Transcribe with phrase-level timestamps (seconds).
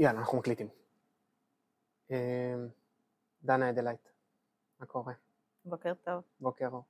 [0.00, 0.68] יאללה, אנחנו מקליטים.
[2.10, 2.54] אה,
[3.42, 4.08] דנה אדלייט,
[4.80, 5.12] מה קורה?
[5.64, 6.22] בוקר טוב.
[6.40, 6.84] בוקר אור.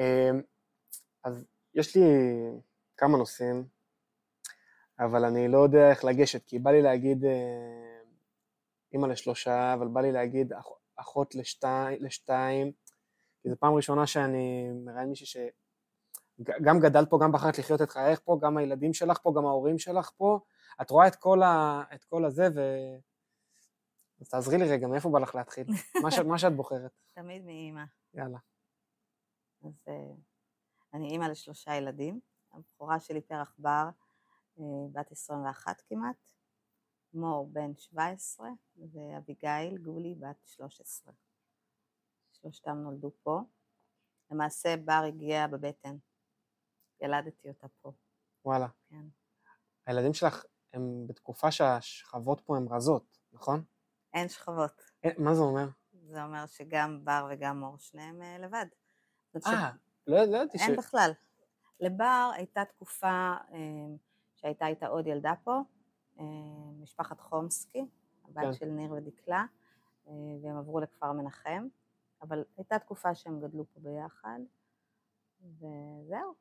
[0.00, 0.30] אה,
[1.24, 2.02] אז יש לי
[2.96, 3.64] כמה נושאים,
[4.98, 8.00] אבל אני לא יודע איך לגשת, כי בא לי להגיד אה,
[8.92, 12.72] אימא לשלושה, אבל בא לי להגיד אח, אחות לשתי, לשתיים,
[13.42, 15.50] כי זו פעם ראשונה שאני מראיין מישהי
[16.46, 19.78] שגם גדלת פה, גם בחרת לחיות את חייך פה, גם הילדים שלך פה, גם ההורים
[19.78, 20.40] שלך פה,
[20.82, 22.60] את רואה את כל, ה, את כל הזה, ו...
[24.20, 25.66] אז תעזרי לי רגע, מאיפה בא לך להתחיל?
[26.02, 26.92] מה, ש, מה שאת בוחרת.
[27.14, 27.84] תמיד מאימא.
[28.14, 28.38] יאללה.
[29.64, 29.92] אז uh,
[30.94, 32.20] אני אימא לשלושה ילדים.
[32.52, 33.88] הבכורה שלי פרח בר,
[34.58, 34.62] uh,
[34.92, 36.16] בת 21 כמעט,
[37.12, 41.12] מור בן 17, ואביגיל גולי בת 13.
[42.32, 43.40] שלושתם נולדו פה.
[44.30, 45.96] למעשה בר הגיע בבטן.
[47.00, 47.92] ילדתי אותה פה.
[48.44, 48.66] וואלה.
[48.88, 49.06] כן.
[49.86, 53.64] הילדים שלך הם בתקופה שהשכבות פה הן רזות, נכון?
[54.14, 54.82] אין שכבות.
[55.02, 55.68] אין, מה זה אומר?
[56.06, 58.66] זה אומר שגם בר וגם מור שניהם אה, לבד.
[59.46, 59.70] אה,
[60.06, 60.62] לא לא ידעתי ש...
[60.62, 61.10] אין בכלל.
[61.80, 63.96] לבר הייתה תקופה אה,
[64.34, 65.60] שהייתה איתה עוד ילדה פה,
[66.18, 66.24] אה,
[66.82, 67.84] משפחת חומסקי,
[68.24, 68.52] הבת כן.
[68.52, 69.44] של ניר ודקלה,
[70.08, 70.12] אה,
[70.42, 71.68] והם עברו לכפר מנחם,
[72.22, 74.40] אבל הייתה תקופה שהם גדלו פה ביחד,
[75.42, 76.34] וזהו.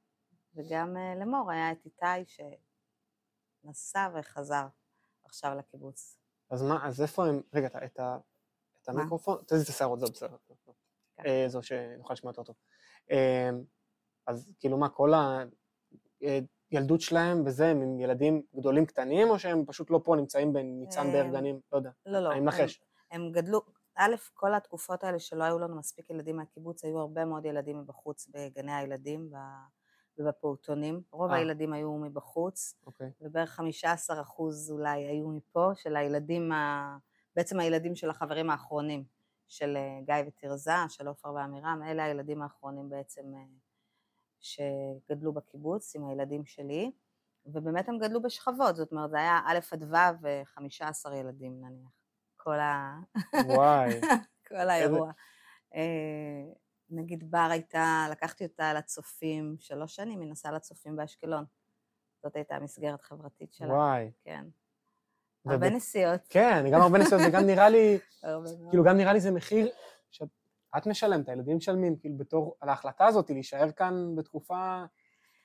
[0.56, 2.26] וגם אה, למור היה את איתי
[3.62, 4.68] שנסע וחזר
[5.24, 6.18] עכשיו לקיבוץ.
[6.50, 7.42] אז מה, אז איפה הם...
[7.54, 8.00] רגע, את, את,
[8.82, 8.90] את?
[8.90, 9.38] המיקרופון?
[9.48, 10.38] תזיז את השערות, זהו, בסדר.
[11.16, 11.26] כן.
[11.26, 12.56] אה, זהו, שנוכל לשמוע יותר טוב.
[13.12, 13.50] אה,
[14.28, 15.12] אז כאילו מה, כל
[16.72, 21.08] הילדות שלהם וזה, הם עם ילדים גדולים קטנים, או שהם פשוט לא פה, נמצאים בניצן
[21.08, 21.60] אה, באר גנים?
[21.72, 21.92] לא יודע.
[22.06, 22.32] לא, לא.
[22.32, 22.82] אני מנחש.
[23.12, 23.62] הם, גדלו,
[23.96, 28.28] א', כל התקופות האלה שלא היו לנו מספיק ילדים מהקיבוץ, היו הרבה מאוד ילדים מבחוץ
[28.28, 29.30] בגני הילדים
[30.20, 31.02] ובפעוטונים.
[31.12, 31.36] רוב אה.
[31.36, 33.12] הילדים היו מבחוץ, אוקיי.
[33.22, 36.98] ובערך 15 אחוז אולי היו מפה, של הילדים, ה...
[37.36, 39.04] בעצם הילדים של החברים האחרונים,
[39.48, 43.42] של אה, גיא ותרזה, של עופר ועמירם, אלה הילדים האחרונים בעצם אה,
[44.40, 46.92] שגדלו בקיבוץ עם הילדים שלי,
[47.46, 51.92] ובאמת הם גדלו בשכבות, זאת אומרת זה היה א' עד ו' ו-15 ילדים נניח,
[52.38, 53.00] כל, ה...
[53.46, 53.90] וואי.
[54.48, 55.12] כל האירוע.
[55.76, 56.54] אה,
[56.90, 61.46] נגיד בר הייתה, לקחתי אותה לצופים שלוש שנים, היא נסעה לצופים באשקלון.
[62.24, 63.74] זאת הייתה המסגרת החברתית שלה.
[63.74, 64.12] וואי.
[64.24, 64.46] כן.
[65.46, 66.20] וב- הרבה נסיעות.
[66.30, 67.98] כן, גם הרבה נסיעות, וגם נראה לי.
[68.70, 69.70] כאילו גם נראה לי זה מחיר
[70.12, 74.84] שאת משלמת, הילדים משלמים, כאילו בתור, על ההחלטה הזאת להישאר כאן בתקופה,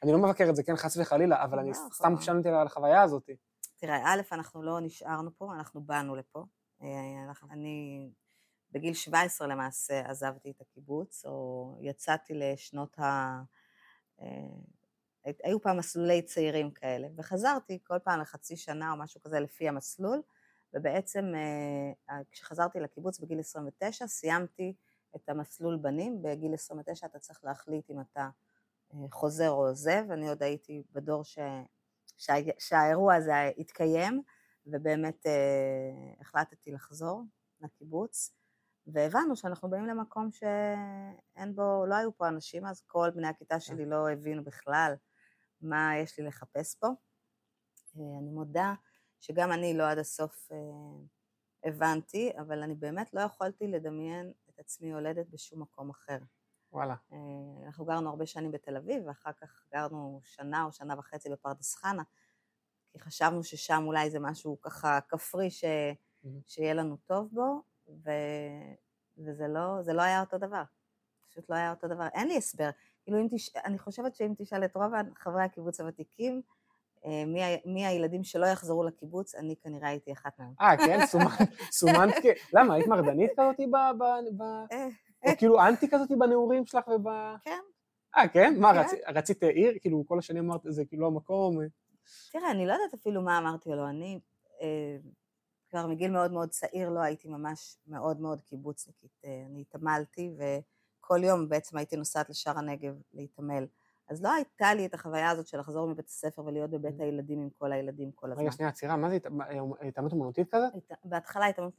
[0.03, 2.13] אני לא מבקר את זה, כן, חס וחלילה, אבל אני לא, סתם.
[2.15, 3.31] משלמתי על החוויה הזאת.
[3.77, 6.45] תראה, א', אנחנו לא נשארנו פה, אנחנו באנו לפה.
[6.83, 6.89] אה,
[7.51, 8.09] אני
[8.75, 13.43] בגיל 17 למעשה עזבתי את הקיבוץ, או יצאתי לשנות ה...
[14.21, 14.27] אה,
[15.25, 19.69] הי- היו פעם מסלולי צעירים כאלה, וחזרתי כל פעם לחצי שנה או משהו כזה לפי
[19.69, 20.23] המסלול,
[20.75, 21.25] ובעצם
[22.11, 24.75] אה, כשחזרתי לקיבוץ בגיל 29, סיימתי
[25.17, 28.29] את המסלול בנים, בגיל 29 אתה צריך להחליט אם אתה
[28.95, 31.39] אה, חוזר או עוזב, אני עוד הייתי בדור ש...
[32.17, 32.35] שה...
[32.59, 34.23] שהאירוע הזה התקיים,
[34.67, 37.23] ובאמת אה, החלטתי לחזור
[37.61, 38.31] לקיבוץ,
[38.87, 43.87] והבנו שאנחנו באים למקום שאין בו, לא היו פה אנשים, אז כל בני הכיתה שלי
[43.87, 44.95] לא הבינו בכלל
[45.61, 46.87] מה יש לי לחפש פה.
[46.87, 48.75] אה, אני מודה
[49.21, 50.57] שגם אני לא עד הסוף אה,
[51.65, 56.19] הבנתי, אבל אני באמת לא יכולתי לדמיין את עצמי יולדת בשום מקום אחר.
[56.73, 56.95] וואלה.
[57.13, 61.75] אה, אנחנו גרנו הרבה שנים בתל אביב, ואחר כך גרנו שנה או שנה וחצי בפרדס
[61.75, 62.03] חנה,
[62.93, 65.65] כי חשבנו ששם אולי זה משהו ככה כפרי ש...
[66.47, 68.11] שיהיה לנו טוב בו, ו...
[69.19, 70.63] וזה לא, זה לא היה אותו דבר.
[71.29, 72.07] פשוט לא היה אותו דבר.
[72.15, 72.71] אין לי הסבר.
[73.03, 73.57] כאילו, אם תש...
[73.57, 76.43] אני חושבת שאם תשאל את רוב חברי הקיבוץ הוותיקים,
[77.05, 77.41] אה, מי.
[77.65, 80.53] מי הילדים שלא יחזרו לקיבוץ, אני כנראה הייתי אחת מהם.
[80.61, 81.07] אה, כן?
[81.07, 81.31] סומנת,
[81.79, 82.27] סומנת כ...
[82.53, 83.77] למה, היית מרדנית כזאת ב...
[83.99, 84.05] ב...
[84.37, 84.43] ב...
[84.73, 84.87] אה,
[85.27, 87.09] או כאילו אנטי כזאת בנעורים שלך וב...
[87.43, 87.61] כן.
[88.17, 88.55] אה, כן?
[88.61, 88.79] מה, כן.
[88.79, 89.73] רצית, רצית עיר?
[89.81, 91.59] כאילו, כל השנים אמרת, זה כאילו המקום.
[92.33, 93.89] תראה, אני לא יודעת אפילו מה אמרתי לא.
[93.89, 94.19] אני
[94.63, 94.97] אה,
[95.75, 99.11] כבר מגיל מאוד מאוד צעיר לא הייתי ממש מאוד מאוד קיבוצניקית.
[99.25, 103.67] אה, אני התעמלתי, וכל יום בעצם הייתי נוסעת לשער הנגב להתעמל.
[104.09, 107.49] אז לא הייתה לי את החוויה הזאת של לחזור מבית הספר ולהיות בבית הילדים עם
[107.59, 108.43] כל הילדים כל הזמן.
[108.43, 110.73] רגע, שנייה, עצירה, מה זה מה, אה, התעמלות אומנותית כזאת?
[110.75, 111.79] הת- בהתחלה התעמלות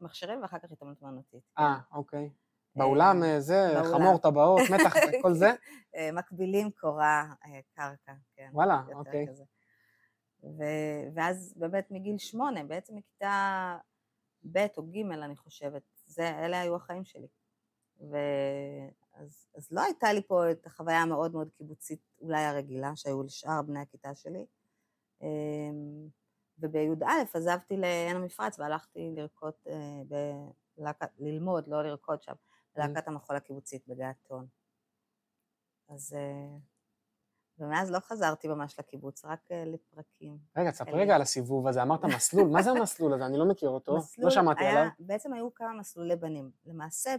[0.00, 1.42] מכשירים- ואחר כך התעמלות אומנותית.
[1.58, 2.30] אה, אוקיי.
[2.76, 3.72] באולם אה, זה.
[3.92, 4.92] חמור, טבעות, מתח,
[5.22, 5.50] כל זה?
[5.96, 8.48] אה, מקבילים קורה אה, קרקע, כן.
[8.52, 9.26] וואלה, אוקיי.
[10.58, 13.78] ו- ואז באמת מגיל שמונה, בעצם מכיתה
[14.52, 17.26] ב' או ג' אני חושבת, זה, אלה היו החיים שלי.
[18.00, 23.62] ואז אז לא הייתה לי פה את החוויה המאוד מאוד קיבוצית, אולי הרגילה, שהיו לשאר
[23.62, 24.46] בני הכיתה שלי.
[25.22, 26.08] אמ,
[26.58, 30.02] ובי"א עזבתי לעין המפרץ והלכתי לרקוד, אה,
[30.76, 32.32] בלהקת, ללמוד, לא לרקוד שם,
[32.76, 34.46] בלהקת המחול הקיבוצית בגעתון.
[35.88, 36.16] אז...
[37.58, 40.38] ומאז לא חזרתי ממש לקיבוץ, רק אה, לפרקים.
[40.56, 43.26] רגע, תספרי רגע על הסיבוב הזה, אמרת מסלול, מה זה המסלול הזה?
[43.26, 44.90] אני לא מכיר אותו, לא שמעתי היה, עליו.
[44.98, 46.50] בעצם היו כמה מסלולי בנים.
[46.66, 47.14] למעשה,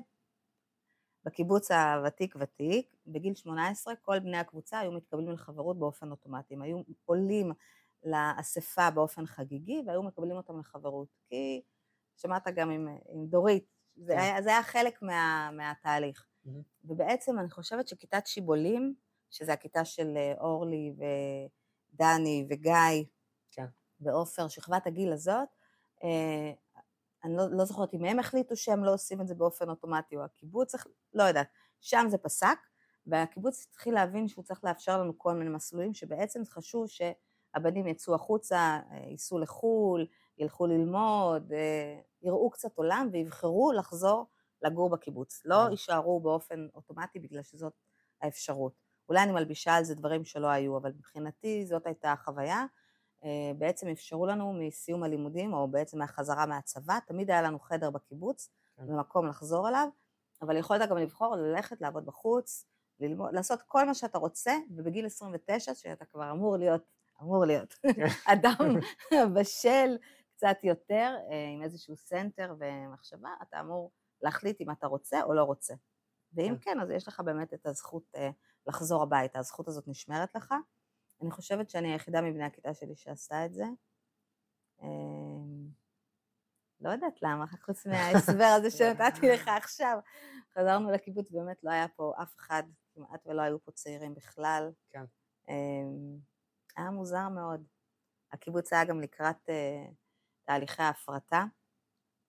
[1.25, 6.53] בקיבוץ הוותיק-ותיק, בגיל 18, כל בני הקבוצה היו מתקבלים לחברות באופן אוטומטי.
[6.53, 7.51] הם היו עולים
[8.03, 11.07] לאספה באופן חגיגי, והיו מקבלים אותם לחברות.
[11.29, 11.61] כי
[12.17, 14.19] שמעת גם עם, עם דורית, זה, כן.
[14.19, 16.27] היה, זה היה חלק מה, מהתהליך.
[16.83, 18.95] ובעצם אני חושבת שכיתת שיבולים,
[19.29, 20.93] שזה הכיתה של אה, אורלי
[21.93, 23.03] ודני וגיא
[23.51, 23.65] כן.
[23.99, 25.47] ועופר, שכבת הגיל הזאת,
[26.03, 26.51] אה,
[27.23, 30.23] אני לא, לא זוכרת אם הם החליטו שהם לא עושים את זה באופן אוטומטי או
[30.23, 30.75] הקיבוץ,
[31.13, 31.47] לא יודעת,
[31.79, 32.57] שם זה פסק,
[33.07, 38.79] והקיבוץ התחיל להבין שהוא צריך לאפשר לנו כל מיני מסלולים, שבעצם חשוב שהבנים יצאו החוצה,
[38.91, 40.07] אה, ייסעו לחו"ל,
[40.37, 41.51] ילכו ללמוד,
[42.21, 44.25] יראו קצת עולם ויבחרו לחזור
[44.61, 45.41] לגור בקיבוץ.
[45.45, 45.71] לא כן.
[45.71, 47.73] יישארו באופן אוטומטי בגלל שזאת
[48.21, 48.86] האפשרות.
[49.09, 52.65] אולי אני מלבישה על זה דברים שלא היו, אבל מבחינתי זאת הייתה החוויה.
[53.23, 58.49] אה, בעצם אפשרו לנו מסיום הלימודים, או בעצם מהחזרה מהצבא, תמיד היה לנו חדר בקיבוץ,
[58.77, 58.83] כן.
[58.91, 59.87] ומקום לחזור אליו,
[60.41, 62.65] אבל יכולת גם לבחור ללכת לעבוד בחוץ,
[62.99, 66.81] ללמוד, לעשות כל מה שאתה רוצה, ובגיל 29, שאתה כבר אמור להיות,
[67.21, 67.73] אמור להיות,
[68.33, 68.79] אדם
[69.35, 69.97] בשל
[70.35, 75.43] קצת יותר, אה, עם איזשהו center ומחשבה, אתה אמור להחליט אם אתה רוצה או לא
[75.43, 75.73] רוצה.
[76.33, 76.71] ואם כן.
[76.71, 78.29] כן, אז יש לך באמת את הזכות אה,
[78.67, 80.53] לחזור הביתה, הזכות הזאת נשמרת לך.
[81.21, 83.65] אני חושבת שאני היחידה מבני הכיתה שלי שעשתה את זה.
[84.81, 85.69] אמ,
[86.81, 89.99] לא יודעת למה, חוץ מההסבר הזה שנתתי לך עכשיו.
[90.53, 94.71] חזרנו לקיבוץ, באמת לא היה פה אף אחד, כמעט ולא היו פה צעירים בכלל.
[94.89, 95.03] כן.
[95.49, 96.17] אמ,
[96.75, 97.63] היה מוזר מאוד.
[98.31, 99.85] הקיבוץ היה גם לקראת אה,
[100.45, 101.45] תהליכי ההפרטה.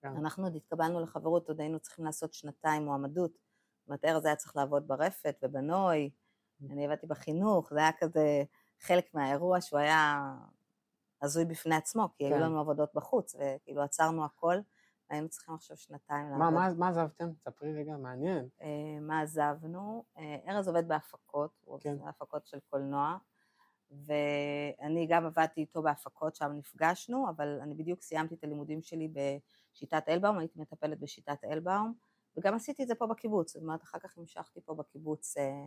[0.01, 0.07] כן.
[0.17, 3.31] אנחנו עוד התקבלנו לחברות, עוד היינו צריכים לעשות שנתיים מועמדות.
[3.31, 6.09] זאת אומרת, ארז היה צריך לעבוד ברפת ובנוי,
[6.69, 8.43] אני עבדתי בחינוך, זה היה כזה
[8.79, 10.33] חלק מהאירוע שהוא היה
[11.21, 12.33] הזוי בפני עצמו, כי כן.
[12.33, 14.57] היו לנו עבודות בחוץ, וכאילו עצרנו הכל,
[15.09, 16.53] והיינו צריכים עכשיו שנתיים מה, לעבוד.
[16.53, 17.29] מה, מה עזבתם?
[17.43, 18.47] ספרי רגע, מעניין.
[18.61, 20.03] אה, מה עזבנו?
[20.17, 21.93] אה, ארז עובד בהפקות, הוא כן.
[21.93, 23.17] עושה בהפקות של קולנוע,
[23.91, 30.03] ואני גם עבדתי איתו בהפקות, שם נפגשנו, אבל אני בדיוק סיימתי את הלימודים שלי בשיטת
[30.09, 31.93] אלבאום, הייתי מטפלת בשיטת אלבאום,
[32.37, 35.65] וגם עשיתי את זה פה בקיבוץ, זאת אומרת, אחר כך המשכתי פה בקיבוץ אה,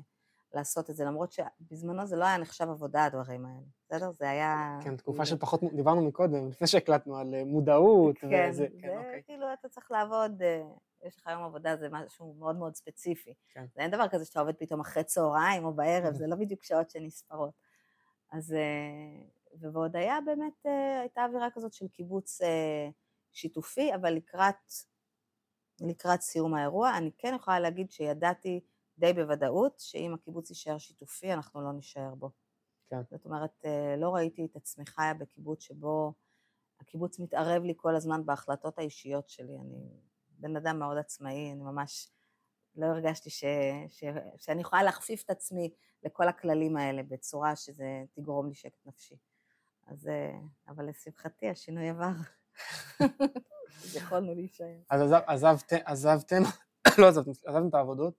[0.55, 4.13] לעשות את זה, למרות שבזמנו זה לא היה נחשב עבודה, הדברים האלה, בסדר?
[4.13, 4.79] זה היה...
[4.83, 8.99] כן, תקופה של פחות, דיברנו מקודם, לפני שהקלטנו על אה, מודעות כן, וזה, זה כן,
[8.99, 9.23] אוקיי.
[9.25, 10.63] כאילו אתה צריך לעבוד, אה,
[11.07, 13.35] יש לך יום עבודה, זה משהו מאוד מאוד ספציפי.
[13.55, 13.65] כן.
[13.75, 16.91] זה אין דבר כזה שאתה עובד פתאום אחרי צהריים או בערב, זה לא בדיוק שעות
[16.91, 17.51] שנספרות.
[18.33, 19.27] אז, אה,
[19.61, 22.41] ובהודיה באמת אה, הייתה אווירה כזאת של קיבוץ
[23.33, 24.55] שיתופי, אבל לקראת,
[25.81, 28.61] לקראת סיום האירוע, אני כן יכולה להגיד שידעתי
[28.99, 32.31] די בוודאות שאם הקיבוץ יישאר שיתופי, אנחנו לא נישאר בו.
[32.87, 33.03] כן.
[33.11, 36.13] זאת אומרת, אה, לא ראיתי את חיה בקיבוץ שבו
[36.81, 39.59] הקיבוץ מתערב לי כל הזמן בהחלטות האישיות שלי.
[39.59, 39.89] אני
[40.31, 42.09] בן אדם מאוד עצמאי, אני ממש
[42.77, 43.45] לא הרגשתי ש,
[43.89, 44.05] ש,
[44.37, 49.17] שאני יכולה להכפיף את עצמי לכל הכללים האלה בצורה שזה תגרום לי שקט נפשי.
[49.87, 50.39] אז, אה,
[50.69, 52.13] אבל לשמחתי השינוי עבר.
[53.97, 54.79] יכולנו להישאר.
[54.91, 56.43] אז עזב, עזבתם, עזבתם,
[56.99, 58.15] לא עזבתם, עזבתם את העבודות,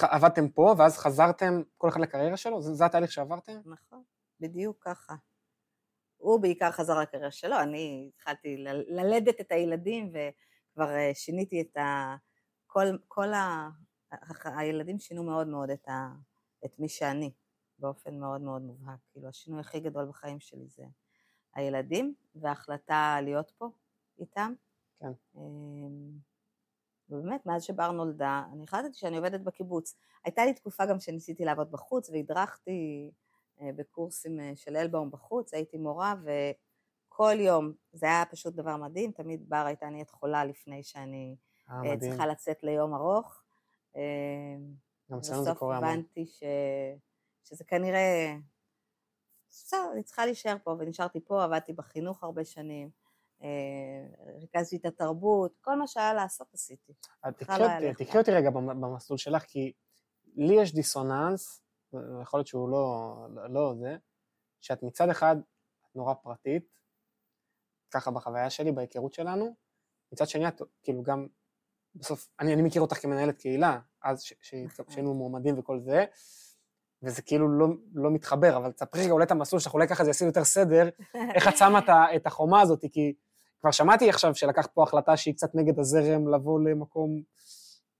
[0.00, 2.62] עבדתם פה, ואז חזרתם כל אחד לקריירה שלו?
[2.62, 3.60] זה, זה התהליך שעברתם?
[3.64, 4.02] נכון,
[4.40, 5.14] בדיוק ככה.
[6.16, 11.76] הוא בעיקר חזר לקריירה שלו, אני התחלתי ל- ללדת את הילדים וכבר אה, שיניתי את
[11.76, 12.16] ה...
[12.66, 13.68] כל, כל ה...
[14.12, 16.08] ה- הילדים שינו מאוד מאוד את, ה...
[16.64, 17.32] את מי שאני,
[17.78, 18.98] באופן מאוד מאוד מובהק.
[19.12, 20.84] כאילו השינוי הכי גדול בחיים שלי זה
[21.54, 23.68] הילדים, וההחלטה להיות פה
[24.18, 24.52] איתם.
[25.00, 25.12] כן.
[27.10, 29.96] אמ, ובאמת, מאז שבר נולדה, אני החלטתי שאני עובדת בקיבוץ.
[30.24, 33.10] הייתה לי תקופה גם שניסיתי לעבוד בחוץ, והדרכתי
[33.60, 39.12] אה, בקורסים אה, של אלבאום בחוץ, הייתי מורה, וכל יום, זה היה פשוט דבר מדהים,
[39.12, 41.36] תמיד בר הייתה נהיית חולה לפני שאני
[41.70, 42.00] אה, אה.
[42.00, 43.42] צריכה לצאת ליום ארוך.
[45.10, 45.88] גם אצלנו זה בסוף קורה המון.
[45.88, 46.42] הבנתי ש...
[47.44, 48.36] שזה כנראה...
[49.48, 52.90] בסדר, אני צריכה להישאר פה, ונשארתי פה, עבדתי בחינוך הרבה שנים,
[54.40, 56.92] ריכזתי את התרבות, כל מה שהיה לעשות עשיתי.
[57.34, 59.72] תקחי אותי- רגע במ- במסלול שלך, כי
[60.36, 63.14] לי יש דיסוננס, ויכול להיות שהוא לא,
[63.48, 63.96] לא זה,
[64.60, 65.36] שאת מצד אחד
[65.94, 66.68] נורא פרטית,
[67.90, 69.54] ככה בחוויה שלי, בהיכרות שלנו,
[70.12, 71.26] מצד שני את כאילו גם,
[71.94, 74.24] בסוף, אני, אני מכיר אותך כמנהלת קהילה, אז
[74.64, 74.86] נכון.
[74.90, 76.04] שהיינו מועמדים וכל זה,
[77.02, 80.10] וזה כאילו לא, לא מתחבר, אבל תספרי רגע אולי את המסלול שלך, אולי ככה זה
[80.10, 80.88] יעשה יותר סדר,
[81.34, 81.80] איך את שמה
[82.16, 83.14] את החומה הזאת, כי
[83.62, 87.22] כבר שמעתי עכשיו שלקחת פה החלטה שהיא קצת נגד הזרם, לבוא למקום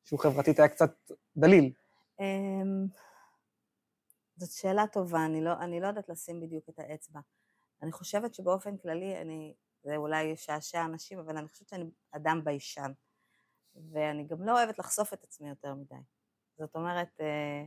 [0.05, 0.91] שהוא חברתית היה קצת
[1.37, 1.73] דליל.
[2.21, 2.87] אמ,
[4.37, 7.21] זאת שאלה טובה, אני לא, אני לא יודעת לשים בדיוק את האצבע.
[7.83, 12.93] אני חושבת שבאופן כללי, אני, זה אולי ישעשע אנשים, אבל אני חושבת שאני אדם ביישן.
[13.93, 16.03] ואני גם לא אוהבת לחשוף את עצמי יותר מדי.
[16.59, 17.65] זאת אומרת, אה,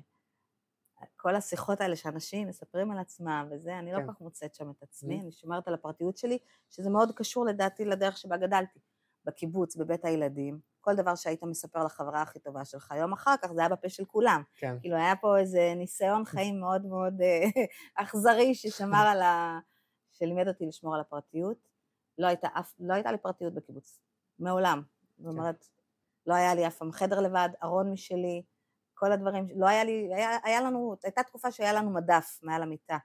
[1.16, 4.06] כל השיחות האלה שאנשים מספרים על עצמם וזה, אני לא כן.
[4.06, 5.22] כל כך מוצאת שם את עצמי, Mhm.
[5.22, 6.38] אני שומרת על הפרטיות שלי,
[6.70, 8.80] שזה מאוד קשור לדעתי לדרך שבה גדלתי.
[9.26, 13.60] בקיבוץ, בבית הילדים, כל דבר שהיית מספר לחברה הכי טובה שלך, יום אחר כך זה
[13.62, 14.42] היה בפה של כולם.
[14.56, 14.76] כן.
[14.82, 17.44] כאילו היה פה איזה ניסיון חיים מאוד מאוד אה,
[18.04, 19.60] אכזרי ששמר על ה...
[20.12, 21.68] שלימד אותי לשמור על הפרטיות.
[22.18, 24.00] לא הייתה, אף, לא הייתה לי פרטיות בקיבוץ,
[24.40, 24.82] מעולם.
[25.18, 25.68] זאת אומרת,
[26.28, 28.44] לא היה לי אף פעם חדר לבד, ארון משלי,
[28.96, 32.98] כל הדברים, לא היה לי, היה, היה לנו, הייתה תקופה שהיה לנו מדף מעל המיטה,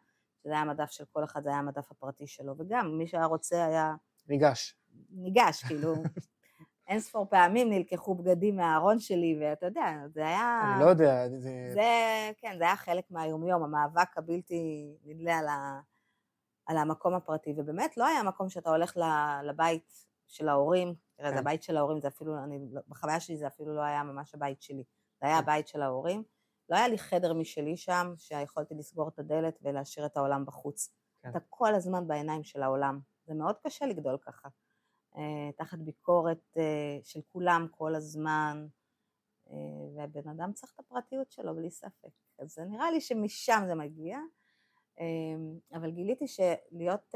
[0.42, 3.66] שזה היה מדף של כל אחד, זה היה המדף הפרטי שלו, וגם מי שהיה רוצה
[3.66, 3.94] היה
[4.28, 4.76] ניגש.
[5.11, 5.94] ניגש, כאילו,
[6.88, 10.73] אין ספור פעמים נלקחו בגדים מהארון שלי, ואתה יודע, זה היה...
[10.75, 11.70] אני לא יודע, זה...
[11.75, 11.90] זה,
[12.38, 15.80] כן, זה היה חלק מהיומיום, המאבק הבלתי נדלה על, ה,
[16.66, 18.97] על המקום הפרטי, ובאמת לא היה מקום שאתה הולך
[19.44, 19.92] לבית
[20.28, 21.40] של ההורים, תראה, זה כן.
[21.40, 24.62] הבית של ההורים, זה אפילו, אני, לא- בחוויה שלי זה אפילו לא היה ממש הבית
[24.62, 24.85] שלי,
[25.20, 25.42] זה היה כן.
[25.42, 26.22] הבית של ההורים.
[26.68, 30.94] לא היה לי חדר משלי שם, שיכולתי לסגור את הדלת ולהשאיר את העולם בחוץ.
[31.22, 31.30] כן.
[31.30, 33.00] אתה כל הזמן בעיניים של העולם.
[33.26, 34.48] זה מאוד קשה לגדול ככה.
[35.16, 38.66] אה, תחת ביקורת אה, של כולם כל הזמן,
[39.50, 39.56] אה,
[39.96, 42.10] והבן אדם צריך את הפרטיות שלו, בלי ספק.
[42.38, 44.18] אז זה נראה לי שמשם זה מגיע,
[45.72, 47.14] אבל גיליתי שלהיות,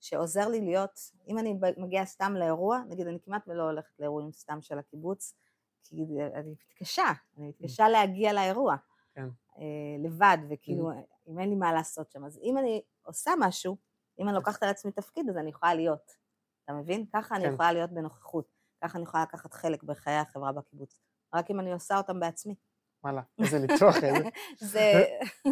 [0.00, 4.62] שעוזר לי להיות, אם אני מגיעה סתם לאירוע, נגיד אני כמעט ולא הולכת לאירועים סתם
[4.62, 5.34] של הקיבוץ,
[5.88, 8.76] כי אני מתקשה, אני מתקשה להגיע לאירוע.
[9.14, 9.28] כן.
[9.58, 10.90] אה, לבד, וכאילו,
[11.28, 12.24] אם אין לי מה לעשות שם.
[12.24, 13.76] אז אם אני עושה משהו,
[14.18, 16.12] אם אני לוקחת על עצמי תפקיד, אז אני יכולה להיות.
[16.64, 17.06] אתה מבין?
[17.12, 17.52] ככה אני כן.
[17.52, 18.56] יכולה להיות בנוכחות.
[18.84, 21.00] ככה אני יכולה לקחת חלק בחיי החברה בקיבוץ.
[21.34, 22.54] רק אם אני עושה אותם בעצמי.
[23.04, 23.94] וואלה, איזה ניתוח.
[24.72, 25.04] זה,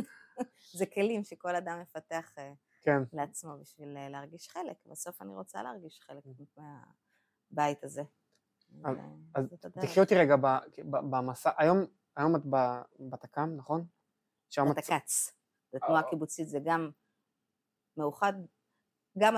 [0.78, 3.02] זה כלים שכל אדם מפתח אה, כן.
[3.12, 4.76] לעצמו בשביל אה, להרגיש חלק.
[4.86, 6.24] בסוף אני רוצה להרגיש חלק
[6.56, 8.02] מהבית הזה.
[9.34, 9.44] אז-.
[9.80, 10.58] תקחי אותי רגע ב-
[10.90, 11.84] ב- במסע, היום
[12.16, 13.84] היום את ב- בתק"ם, נכון?
[14.58, 15.32] התק"צ.
[15.72, 16.10] זו תנועה אה.
[16.10, 16.90] קיבוצית, זה גם
[17.96, 18.32] מאוחד,
[19.18, 19.34] גם,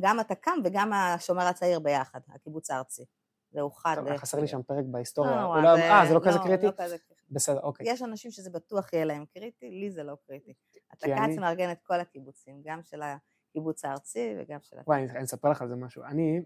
[0.00, 3.04] גם התק"ם וגם השומר הצעיר ביחד, הקיבוץ הארצי.
[3.50, 3.94] זה אוחד.
[3.98, 5.36] טוב, אה, חסר לי שם פרק בהיסטוריה.
[5.36, 6.66] לא אולי- אה, זה לא כזה קריטי?
[6.66, 7.22] לא כזה קריטי.
[7.30, 7.88] בסדר, אוקיי.
[7.90, 10.54] יש אנשים שזה בטוח יהיה להם קריטי, לי זה לא קריטי.
[10.90, 14.76] התק"צ מארגן את כל הקיבוצים, גם של הקיבוץ הארצי וגם של...
[14.86, 16.02] וואי, אני אני אספר לך על זה משהו.
[16.04, 16.40] אני,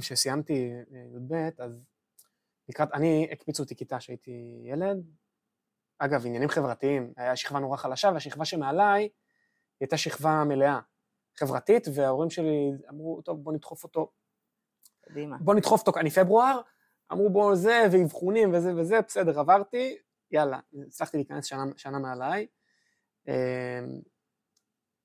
[0.00, 1.84] כשסיימתי אה, י"ב, אז
[2.68, 5.04] לקראת, אני, הקפיצו אותי כיתה כשהייתי ילד.
[5.98, 9.08] אגב, עניינים חברתיים, היה שכבה נורא חלשה, והשכבה שמעליי
[9.80, 10.80] הייתה שכבה מלאה,
[11.38, 14.12] חברתית, וההורים שלי אמרו, טוב, בוא נדחוף אותו,
[15.00, 15.36] קדימה.
[15.40, 16.60] בוא נדחוף אותו, אני פברואר,
[17.12, 19.96] אמרו בוא זה, ואבחונים וזה וזה, בסדר, עברתי,
[20.30, 22.46] יאללה, הצלחתי להיכנס שנה, שנה מעליי.
[23.28, 23.32] אמ,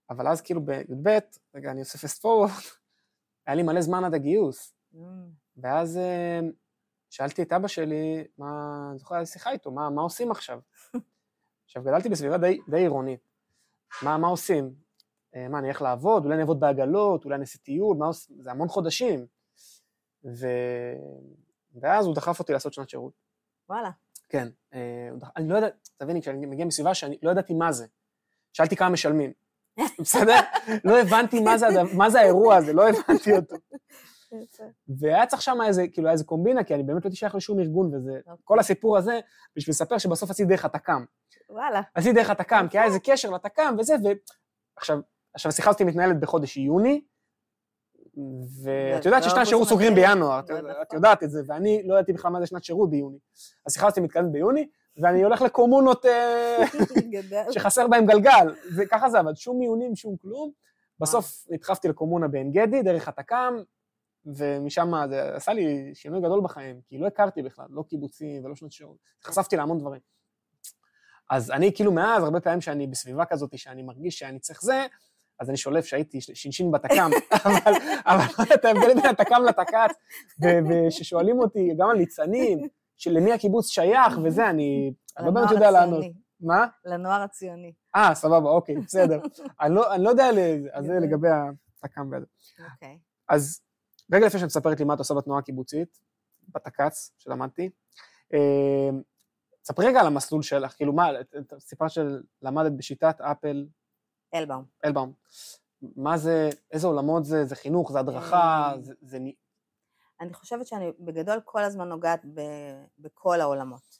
[0.09, 1.09] אבל אז כאילו בי"ב,
[1.55, 2.51] רגע, אני עושה פסט פורוורד,
[3.45, 4.73] היה לי מלא זמן עד הגיוס.
[4.93, 4.97] Mm,
[5.57, 6.39] ואז אה,
[7.09, 8.47] שאלתי את אבא שלי, מה,
[8.89, 10.59] אני זוכר, היה לי שיחה איתו, מה, מה עושים עכשיו?
[11.65, 13.19] עכשיו, גדלתי בסביבה די, די עירונית.
[14.01, 14.73] מה, מה עושים?
[15.35, 16.23] אה, מה, אני אלך לעבוד?
[16.23, 17.25] אולי אני אעבוד בעגלות?
[17.25, 17.97] אולי אני אעשה טיול?
[17.97, 18.41] מה עושים?
[18.41, 19.25] זה המון חודשים.
[20.25, 20.47] ו...
[21.81, 23.13] ואז הוא דחף אותי לעשות שנת שירות.
[23.69, 23.91] וואלה.
[24.29, 24.47] כן.
[24.73, 25.67] אה, דח- אני לא יודע,
[25.97, 27.87] תביני, כשאני מגיע מסביבה שאני לא ידעתי מה זה.
[28.53, 29.33] שאלתי כמה משלמים.
[30.01, 30.39] בסדר?
[30.83, 33.55] לא הבנתי מה זה, מה זה האירוע הזה, לא הבנתי אותו.
[34.99, 37.59] והיה צריך שם איזה, כאילו, היה איזה קומבינה, כי אני באמת לא הייתי שייך לשום
[37.59, 38.11] ארגון, וזה,
[38.43, 39.19] כל הסיפור הזה,
[39.55, 41.05] בשביל לספר שבסוף עשיתי דרך התק"ם.
[41.49, 41.81] וואלה.
[41.95, 43.95] עשיתי דרך התק"ם, כי היה איזה קשר לתק"ם וזה,
[44.75, 44.99] ועכשיו,
[45.33, 47.01] עכשיו השיחה הזאת מתנהלת בחודש יוני,
[48.63, 49.95] ואת יודעת ששנת ואוגוסט שירות סוגרים.
[49.95, 50.71] בינואר, את- נכון.
[50.81, 53.17] את יודעת את זה, ואני לא ידעתי בכלל מה זה שנת שירות ביוני.
[53.67, 54.67] השיחה הזאת מתקדמת ביוני,
[54.97, 56.63] ואני הולך לקומונות אה.
[57.51, 60.51] שחסר בהם גלגל, זה ככה זה עבד, שום מיונים, שום כלום.
[60.99, 63.55] בסוף נדחפתי לקומונה בעין גדי, דרך התק"ם,
[64.25, 68.71] ומשם זה עשה לי שינוי גדול בחיים, כי לא הכרתי בכלל, לא קיבוצים ולא שנות
[68.71, 70.01] שירות, נחשפתי להמון דברים.
[71.29, 74.85] אז אני כאילו מאז, הרבה פעמים שאני בסביבה כזאת, שאני מרגיש שאני צריך זה,
[75.39, 77.11] אז אני שולף שהייתי ש"ש בתק"ם,
[77.45, 77.73] אבל
[78.05, 79.95] אבל לא יודע את ההבדל בין התק"ם לתק"צ,
[80.43, 82.67] ו- וששואלים אותי גם על ניצנים,
[83.01, 86.05] שלמי הקיבוץ שייך וזה, אני לא באמת יודע לענות.
[86.39, 86.67] מה?
[86.85, 87.73] לנוער הציוני.
[87.95, 89.21] אה, סבבה, אוקיי, בסדר.
[89.61, 91.27] אני לא, אני לא יודע, ל- אז זה לגבי
[91.83, 92.25] התק"ם וזה.
[92.73, 92.99] אוקיי.
[93.29, 93.61] אז
[94.13, 95.99] רגע לפני שאת מספרת לי מה את עושה בתנועה הקיבוצית,
[96.55, 97.69] בתק"צ שלמדתי,
[98.33, 98.89] אה,
[99.63, 101.09] ספרי רגע על המסלול שלך, כאילו מה,
[101.59, 103.65] סיפרת שלמדת בשיטת אפל
[104.33, 104.65] אלבאום.
[104.85, 105.13] אלבאום.
[105.95, 109.19] מה זה, איזה עולמות זה, זה חינוך, זה הדרכה, אה, זה, זה
[110.21, 112.41] אני חושבת שאני בגדול כל הזמן נוגעת ב,
[112.99, 113.99] בכל העולמות.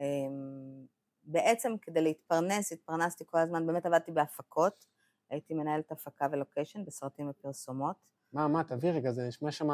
[0.00, 0.86] אמ,
[1.22, 4.86] בעצם כדי להתפרנס, התפרנסתי כל הזמן, באמת עבדתי בהפקות,
[5.30, 7.96] הייתי מנהלת הפקה ולוקיישן בסרטים ופרסומות.
[8.32, 9.68] מה, מה, תביא רגע, זה נשמע שם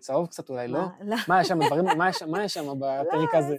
[0.00, 0.80] צהוב קצת אולי, לא?
[1.00, 3.56] לא, מה יש שם, דברים, מה יש- מה יש שם בפרק לא, הזה?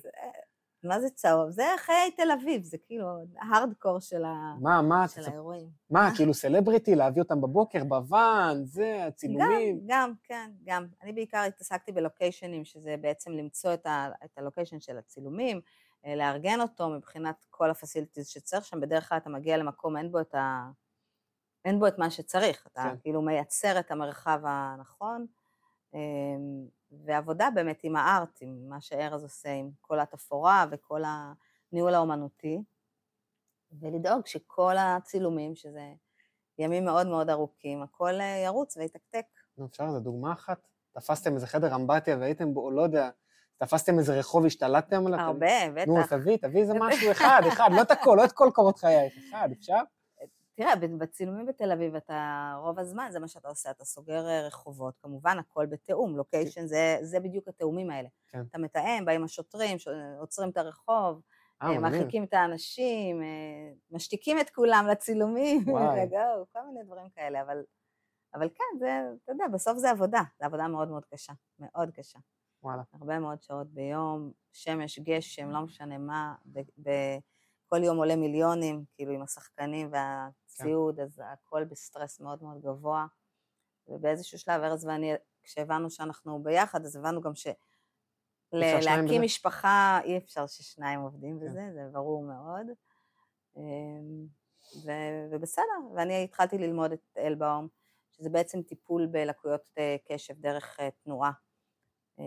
[0.87, 1.49] מה זה צהוב?
[1.49, 3.07] זה חיי תל אביב, זה כאילו
[3.39, 4.55] ההארדקור של, ה...
[4.61, 5.69] מה, מה, של האירועים.
[5.89, 9.79] מה, כאילו סלבריטי, להביא אותם בבוקר, בוואן, זה, גם, הצילומים.
[9.85, 10.85] גם, כן, גם.
[11.03, 15.61] אני בעיקר התעסקתי בלוקיישנים, שזה בעצם למצוא את, ה, את הלוקיישן של הצילומים,
[16.05, 18.81] אה, לארגן אותו מבחינת כל הפסיליטיז שצריך שם.
[18.81, 20.69] בדרך כלל אתה מגיע למקום, אין בו את, ה,
[21.65, 22.67] אין בו את מה שצריך.
[22.71, 22.95] אתה כן.
[23.01, 25.25] כאילו מייצר את המרחב הנכון.
[26.91, 31.01] ועבודה באמת עם הארט, עם מה שארז עושה, עם כל התפאורה וכל
[31.71, 32.61] הניהול האומנותי,
[33.71, 35.93] ולדאוג שכל הצילומים, שזה
[36.59, 39.25] ימים מאוד מאוד ארוכים, הכל אה, ירוץ ויתקתק.
[39.57, 40.67] נו, אפשר איזה דוגמה אחת?
[40.91, 43.09] תפסתם איזה חדר אמבטיה והייתם בו, לא יודע,
[43.57, 45.19] תפסתם איזה רחוב, השתלטתם עליו?
[45.19, 46.13] הרבה, נו, בטח.
[46.13, 49.49] תביא, תביא איזה משהו אחד, אחד, לא את הכל, לא את כל קורות חייך, אחד,
[49.51, 49.81] אפשר?
[50.57, 54.97] תראה, בצילומים בתל אביב, אתה רוב הזמן, זה מה שאתה עושה, אתה סוגר אה, רחובות,
[55.01, 58.09] כמובן הכל בתיאום, לוקיישן, זה, זה בדיוק התיאומים האלה.
[58.27, 58.41] כן.
[58.49, 59.77] אתה מתאם, באים השוטרים,
[60.19, 61.21] עוצרים את הרחוב,
[61.61, 61.79] אה, אה.
[61.79, 63.21] מרחיקים את האנשים,
[63.91, 65.61] משתיקים את כולם לצילומים.
[66.01, 67.63] לגו, כל מיני דברים כאלה, אבל,
[68.33, 72.19] אבל כן, זה, אתה יודע, בסוף זה עבודה, זו עבודה מאוד מאוד קשה, מאוד קשה.
[72.63, 72.81] וואלה.
[72.93, 77.17] הרבה מאוד שעות ביום, שמש, גשם, לא משנה מה, ב- ב-
[77.69, 79.91] כל יום עולה מיליונים, כאילו עם השחקנים
[80.59, 83.05] והציוד, אז הכל בסטרס מאוד מאוד גבוה.
[83.87, 87.47] ובאיזשהו שלב, ארז ואני, כשהבנו שאנחנו ביחד, אז הבנו גם ש...
[88.53, 89.25] ל- אפשר שניים להקים בזה?
[89.25, 91.45] משפחה, אי אפשר ששניים עובדים כן.
[91.45, 92.67] בזה, זה ברור מאוד.
[93.57, 94.27] אמ,
[94.85, 95.63] ו- ובסדר,
[95.95, 97.67] ואני התחלתי ללמוד את אלבאום,
[98.11, 101.31] שזה בעצם טיפול בלקויות אה, קשב דרך אה, תנועה.
[102.19, 102.23] אה,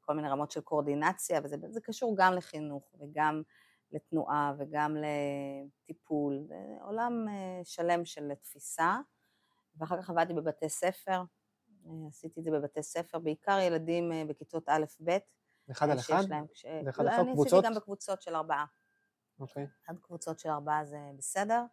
[0.00, 3.42] כל מיני רמות של קואורדינציה, וזה זה קשור גם לחינוך וגם
[3.92, 8.98] לתנועה וגם לטיפול, זה עולם אה, שלם של תפיסה,
[9.76, 11.22] ואחר כך עבדתי בבתי ספר,
[11.86, 15.18] אה, עשיתי את זה בבתי ספר, בעיקר ילדים אה, בכיתות א'-ב',
[15.70, 16.28] אחד על שיש אחד?
[16.28, 16.46] להם.
[16.84, 17.20] זה אחד לא, על?
[17.20, 17.52] אני קבוצות?
[17.52, 18.64] עשיתי גם בקבוצות של ארבעה,
[19.40, 19.66] אוקיי.
[19.86, 21.64] עד קבוצות של ארבעה זה בסדר.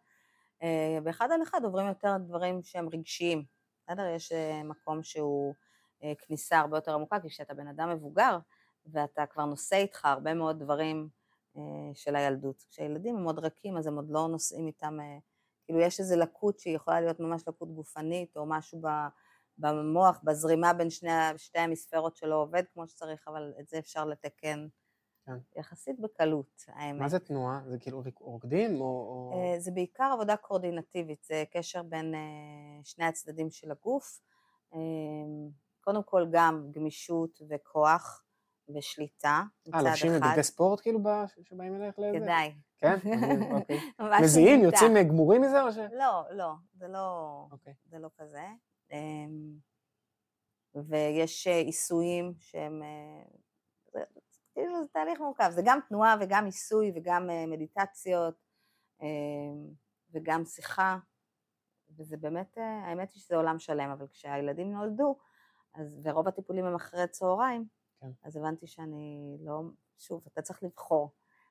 [1.02, 3.44] באחד על אחד עוברים יותר דברים שהם רגשיים,
[3.82, 4.06] בסדר?
[4.06, 4.32] יש
[4.64, 5.54] מקום שהוא
[6.18, 8.38] כניסה הרבה יותר עמוקה, כי כשאתה בן אדם מבוגר
[8.86, 11.08] ואתה כבר נושא איתך הרבה מאוד דברים
[11.94, 12.64] של הילדות.
[12.70, 15.18] כשהילדים הם עוד רכים אז הם עוד לא נושאים איתם, אה,
[15.64, 18.80] כאילו יש איזו לקות שהיא יכולה להיות ממש לקות גופנית או משהו
[19.58, 24.66] במוח, בזרימה בין שני, שתי המספרות שלא עובד כמו שצריך, אבל את זה אפשר לתקן
[25.26, 25.36] כן.
[25.56, 27.00] יחסית בקלות, האמת.
[27.00, 27.60] מה זה תנועה?
[27.66, 29.32] זה כאילו רוקדים או...
[29.34, 34.20] אה, זה בעיקר עבודה קואורדינטיבית, זה קשר בין אה, שני הצדדים של הגוף.
[34.74, 34.78] אה,
[35.80, 38.25] קודם כל גם גמישות וכוח
[38.74, 40.30] ושליטה אה, מצד לובשים אחד.
[40.30, 41.00] בגדי ספורט כאילו
[41.42, 42.18] שבאים אלייך לזה?
[42.20, 42.54] כדאי.
[42.78, 42.96] כן?
[43.60, 43.80] אוקיי.
[44.22, 44.60] מזיעים?
[44.60, 45.76] יוצאים גמורים מזה או ש...
[45.76, 47.74] לא, לא, זה לא, אוקיי.
[47.84, 48.46] זה לא כזה.
[48.90, 49.58] אמ,
[50.74, 54.02] ויש אה, עיסויים שהם, אה,
[54.54, 58.34] כאילו זה תהליך מורכב, זה גם תנועה וגם עיסוי וגם אה, מדיטציות
[59.00, 59.70] אמ,
[60.10, 60.98] וגם שיחה,
[61.96, 65.16] וזה באמת, אה, האמת היא שזה עולם שלם, אבל כשהילדים נולדו,
[65.74, 67.64] אז, ורוב הטיפולים הם אחרי צהריים,
[68.06, 68.28] כן.
[68.28, 69.62] אז הבנתי שאני לא,
[69.98, 71.10] שוב, אתה צריך לבחור.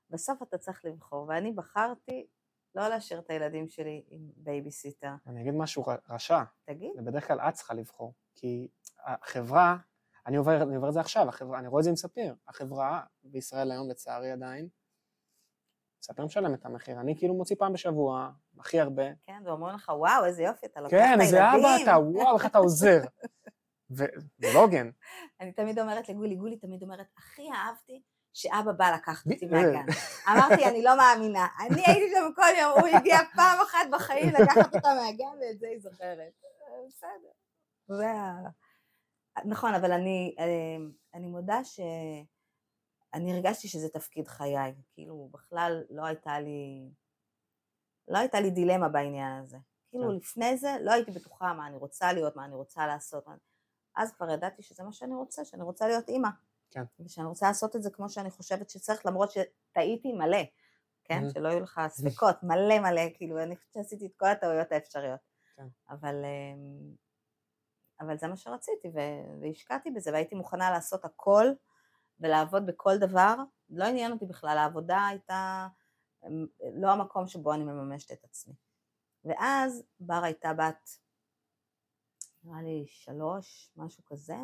[0.09, 2.27] בסוף אתה צריך לבחור, ואני בחרתי
[2.75, 5.11] לא להשאיר את הילדים שלי עם בייביסיטר.
[5.27, 6.43] אני אגיד משהו רשע.
[6.65, 8.13] תגיד, זה בדרך כלל את צריכה לבחור.
[8.35, 8.67] כי
[9.05, 9.77] החברה,
[10.27, 12.35] אני עובר, אני עובר את זה עכשיו, החברה, אני רואה את זה עם ספיר.
[12.47, 14.67] החברה בישראל היום, לצערי עדיין,
[16.01, 16.99] ספיר משלם את המחיר.
[16.99, 19.03] אני כאילו מוציא פעם בשבוע, הכי הרבה.
[19.23, 21.21] כן, ואומרים לך, וואו, איזה יופי, אתה לוקח את כן, הילדים.
[21.21, 23.01] איזה אבא אתה, וואו, איך אתה עוזר.
[23.91, 24.17] וזה
[24.53, 24.89] לא הוגן.
[25.41, 28.01] אני תמיד אומרת לגולי, גולי תמיד אומרת, הכי אהבתי
[28.33, 29.85] שאבא בא לקחת אותי ב- מהגן.
[30.29, 31.47] אמרתי, אני לא מאמינה.
[31.67, 35.67] אני הייתי שם כל יום, הוא הגיע פעם אחת בחיים לקחת אותה מהגן, ואת זה
[35.67, 36.33] היא זוכרת.
[36.67, 37.31] אה, בסדר.
[37.87, 38.35] זה ה...
[39.45, 40.45] נכון, אבל אני, אה,
[41.13, 44.73] אני מודה שאני הרגשתי שזה תפקיד חיי.
[44.93, 46.89] כאילו, בכלל לא הייתה לי,
[48.07, 49.57] לא הייתה לי דילמה בעניין הזה.
[49.89, 50.15] כאילו, כן.
[50.15, 53.27] לפני זה לא הייתי בטוחה מה אני רוצה להיות, מה אני רוצה לעשות.
[53.27, 53.35] מה-
[53.95, 56.29] אז כבר ידעתי שזה מה שאני רוצה, שאני רוצה להיות אימא.
[56.71, 56.83] כן.
[56.99, 60.43] ושאני רוצה לעשות את זה כמו שאני חושבת שצריך, למרות שטעיתי מלא,
[61.03, 61.23] כן?
[61.27, 61.33] Mhm.
[61.33, 65.19] שלא יהיו לך ספקות, מלא מלא, כאילו, אני חושבת שעשיתי את כל הטעויות האפשריות.
[65.55, 65.67] כן.
[65.89, 66.95] אבל, אמ,
[67.99, 68.87] אבל זה מה שרציתי,
[69.41, 71.45] והשקעתי בזה, והייתי מוכנה לעשות הכל,
[72.19, 73.35] ולעבוד בכל דבר,
[73.69, 75.67] לא עניין אותי בכלל, העבודה הייתה
[76.73, 78.53] לא המקום שבו אני מממשת את עצמי.
[79.25, 80.89] ואז בר הייתה בת,
[82.45, 84.37] נראה לי שלוש, משהו כזה,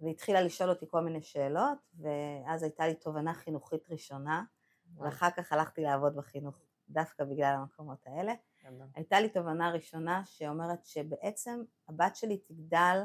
[0.00, 4.44] והתחילה לשאול אותי כל מיני שאלות, ואז הייתה לי תובנה חינוכית ראשונה,
[4.96, 6.56] ואחר כך הלכתי לעבוד בחינוך
[6.88, 8.34] דווקא בגלל המקומות האלה.
[8.94, 13.02] הייתה לי תובנה ראשונה שאומרת שבעצם הבת שלי תגדל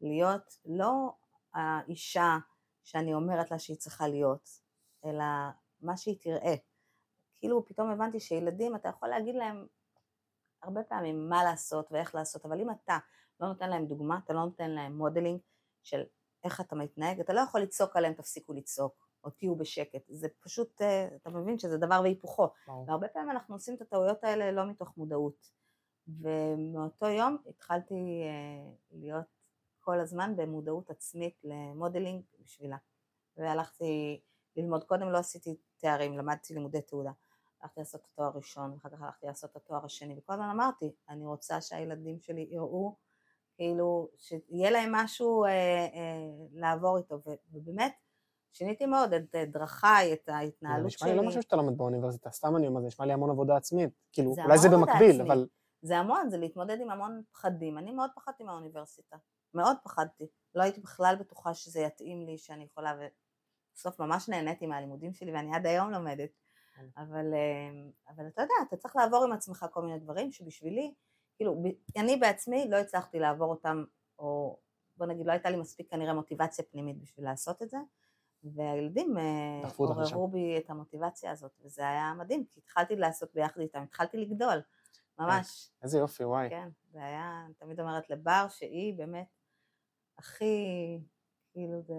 [0.00, 1.12] להיות לא
[1.54, 2.38] האישה
[2.82, 4.48] שאני אומרת לה שהיא צריכה להיות,
[5.04, 5.24] אלא
[5.80, 6.54] מה שהיא תראה.
[7.38, 9.66] כאילו פתאום הבנתי שילדים, אתה יכול להגיד להם
[10.62, 12.98] הרבה פעמים מה לעשות ואיך לעשות, אבל אם אתה
[13.40, 15.40] לא נותן להם דוגמה, אתה לא נותן להם modeling
[15.82, 16.02] של
[16.44, 20.82] איך אתה מתנהג, אתה לא יכול לצעוק עליהם תפסיקו לצעוק, או תהיו בשקט, זה פשוט,
[20.82, 22.48] אה, אתה מבין שזה דבר והיפוכו,
[22.86, 25.50] והרבה פעמים אנחנו עושים את הטעויות האלה לא מתוך מודעות,
[26.08, 29.26] ומאותו יום התחלתי אה, להיות
[29.80, 32.76] כל הזמן במודעות עצמית למודלינג בשבילה,
[33.36, 34.20] והלכתי
[34.56, 37.12] ללמוד, קודם לא עשיתי תארים, למדתי לימודי תעודה,
[37.62, 40.92] הלכתי לעשות את התואר הראשון, ואחר כך הלכתי לעשות את התואר השני, וכל הזמן אמרתי,
[41.08, 42.96] אני רוצה שהילדים שלי יראו,
[43.54, 47.20] כאילו, שיהיה להם משהו אה, אה, לעבור איתו,
[47.52, 47.92] ובאמת,
[48.52, 50.98] שיניתי מאוד את דרכיי, את ההתנהלות שלי.
[50.98, 53.30] זה נשמע לי לא משהו שאתה לומד באוניברסיטה, סתם אני אומר, זה נשמע לי המון
[53.30, 53.90] עבודה עצמית.
[54.12, 55.20] כאילו, אולי זה במקביל, עצמית.
[55.20, 55.46] אבל...
[55.82, 57.78] זה המון, זה להתמודד עם המון פחדים.
[57.78, 59.16] אני מאוד פחדתי מהאוניברסיטה,
[59.54, 60.26] מאוד פחדתי.
[60.54, 62.94] לא הייתי בכלל בטוחה שזה יתאים לי, שאני יכולה,
[63.72, 66.30] ובסוף ממש נהניתי מהלימודים שלי, ואני עד היום לומדת.
[66.96, 70.94] אבל, אה, אבל אתה יודע, אתה צריך לעבור עם עצמך כל מיני דברים שבשבילי,
[71.36, 71.62] כאילו,
[71.96, 73.84] אני בעצמי לא הצלחתי לעבור אותם,
[74.18, 74.58] או
[74.96, 77.78] בוא נגיד, לא הייתה לי מספיק כנראה מוטיבציה פנימית בשביל לעשות את זה.
[78.44, 83.82] והילדים אה, עוררו בי את המוטיבציה הזאת, וזה היה מדהים, כי התחלתי לעשות ביחד איתם,
[83.82, 84.62] התחלתי לגדול,
[85.18, 85.70] ממש.
[85.82, 86.50] איזה יופי, וואי.
[86.50, 89.28] כן, זה היה, אני תמיד אומרת לבר שהיא באמת
[90.18, 90.54] הכי,
[91.52, 91.94] כאילו זה,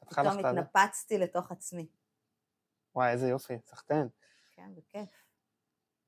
[0.00, 1.86] פתאום התנפצתי לתוך עצמי.
[2.98, 4.08] וואי, איזה יופי, סחטיין.
[4.50, 5.10] כן, זה כיף.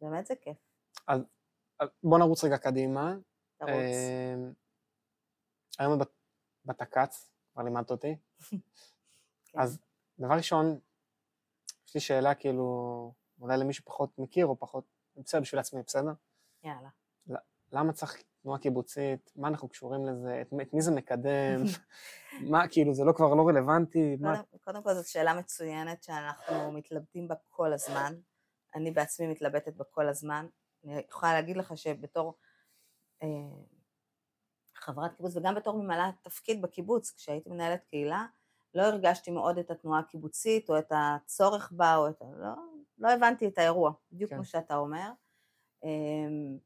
[0.00, 0.56] באמת זה כיף.
[1.06, 1.20] אז
[2.02, 3.14] בוא נרוץ רגע קדימה.
[3.56, 3.70] תרוץ.
[3.70, 4.34] אה,
[5.78, 6.00] היום
[6.64, 8.16] בתק"צ, כבר לימדת אותי.
[9.46, 9.60] כן.
[9.60, 9.78] אז
[10.18, 10.78] דבר ראשון,
[11.86, 14.84] יש לי שאלה כאילו, אולי למי שפחות מכיר או פחות,
[15.16, 16.12] בסדר בשביל עצמי, בסדר?
[16.62, 16.88] יאללה.
[17.72, 19.32] למה צריך תנועה קיבוצית?
[19.36, 20.40] מה אנחנו קשורים לזה?
[20.40, 21.62] את, את מי זה מקדם?
[22.50, 24.16] מה, כאילו, זה לא כבר לא רלוונטי?
[24.18, 24.42] קודם, מה...
[24.64, 28.14] קודם כל זאת שאלה מצוינת שאנחנו מתלבטים בה כל הזמן.
[28.74, 30.46] אני בעצמי מתלבטת בה כל הזמן.
[30.84, 32.34] אני יכולה להגיד לך שבתור
[33.22, 33.28] אה,
[34.74, 38.26] חברת קיבוץ וגם בתור ממלאת תפקיד בקיבוץ, כשהייתי מנהלת קהילה,
[38.74, 42.24] לא הרגשתי מאוד את התנועה הקיבוצית או את הצורך בה, או את ה...
[42.38, 42.48] לא,
[42.98, 44.36] לא הבנתי את האירוע, בדיוק כן.
[44.36, 45.10] כמו שאתה אומר.
[45.84, 46.58] אמ,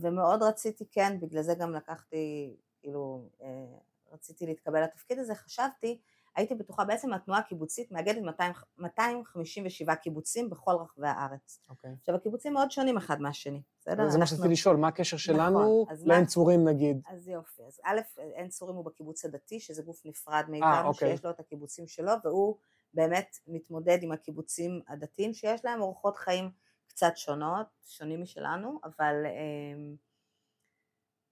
[0.00, 3.78] ומאוד רציתי, כן, בגלל זה גם לקחתי, כאילו, אה,
[4.12, 6.00] רציתי להתקבל לתפקיד הזה, חשבתי
[6.36, 11.58] הייתי בטוחה, בעצם התנועה הקיבוצית מאגדת 200, 257 קיבוצים בכל רחבי הארץ.
[11.62, 11.70] Okay.
[11.70, 11.90] אוקיי.
[12.00, 14.10] עכשיו, הקיבוצים מאוד שונים אחד מהשני, בסדר?
[14.10, 17.02] זה מה שרציתי לשאול, מה הקשר שלנו נכון, לעין צורים נגיד?
[17.08, 18.00] אז יופי, אז א',
[18.34, 21.10] עין צורים הוא בקיבוץ הדתי, שזה גוף נפרד מאיתנו, 아, אוקיי.
[21.10, 22.56] שיש לו את הקיבוצים שלו, והוא
[22.94, 26.50] באמת מתמודד עם הקיבוצים הדתיים, שיש להם אורחות חיים
[26.94, 29.94] קצת שונות, שונים משלנו, אבל אה,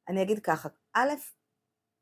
[0.09, 1.11] אני אגיד ככה, א',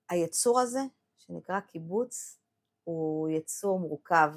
[0.09, 0.81] היצור הזה,
[1.19, 2.39] שנקרא קיבוץ,
[2.85, 4.33] הוא יצור מורכב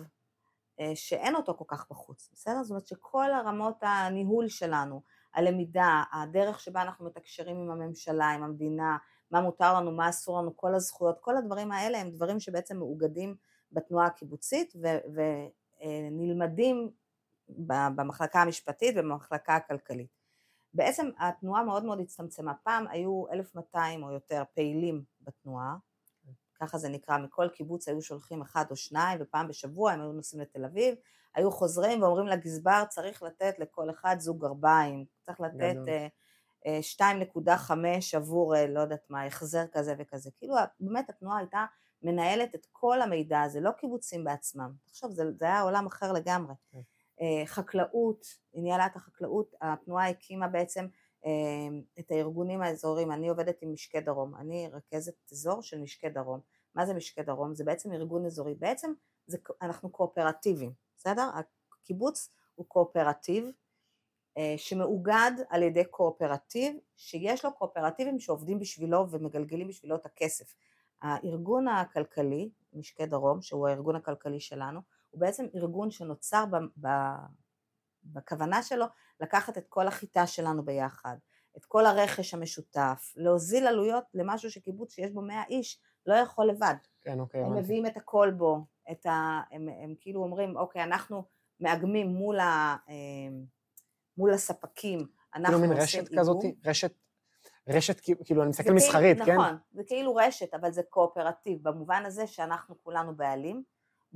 [0.79, 2.63] אה, שאין אותו כל כך בחוץ, בסדר?
[2.63, 5.01] זאת אומרת שכל הרמות הניהול שלנו,
[5.33, 8.97] הלמידה, הדרך שבה אנחנו מתקשרים עם הממשלה, עם המדינה,
[9.31, 13.35] מה מותר לנו, מה אסור לנו, כל הזכויות, כל הדברים האלה הם דברים שבעצם מאוגדים
[13.71, 14.73] בתנועה הקיבוצית
[15.81, 17.02] ונלמדים אה,
[17.95, 20.23] במחלקה המשפטית ובמחלקה הכלכלית.
[20.73, 25.75] בעצם התנועה מאוד מאוד הצטמצמה, פעם היו 1,200 או יותר פעילים בתנועה,
[26.59, 30.41] ככה זה נקרא, מכל קיבוץ היו שולחים אחד או שניים, ופעם בשבוע הם היו נוסעים
[30.41, 30.95] לתל אביב,
[31.35, 37.01] היו חוזרים ואומרים לגזבר, צריך לתת לכל אחד זוג גרביים, צריך לתת uh, uh,
[37.67, 37.71] 2.5
[38.15, 40.29] עבור, uh, לא יודעת מה, החזר כזה וכזה.
[40.37, 41.65] כאילו באמת התנועה הייתה
[42.01, 44.71] מנהלת את כל המידע הזה, לא קיבוצים בעצמם.
[44.85, 46.53] תחשוב, זה, זה היה עולם אחר לגמרי.
[47.19, 50.87] Uh, חקלאות, היא ניהלה את החקלאות, התנועה הקימה בעצם
[51.25, 56.39] אמ, את הארגונים האזוריים, אני עובדת עם משקי דרום, אני רכזת אזור של משקי דרום.
[56.75, 57.55] מה זה משקי דרום?
[57.55, 58.93] זה בעצם ארגון אזורי, בעצם
[59.27, 61.29] זה, אנחנו קואופרטיביים, בסדר?
[61.73, 63.51] הקיבוץ הוא קואופרטיב
[64.37, 70.55] אה, שמאוגד על ידי קואופרטיב שיש לו קואופרטיבים שעובדים בשבילו ומגלגלים בשבילו את הכסף.
[71.01, 74.79] הארגון הכלכלי, משקי דרום, שהוא הארגון הכלכלי שלנו,
[75.13, 76.55] הוא בעצם ארגון שנוצר ב,
[76.87, 76.89] ב,
[78.03, 78.85] בכוונה שלו
[79.19, 81.17] לקחת את כל החיטה שלנו ביחד,
[81.57, 86.75] את כל הרכש המשותף, להוזיל עלויות למשהו שקיבוץ שיש בו 100 איש לא יכול לבד.
[87.01, 87.61] כן, אוקיי, הם הבנתי.
[87.61, 89.41] מביאים את הכל בו, את ה...
[89.51, 91.23] הם, הם כאילו אומרים, אוקיי, אנחנו
[91.59, 92.95] מאגמים מול, ה, אה,
[94.17, 96.59] מול הספקים, אנחנו כאילו מין עושים רשת כזאת, איגום.
[96.65, 96.93] רשת,
[97.69, 99.35] רשת, כאילו, אני מסתכל כאילו- מסחרית, כן?
[99.35, 103.63] נכון, זה כאילו רשת, אבל זה קואופרטיב, במובן הזה שאנחנו כולנו בעלים,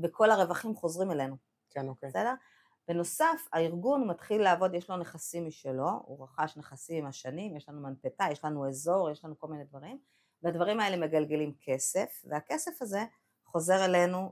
[0.03, 1.35] וכל הרווחים חוזרים אלינו,
[1.69, 2.09] כן, אוקיי.
[2.09, 2.33] בסדר?
[2.87, 7.81] בנוסף, הארגון מתחיל לעבוד, יש לו נכסים משלו, הוא רכש נכסים עם השנים, יש לנו
[7.81, 9.99] מנפתה, יש לנו אזור, יש לנו כל מיני דברים,
[10.43, 13.03] והדברים האלה מגלגלים כסף, והכסף הזה
[13.45, 14.31] חוזר אלינו,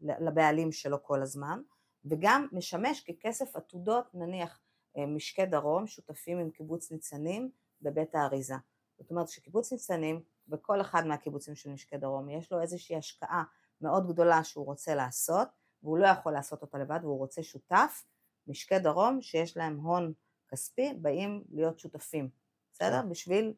[0.00, 1.60] לבעלים שלו כל הזמן,
[2.04, 4.60] וגם משמש ככסף עתודות, נניח
[4.96, 7.50] אה, משקי דרום, שותפים עם קיבוץ ניצנים
[7.82, 8.54] בבית האריזה.
[8.98, 13.44] זאת אומרת שקיבוץ ניצנים, בכל אחד מהקיבוצים של משקי דרום, יש לו איזושהי השקעה
[13.80, 15.48] מאוד גדולה שהוא רוצה לעשות,
[15.82, 18.04] והוא לא יכול לעשות אותה לבד, והוא רוצה שותף,
[18.46, 20.12] משקי דרום שיש להם הון
[20.48, 22.28] כספי, באים להיות שותפים,
[22.72, 23.02] בסדר?
[23.10, 23.54] בשביל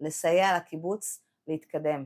[0.00, 2.04] לסייע לקיבוץ להתקדם.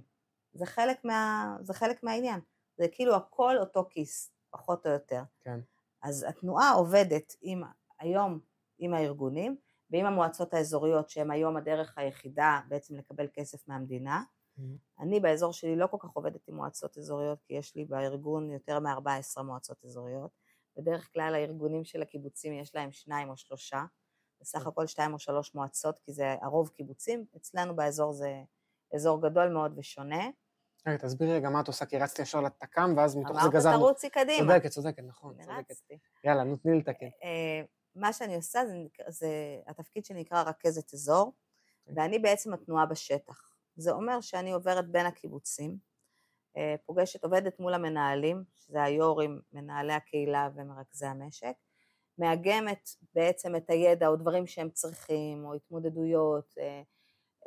[0.53, 2.41] זה חלק, מה, זה חלק מהעניין.
[2.79, 5.23] זה כאילו הכל אותו כיס, פחות או יותר.
[5.41, 5.61] כן.
[6.03, 7.63] אז התנועה עובדת עם,
[7.99, 8.41] היום
[8.79, 9.57] עם הארגונים
[9.91, 14.23] ועם המועצות האזוריות, שהן היום הדרך היחידה בעצם לקבל כסף מהמדינה.
[15.01, 18.81] אני באזור שלי לא כל כך עובדת עם מועצות אזוריות, כי יש לי בארגון יותר
[18.81, 20.31] מ-14 מועצות אזוריות.
[20.77, 23.85] בדרך כלל הארגונים של הקיבוצים יש להם שניים או שלושה,
[24.41, 28.43] בסך הכל שתיים או שלוש מועצות, כי זה הרוב קיבוצים, אצלנו באזור זה
[28.95, 30.31] אזור גדול מאוד ושונה.
[30.87, 33.87] רגע, תסבירי רגע מה את עושה, כי רצתי ישר לתק"ם, ואז מתוך זה אמרת גזרנו.
[33.87, 34.39] תרוצי קדימה.
[34.39, 35.75] צודקת, צודקת, נכון, צודקת.
[36.25, 37.07] יאללה, נו, תני לתקן.
[37.07, 38.61] אה, מה שאני עושה
[39.09, 39.29] זה,
[39.67, 41.33] התפקיד שנקרא רכזת אזור,
[41.87, 42.03] אוקיי.
[42.03, 43.48] ואני בעצם התנועה בשטח.
[43.79, 45.77] זה אומר שאני עוברת בין הקיבוצים,
[46.57, 51.55] אה, פוגשת, עובדת מול המנהלים, שזה היו"רים, מנהלי הקהילה ומרכזי המשק,
[52.19, 56.83] מאגמת בעצם את הידע או דברים שהם צריכים, או התמודדויות, אה,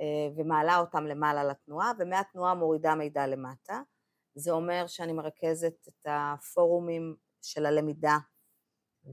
[0.01, 3.81] אה, ומעלה אותם למעלה לתנועה, ומהתנועה מורידה מידע למטה.
[4.35, 8.17] זה אומר שאני מרכזת את הפורומים של הלמידה.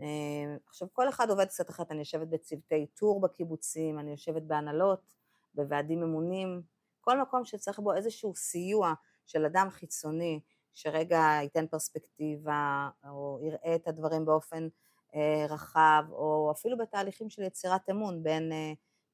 [0.02, 5.12] אה, עכשיו, כל אחד עובד קצת אחרת, אני יושבת בצוותי איתור בקיבוצים, אני יושבת בהנהלות,
[5.54, 6.62] בוועדים ממונים,
[7.08, 8.94] כל מקום שצריך בו איזשהו סיוע
[9.26, 10.40] של אדם חיצוני,
[10.74, 14.68] שרגע ייתן פרספקטיבה, או יראה את הדברים באופן
[15.14, 18.72] אה, רחב, או אפילו בתהליכים של יצירת אמון בין אה,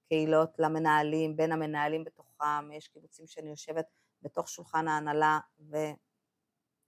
[0.08, 3.86] קהילות למנהלים, בין המנהלים בתוכם, יש קיבוצים שאני יושבת
[4.22, 5.38] בתוך שולחן ההנהלה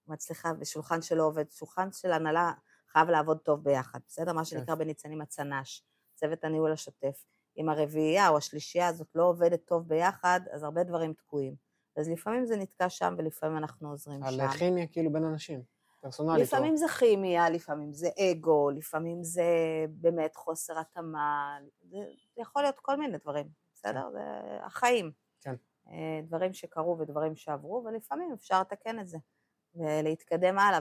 [0.08, 2.52] ומצליחה, ושולחן שלא עובד, שולחן של הנהלה
[2.88, 4.32] חייב לעבוד טוב ביחד, בסדר?
[4.32, 5.82] מה שנקרא בניצנים הצנ"ש,
[6.14, 7.24] צוות הניהול השוטף.
[7.58, 11.54] אם הרביעייה או השלישייה הזאת לא עובדת טוב ביחד, אז הרבה דברים תקועים.
[11.96, 14.48] אז לפעמים זה נתקע שם ולפעמים אנחנו עוזרים על שם.
[14.48, 15.62] כימיה כאילו בין אנשים,
[16.00, 16.42] פרסונלית.
[16.42, 19.44] לפעמים זה כימיה, לפעמים זה אגו, לפעמים זה
[19.88, 21.98] באמת חוסר התאמה, זה,
[22.34, 24.10] זה יכול להיות כל מיני דברים, בסדר?
[24.12, 24.20] זה
[24.62, 25.10] החיים.
[25.40, 25.54] כן.
[25.88, 29.18] אה, דברים שקרו ודברים שעברו, ולפעמים אפשר לתקן את זה,
[29.74, 30.80] ולהתקדם הלאה,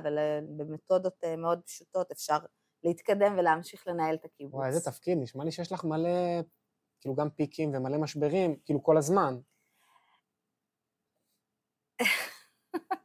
[0.58, 2.38] ובמתודות אה, מאוד פשוטות אפשר
[2.84, 4.54] להתקדם ולהמשיך לנהל את הקיבוץ.
[4.54, 6.42] וואי, איזה תפקיד, נשמע לי שיש לך מלא,
[7.06, 9.38] כאילו גם פיקים ומלא משברים, כאילו כל הזמן.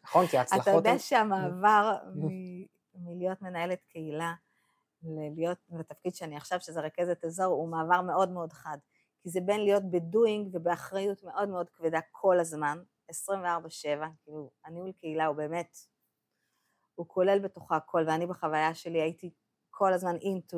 [0.04, 0.68] נכון, כי ההצלחות...
[0.68, 4.34] אתה יודע שהמעבר מ- מלהיות מנהלת קהילה
[5.02, 8.78] ללהיות בתפקיד שאני עכשיו, שזה רכזת אזור, הוא מעבר מאוד מאוד חד.
[9.22, 13.12] כי זה בין להיות בדואינג ובאחריות מאוד מאוד כבדה כל הזמן, 24-7,
[14.24, 15.78] כאילו, הניהול קהילה הוא באמת,
[16.94, 19.30] הוא כולל בתוכו הכל, ואני בחוויה שלי הייתי
[19.70, 20.54] כל הזמן it,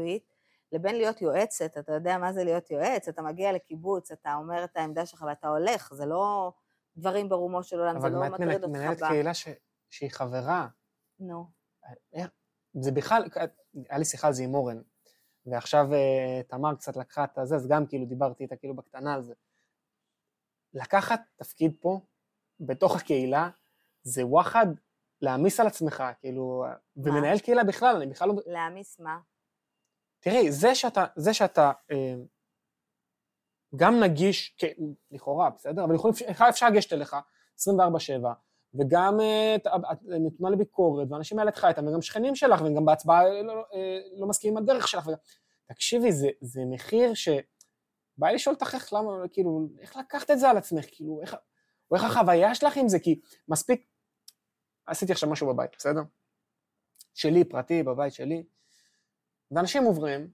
[0.72, 4.76] לבין להיות יועצת, אתה יודע מה זה להיות יועץ, אתה מגיע לקיבוץ, אתה אומר את
[4.76, 6.52] העמדה שלך ואתה הולך, זה לא
[6.96, 8.76] דברים ברומו של עולם, זה אבל לא את מטריד אותך.
[8.76, 9.48] מנהלת ב- קהילה ש-
[9.90, 10.68] שהיא חברה,
[11.20, 11.44] נו.
[12.12, 12.30] איך-
[12.80, 13.22] זה בכלל,
[13.88, 14.82] היה לי שיחה על זה עם אורן,
[15.46, 19.22] ועכשיו אה, תמר קצת לקחה את הזה, אז גם כאילו דיברתי איתה כאילו בקטנה על
[19.22, 19.35] זה.
[20.74, 22.00] לקחת תפקיד פה,
[22.61, 23.50] בתוך הקהילה,
[24.02, 24.66] זה וואחד
[25.20, 26.64] להעמיס על עצמך, כאילו,
[26.96, 28.35] ומנהל קהילה בכלל, אני בכלל לא...
[28.46, 29.18] להעמיס מה?
[30.22, 32.14] תראי, זה שאתה, זה שאתה אה,
[33.76, 34.64] גם נגיש, כ-
[35.11, 35.85] לכאורה, בסדר?
[35.85, 36.14] אבל יכולים,
[36.48, 37.16] אפשר- לגשת אליך
[37.61, 37.68] 24-7,
[38.74, 43.24] וגם אה, את- את נתונה לביקורת, ואנשים האלה איתך איתם, וגם שכנים שלך, וגם בהצבעה
[43.26, 45.06] אה, לא, אה, לא מסכימים עם הדרך שלך.
[45.06, 45.16] וגם-
[45.66, 47.28] תקשיבי, זה, זה מחיר ש...
[48.18, 51.37] בא לי לשאול אותך איך, למה, כאילו, איך לקחת את זה על עצמך, כאילו, איך,
[51.90, 53.87] או איך החוויה שלך עם זה, כי מספיק,
[54.87, 56.00] עשיתי עכשיו משהו בבית, בסדר?
[57.14, 58.44] שלי, פרטי, בבית שלי,
[59.53, 60.29] ואנשים עוברים,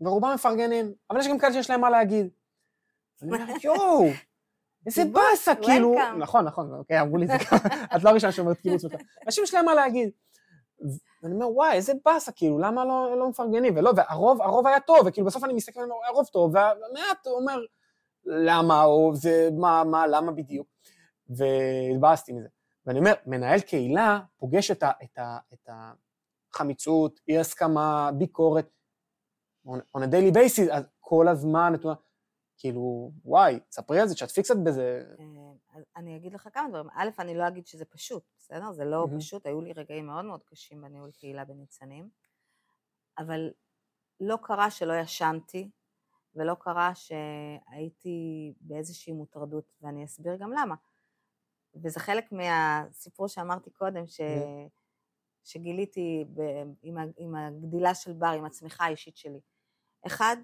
[0.00, 2.28] ורובם מפרגנים, אבל יש גם כאלה שיש להם מה להגיד.
[3.22, 4.04] אני אומר, יואו,
[4.86, 5.94] איזה באסה, כאילו.
[6.18, 7.58] נכון, נכון, אוקיי, אמרו לי את זה כמה,
[7.96, 10.10] את לא הראשונה שאומרת קיבוץ וכאלה, אנשים יש להם מה להגיד.
[11.22, 13.76] ואני אומר, וואי, איזה באסה, כאילו, למה לא, לא מפרגנים?
[13.76, 17.60] ולא, והרוב, הרוב היה טוב, וכאילו בסוף אני מסתכל, אני אומר, הרוב טוב, והמעט אומר,
[18.24, 20.66] למה, או זה, מה, מה, למה בדיוק.
[21.28, 22.48] והתבאסתי מזה.
[22.86, 25.68] ואני אומר, מנהל קהילה פוגש את, ה, את, ה, את
[26.54, 28.70] החמיצות, אי הסכמה, ביקורת,
[29.66, 31.80] on, on a daily basis, אז כל הזמן, את,
[32.58, 35.04] כאילו, וואי, ספרי על זה, תשתפי קצת בזה.
[35.20, 36.88] אה, אני אגיד לך כמה דברים.
[36.94, 38.72] א', אני לא אגיד שזה פשוט, בסדר?
[38.72, 39.18] זה לא mm-hmm.
[39.18, 42.08] פשוט, היו לי רגעים מאוד מאוד קשים בניהול קהילה בניצנים,
[43.18, 43.50] אבל
[44.20, 45.70] לא קרה שלא ישנתי,
[46.34, 50.74] ולא קרה שהייתי באיזושהי מוטרדות, ואני אסביר גם למה.
[51.74, 54.20] וזה חלק מהסיפור שאמרתי קודם, ש...
[55.50, 56.40] שגיליתי ב...
[56.82, 56.96] עם.
[57.16, 59.40] עם הגדילה של בר, עם הצמיחה האישית שלי.
[60.06, 60.36] אחד,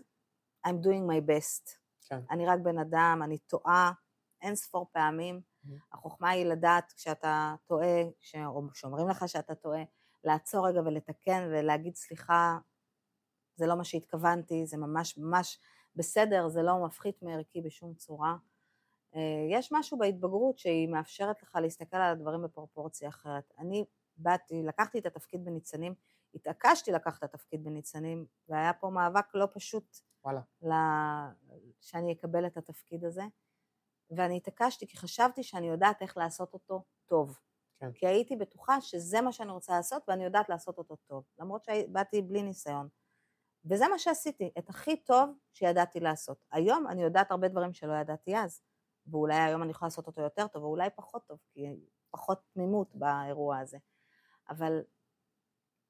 [0.67, 1.77] I'm doing my best.
[2.09, 2.21] כן.
[2.31, 3.93] אני רק בן אדם, אני טועה
[4.43, 5.41] אין ספור פעמים.
[5.41, 5.71] Mm-hmm.
[5.93, 8.03] החוכמה היא לדעת כשאתה טועה,
[8.47, 9.83] או שאומרים לך שאתה טועה,
[10.25, 12.59] לעצור רגע ולתקן ולהגיד סליחה,
[13.57, 15.59] זה לא מה שהתכוונתי, זה ממש ממש
[15.97, 18.37] בסדר, זה לא מפחית מערכי בשום צורה.
[19.15, 23.53] אה, יש משהו בהתבגרות שהיא מאפשרת לך להסתכל על הדברים בפרופורציה אחרת.
[23.59, 23.85] אני
[24.17, 25.95] באתי, לקחתי את התפקיד בניצנים,
[26.35, 30.41] התעקשתי לקחת את התפקיד בניצנים, והיה פה מאבק לא פשוט וואלה.
[30.63, 31.33] לה,
[31.81, 33.23] שאני אקבל את התפקיד הזה,
[34.11, 37.39] ואני התעקשתי כי חשבתי שאני יודעת איך לעשות אותו טוב.
[37.81, 37.93] כן.
[37.93, 42.23] כי הייתי בטוחה שזה מה שאני רוצה לעשות ואני יודעת לעשות אותו טוב, למרות שבאתי
[42.23, 42.89] בלי ניסיון.
[43.65, 46.45] וזה מה שעשיתי, את הכי טוב שידעתי לעשות.
[46.53, 48.61] היום אני יודעת הרבה דברים שלא ידעתי אז,
[49.07, 51.67] ואולי היום אני יכולה לעשות אותו יותר טוב, ואולי פחות טוב, כי
[52.11, 53.79] פחות תמימות באירוע הזה.
[54.51, 54.81] אבל,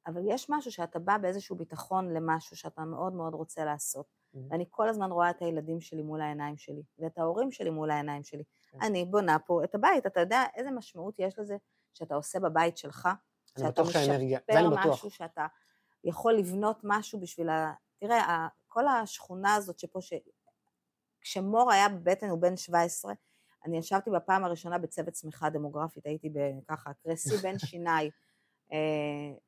[0.07, 4.39] אבל יש משהו שאתה בא באיזשהו ביטחון למשהו שאתה מאוד מאוד רוצה לעשות, mm-hmm.
[4.51, 8.25] ואני כל הזמן רואה את הילדים שלי מול העיניים שלי, ואת ההורים שלי מול העיניים
[8.25, 8.45] שלי.
[8.71, 8.79] כן.
[8.83, 11.57] אני בונה פה את הבית, אתה יודע איזה משמעות יש לזה
[11.95, 13.09] שאתה עושה בבית שלך,
[13.59, 15.47] שאתה משפר משהו, שאתה
[16.05, 17.73] יכול לבנות משהו בשביל ה...
[17.99, 20.13] תראה, כל השכונה הזאת שפה, ש...
[21.21, 23.13] כשמור היה בבטן הוא בן 17,
[23.65, 26.33] אני ישבתי בפעם הראשונה בצוות צמיחה דמוגרפית, הייתי
[26.69, 28.11] ככה, קרסי בן שיניי,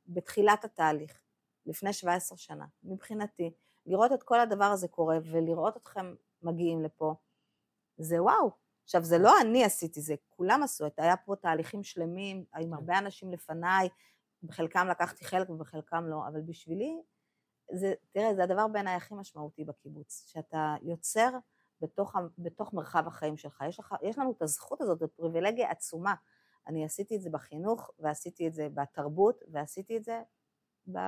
[0.06, 1.20] בתחילת התהליך,
[1.66, 2.66] לפני 17 שנה.
[2.82, 3.50] מבחינתי,
[3.86, 7.14] לראות את כל הדבר הזה קורה ולראות אתכם מגיעים לפה,
[7.98, 8.50] זה וואו.
[8.84, 12.72] עכשיו, זה לא אני עשיתי, זה כולם עשו, היה פה תהליכים שלמים עם כן.
[12.72, 13.88] הרבה אנשים לפניי,
[14.42, 17.02] בחלקם לקחתי חלק ובחלקם לא, אבל בשבילי,
[17.72, 21.30] זה, תראה, זה הדבר בעיניי הכי משמעותי בקיבוץ, שאתה יוצר
[21.80, 23.64] בתוך, בתוך מרחב החיים שלך.
[23.68, 26.14] יש, לך, יש לנו את הזכות הזאת, זו פריבילגיה עצומה.
[26.68, 30.22] אני עשיתי את זה בחינוך, ועשיתי את זה בתרבות, ועשיתי את זה
[30.92, 30.98] ב...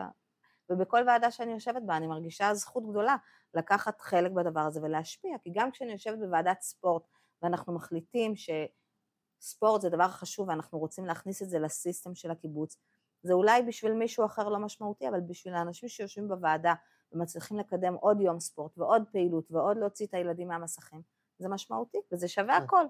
[0.71, 3.17] ובכל ועדה שאני יושבת בה אני מרגישה זכות גדולה
[3.55, 7.03] לקחת חלק בדבר הזה ולהשפיע, כי גם כשאני יושבת בוועדת ספורט
[7.43, 12.77] ואנחנו מחליטים שספורט זה דבר חשוב ואנחנו רוצים להכניס את זה לסיסטם של הקיבוץ,
[13.23, 16.75] זה אולי בשביל מישהו אחר לא משמעותי, אבל בשביל האנשים שיושבים בוועדה
[17.13, 21.03] ומצליחים לקדם עוד יום ספורט ועוד פעילות ועוד להוציא את הילדים מהמסכים,
[21.39, 22.65] זה משמעותי וזה שווה כן.
[22.65, 22.85] הכל.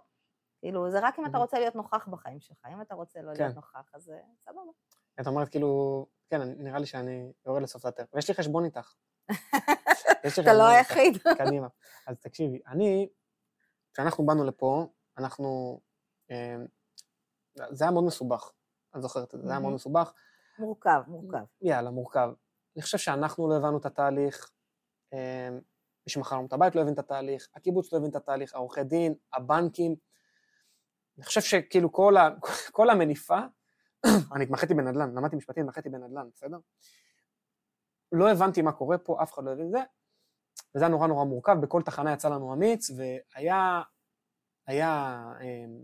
[0.60, 3.38] כאילו, זה רק אם אתה רוצה להיות נוכח בחיים שלך, אם אתה רוצה לא להיות
[3.38, 3.54] כן.
[3.54, 4.60] נוכח, אז אה, סבבה.
[5.20, 8.94] את אומרת כאילו, כן, נראה לי שאני יורד לסוף דעתך, ויש לי חשבון איתך.
[10.40, 11.18] אתה לא היחיד.
[11.38, 11.68] קדימה.
[12.06, 13.08] אז תקשיבי, אני,
[13.94, 14.86] כשאנחנו באנו לפה,
[15.18, 15.80] אנחנו,
[16.30, 16.56] אה,
[17.70, 18.52] זה היה מאוד מסובך,
[18.96, 20.12] את זוכרת את זה, זה היה מאוד מסובך.
[20.58, 21.44] מורכב, מורכב.
[21.62, 22.30] יאללה, מורכב.
[22.76, 24.50] אני חושב שאנחנו לא הבנו את התהליך,
[25.12, 25.48] אה,
[26.06, 28.84] מי שמכר לנו את הבית לא הבין את התהליך, הקיבוץ לא הבין את התהליך, העורכי
[28.84, 29.96] דין, הבנקים.
[31.20, 32.28] אני חושב שכאילו כל, ה,
[32.72, 33.38] כל המניפה,
[34.34, 36.58] אני התמחיתי בנדל"ן, למדתי משפטים, התמחיתי בנדל"ן, בסדר?
[38.12, 39.78] לא הבנתי מה קורה פה, אף אחד לא הבין את זה,
[40.74, 43.82] וזה היה נורא נורא מורכב, בכל תחנה יצא לנו אמיץ, והיה
[44.66, 45.82] היה, אמ,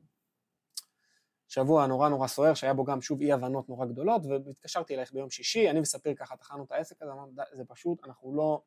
[1.48, 5.30] שבוע נורא נורא סוער, שהיה בו גם שוב אי הבנות נורא גדולות, והתקשרתי אלייך ביום
[5.30, 8.62] שישי, אני וספיר ככה טחנו את העסק הזה, אמרנו, זה פשוט, אנחנו לא,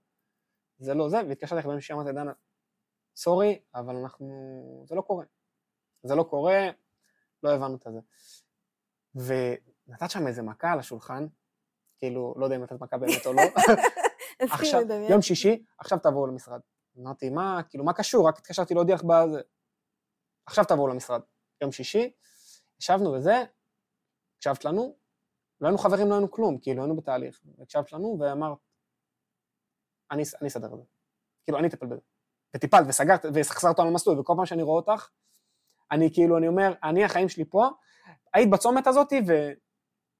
[0.80, 2.34] זה לא זה, והתקשרתי אלייך ביום שישי, אמרתי, דנה,
[3.16, 5.26] סורי, אבל אנחנו, זה לא קורה.
[6.04, 6.70] זה לא קורה,
[7.44, 8.00] לא הבנו את זה.
[9.16, 11.28] ונתת שם איזה מכה על השולחן,
[11.98, 13.42] כאילו, לא יודע אם נתת מכה באמת או לא.
[14.54, 16.60] עכשיו, יום שישי, עכשיו תבואו למשרד.
[17.00, 18.28] אמרתי, מה, כאילו, מה קשור?
[18.28, 19.42] רק התקשרתי להודיע לך בזה.
[20.46, 21.22] עכשיו תבואו למשרד.
[21.62, 22.12] יום שישי,
[22.82, 23.44] ישבנו וזה,
[24.38, 24.96] הקשבת לנו,
[25.62, 27.42] לא היינו חברים, לא היינו כלום, כאילו, היינו בתהליך.
[27.62, 28.58] הקשבת לנו ואמרת,
[30.12, 30.84] אני, אסדר את זה.
[31.44, 32.02] כאילו, אני אטפל בזה.
[32.56, 35.10] וטיפלת וסגרת וסחזרת אותנו למסלול, וכל פעם שאני רואה אותך,
[35.92, 37.68] אני כאילו, אני אומר, אני החיים שלי פה,
[38.34, 39.34] היית בצומת הזאתי ו...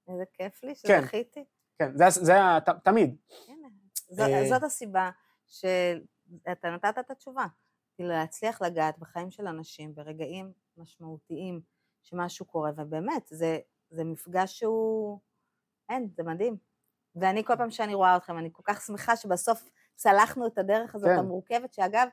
[0.08, 1.00] איזה כיף לי כן.
[1.02, 1.44] שזכיתי.
[1.78, 3.16] כן, זה, זה היה תמיד.
[3.48, 3.68] הנה,
[4.20, 5.10] אה, זאת הסיבה
[5.46, 7.46] שאתה נתת את התשובה.
[7.94, 11.60] כאילו להצליח לגעת בחיים של אנשים ברגעים משמעותיים
[12.02, 13.58] שמשהו קורה, ובאמת, זה,
[13.90, 15.18] זה מפגש שהוא...
[15.88, 16.56] אין, זה מדהים.
[17.14, 21.08] ואני כל פעם שאני רואה אתכם, אני כל כך שמחה שבסוף צלחנו את הדרך הזאת
[21.08, 21.18] כן.
[21.18, 22.08] המורכבת, שאגב,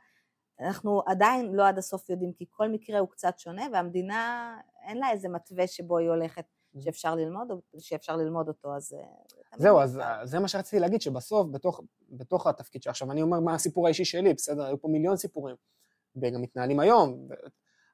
[0.59, 4.53] אנחנו עדיין לא עד הסוף יודעים, כי כל מקרה הוא קצת שונה, והמדינה,
[4.87, 6.45] אין לה איזה מתווה שבו היא הולכת,
[6.79, 7.47] שאפשר ללמוד,
[7.79, 8.93] שאפשר ללמוד אותו, אז...
[8.93, 13.53] אה, זהו, אז זה מה שרציתי להגיד, שבסוף, בתוך, בתוך התפקיד שעכשיו, אני אומר מה
[13.53, 15.55] הסיפור האישי שלי, בסדר, היו פה מיליון סיפורים,
[16.15, 17.27] וגם מתנהלים היום,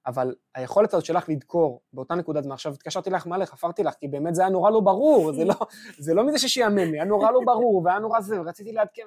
[0.05, 4.07] אבל היכולת הזאת שלך לדקור באותה נקודת זמן, עכשיו התקשרתי לך מלא, חפרתי לך, כי
[4.07, 5.55] באמת זה היה נורא לא ברור, זה לא,
[5.99, 9.03] זה לא מזה ששיאמן לי, היה נורא לא ברור, והיה נורא זה, ורציתי לעדכן,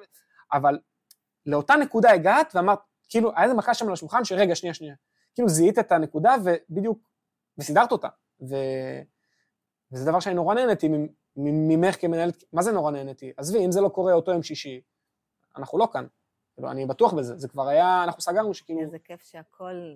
[0.53, 0.79] אבל
[1.45, 2.79] לאותה נקודה הגעת ואמרת,
[3.09, 4.95] כאילו, היה איזה מכה שם על השולחן שרגע, שנייה, שנייה.
[5.33, 7.09] כאילו זיהית את הנקודה ובדיוק,
[7.57, 8.07] וסידרת אותה.
[8.49, 8.55] ו...
[9.91, 10.89] וזה דבר שאני נורא נהניתי
[11.35, 13.31] ממך כמנהלת, מה זה נורא נהניתי?
[13.37, 14.81] עזבי, אם זה לא קורה אותו יום שישי,
[15.57, 16.07] אנחנו לא כאן.
[16.53, 18.81] כאילו, אני בטוח בזה, זה כבר היה, אנחנו סגרנו שכאילו...
[18.81, 19.95] איזה כיף שהכל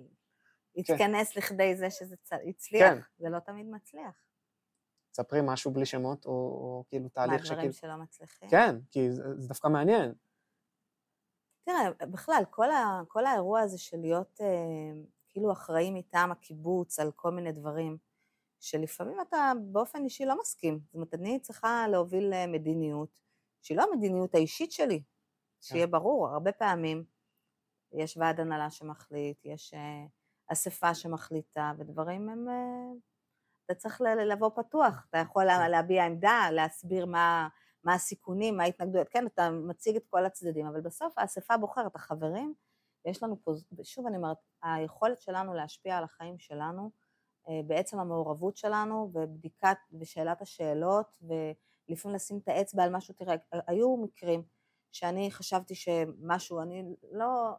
[0.76, 1.40] התכנס כן.
[1.40, 2.32] לכדי זה שזה צ...
[2.48, 2.98] הצליח, כן.
[3.18, 4.24] זה לא תמיד מצליח.
[5.14, 7.56] ספרי משהו בלי שמות, או, או כאילו תהליך שכאילו...
[7.56, 8.48] מה הדברים שלא מצליחים?
[8.48, 10.14] כן, כי זה, זה דווקא מעניין.
[11.64, 17.12] תראה, בכלל, כל, ה, כל האירוע הזה של להיות אה, כאילו אחראי מטעם הקיבוץ על
[17.12, 17.98] כל מיני דברים,
[18.60, 20.80] שלפעמים אתה באופן אישי לא מסכים.
[20.84, 23.08] זאת אומרת, אני צריכה להוביל אה, מדיניות,
[23.62, 25.02] שהיא לא המדיניות האישית שלי,
[25.60, 25.92] שיהיה כן.
[25.92, 27.04] ברור, הרבה פעמים
[27.92, 30.04] יש ועד הנהלה שמחליט, יש אה,
[30.52, 32.48] אספה שמחליטה, ודברים הם...
[32.48, 32.92] אה,
[33.66, 35.70] אתה צריך לבוא פתוח, אתה יכול כן.
[35.70, 37.48] להביע עמדה, להסביר מה...
[37.84, 42.54] מה הסיכונים, מה ההתנגדויות, כן, אתה מציג את כל הצדדים, אבל בסוף האספה בוחרת, החברים,
[43.04, 43.52] ויש לנו פה,
[43.82, 46.90] שוב אני אומרת, היכולת שלנו להשפיע על החיים שלנו,
[47.48, 53.96] אה, בעצם המעורבות שלנו, ובדיקת, ושאלת השאלות, ולפעמים לשים את האצבע על משהו, תראה, היו
[53.96, 54.42] מקרים
[54.92, 57.52] שאני חשבתי שמשהו, אני לא,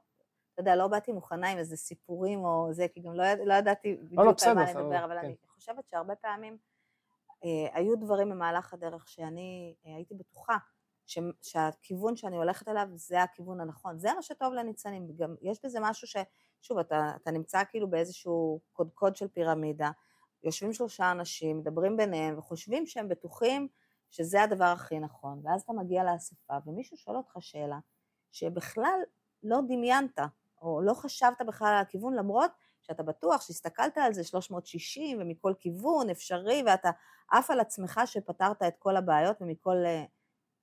[0.53, 3.95] אתה יודע, לא באתי מוכנה עם איזה סיפורים או זה, כי גם לא, לא ידעתי
[3.95, 5.26] בדיוק לא, לא, על מה לדבר, אבל כן.
[5.26, 6.57] אני חושבת שהרבה פעמים
[7.73, 10.57] היו דברים במהלך הדרך שאני אה, הייתי בטוחה
[11.05, 13.99] ש, שהכיוון שאני הולכת אליו זה הכיוון הנכון.
[13.99, 16.15] זה מה שטוב לניצנים, גם יש בזה משהו ש...
[16.61, 19.91] שוב, אתה, אתה נמצא כאילו באיזשהו קודקוד של פירמידה,
[20.43, 23.67] יושבים שלושה אנשים, מדברים ביניהם וחושבים שהם בטוחים
[24.09, 27.79] שזה הדבר הכי נכון, ואז אתה מגיע לאספה ומישהו שואל אותך שאלה
[28.31, 28.99] שבכלל
[29.43, 30.19] לא דמיינת,
[30.61, 32.51] או לא חשבת בכלל על הכיוון, למרות
[32.84, 36.89] שאתה בטוח שהסתכלת על זה 360 ומכל כיוון אפשרי, ואתה
[37.31, 39.77] עף על עצמך שפתרת את כל הבעיות ומכל...
[39.86, 40.05] אה,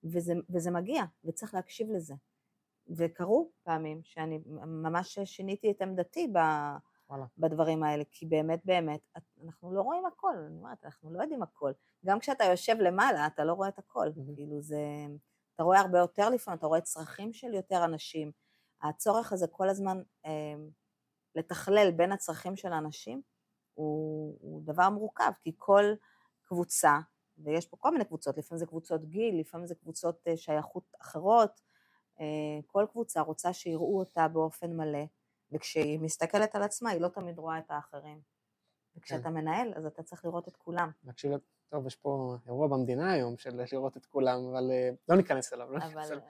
[0.05, 2.15] וזה, וזה מגיע, וצריך להקשיב לזה.
[2.97, 6.39] וקרו פעמים שאני ממש שיניתי את עמדתי ב,
[7.11, 7.25] וואלה.
[7.39, 9.01] בדברים האלה, כי באמת באמת,
[9.45, 11.73] אנחנו לא רואים הכל, אני אומרת, אנחנו לא יודעים הכל.
[12.07, 14.09] גם כשאתה יושב למעלה, אתה לא רואה את הכל.
[14.09, 14.35] Mm-hmm.
[14.37, 14.79] כאילו זה,
[15.55, 18.33] אתה רואה הרבה יותר לפעמים, אתה רואה צרכים של יותר אנשים.
[18.83, 20.55] הצורך הזה כל הזמן אה,
[21.35, 23.23] לתכלל בין הצרכים של האנשים
[23.75, 25.85] הוא, הוא דבר מורכב, כי כל
[26.43, 26.99] קבוצה,
[27.39, 31.61] ויש פה כל מיני קבוצות, לפעמים זה קבוצות גיל, לפעמים זה קבוצות אה, שייכות אחרות,
[32.21, 32.27] אה,
[32.67, 35.05] כל קבוצה רוצה שיראו אותה באופן מלא,
[35.53, 38.21] וכשהיא מסתכלת על עצמה היא לא תמיד רואה את האחרים.
[38.97, 39.35] וכשאתה כן.
[39.35, 40.91] מנהל אז אתה צריך לראות את כולם.
[41.05, 41.33] להקשיב,
[41.69, 45.73] טוב, יש פה אירוע במדינה היום של לראות את כולם, אבל אה, לא ניכנס אליו.
[45.73, 46.23] לא אבל, ניכנס אליו.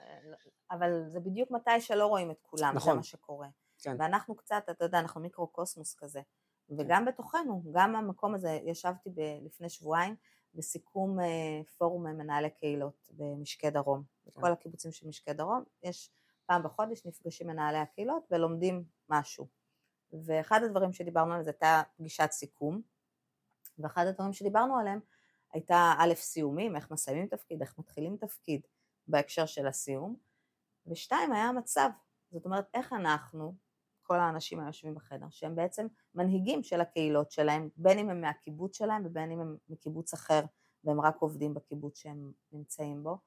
[0.71, 2.91] אבל זה בדיוק מתי שלא רואים את כולם, נכון.
[2.91, 3.47] זה מה שקורה.
[3.81, 3.95] כן.
[3.99, 6.21] ואנחנו קצת, אתה יודע, אנחנו מיקרו-קוסמוס כזה.
[6.77, 10.15] וגם בתוכנו, גם המקום הזה, ישבתי ב- לפני שבועיים
[10.53, 14.03] בסיכום אה, פורום מנהלי קהילות במשקי דרום.
[14.23, 14.31] כן.
[14.39, 16.11] בכל הקיבוצים של משקי דרום, יש
[16.45, 19.47] פעם בחודש נפגשים מנהלי הקהילות ולומדים משהו.
[20.25, 22.81] ואחד הדברים שדיברנו על זה הייתה פגישת סיכום,
[23.79, 24.99] ואחד הדברים שדיברנו עליהם
[25.53, 28.61] הייתה א', סיומים, איך מסיימים תפקיד, איך מתחילים תפקיד
[29.07, 30.15] בהקשר של הסיום,
[30.87, 31.89] ושתיים, היה המצב,
[32.31, 33.55] זאת אומרת, איך אנחנו
[34.11, 39.05] כל האנשים היושבים בחדר, שהם בעצם מנהיגים של הקהילות שלהם, בין אם הם מהקיבוץ שלהם
[39.05, 40.41] ובין אם הם מקיבוץ אחר
[40.83, 43.17] והם רק עובדים בקיבוץ שהם נמצאים בו,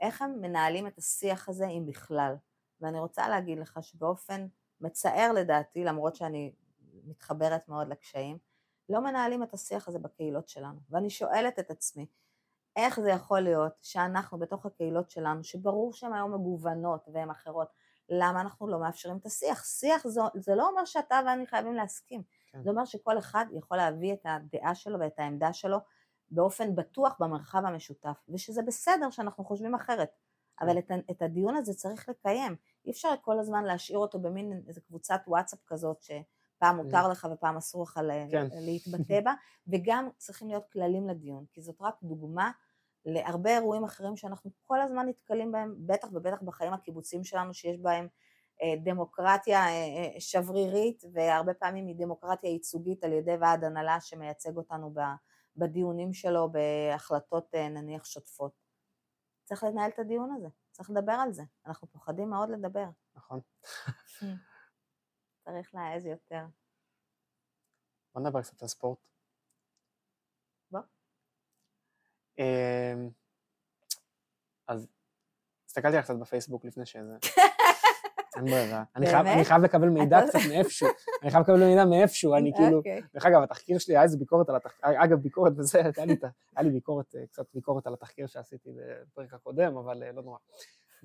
[0.00, 2.34] איך הם מנהלים את השיח הזה אם בכלל.
[2.80, 4.46] ואני רוצה להגיד לך שבאופן
[4.80, 6.52] מצער לדעתי, למרות שאני
[7.04, 8.38] מתחברת מאוד לקשיים,
[8.88, 10.78] לא מנהלים את השיח הזה בקהילות שלנו.
[10.90, 12.06] ואני שואלת את עצמי,
[12.76, 17.68] איך זה יכול להיות שאנחנו בתוך הקהילות שלנו, שברור שהן היום מגוונות והן אחרות,
[18.08, 19.64] למה אנחנו לא מאפשרים את השיח?
[19.64, 22.62] שיח זה, זה לא אומר שאתה ואני חייבים להסכים, כן.
[22.62, 25.78] זה אומר שכל אחד יכול להביא את הדעה שלו ואת העמדה שלו
[26.30, 30.10] באופן בטוח במרחב המשותף, ושזה בסדר שאנחנו חושבים אחרת,
[30.58, 30.66] כן.
[30.66, 34.80] אבל את, את הדיון הזה צריך לקיים, אי אפשר כל הזמן להשאיר אותו במין איזה
[34.80, 38.00] קבוצת וואטסאפ כזאת שפעם מותר לך ופעם אסור לך
[38.30, 38.46] כן.
[38.52, 39.34] להתבטא בה,
[39.66, 42.50] וגם צריכים להיות כללים לדיון, כי זאת רק דוגמה
[43.04, 48.08] להרבה אירועים אחרים שאנחנו כל הזמן נתקלים בהם, בטח ובטח בחיים הקיבוציים שלנו שיש בהם
[48.62, 54.56] אה, דמוקרטיה אה, אה, שברירית והרבה פעמים היא דמוקרטיה ייצוגית על ידי ועד הנהלה שמייצג
[54.56, 54.94] אותנו
[55.56, 58.52] בדיונים שלו בהחלטות נניח שוטפות.
[59.44, 62.86] צריך לנהל את הדיון הזה, צריך לדבר על זה, אנחנו פוחדים מאוד לדבר.
[63.14, 63.40] נכון.
[65.44, 66.44] צריך להעז יותר.
[68.14, 68.98] בוא נדבר קצת על ספורט.
[70.70, 70.80] בוא.
[70.80, 70.84] אמ,
[74.68, 74.86] אז
[75.66, 77.16] הסתכלתי לך קצת בפייסבוק לפני שזה.
[78.36, 78.84] אין ברירה.
[78.96, 79.26] אני חייב-?
[79.26, 80.88] אני חייב לקבל מידע קצת מאיפשהו.
[81.22, 82.78] אני חייב לקבל מידע מאיפשהו, אני כאילו...
[82.78, 83.00] אוקיי.
[83.14, 85.82] דרך אגב, התחקיר שלי, היה איזה ביקורת על התחקיר, אגב, ביקורת וזה,
[86.56, 90.38] היה לי, ביקורת, אה, קצת ביקורת על התחקיר שעשיתי בפרק הקודם, אבל אה, לא נורא.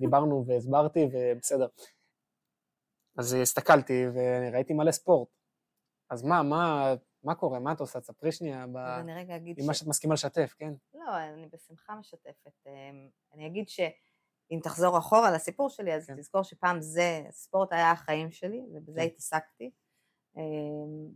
[0.00, 1.66] דיברנו והסברתי, ובסדר.
[3.16, 5.28] אז אה, הסתכלתי, וראיתי מלא ספורט.
[6.10, 6.94] אז מה, מה,
[7.24, 7.58] מה קורה?
[7.58, 8.00] מה את עושה?
[8.00, 8.76] תספרי שנייה, ב...
[8.76, 10.72] אז אני רגע אגיד עם מה שאת מסכימה לשתף, כן?
[10.94, 12.66] לא, אני בשמחה משתפת.
[12.66, 16.16] אמ, אני אגיד שאם תחזור אחורה לסיפור שלי, אז כן.
[16.16, 19.06] תזכור שפעם זה, ספורט היה החיים שלי, ובזה כן.
[19.06, 19.70] התעסקתי.
[20.36, 20.42] אמ,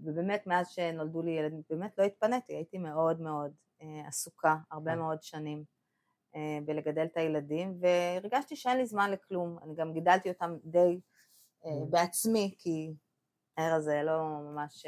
[0.05, 3.52] ובאמת, מאז שנולדו לי ילדים, באמת לא התפניתי, הייתי מאוד מאוד
[3.82, 4.98] אה, עסוקה, הרבה כן.
[4.98, 5.64] מאוד שנים
[6.34, 9.59] אה, בלגדל את הילדים, והרגשתי שאין לי זמן לכלום.
[9.62, 11.90] אני גם גידלתי אותם די אה, Mm.
[11.90, 12.94] בעצמי, כי
[13.57, 14.86] הער הזה לא ממש,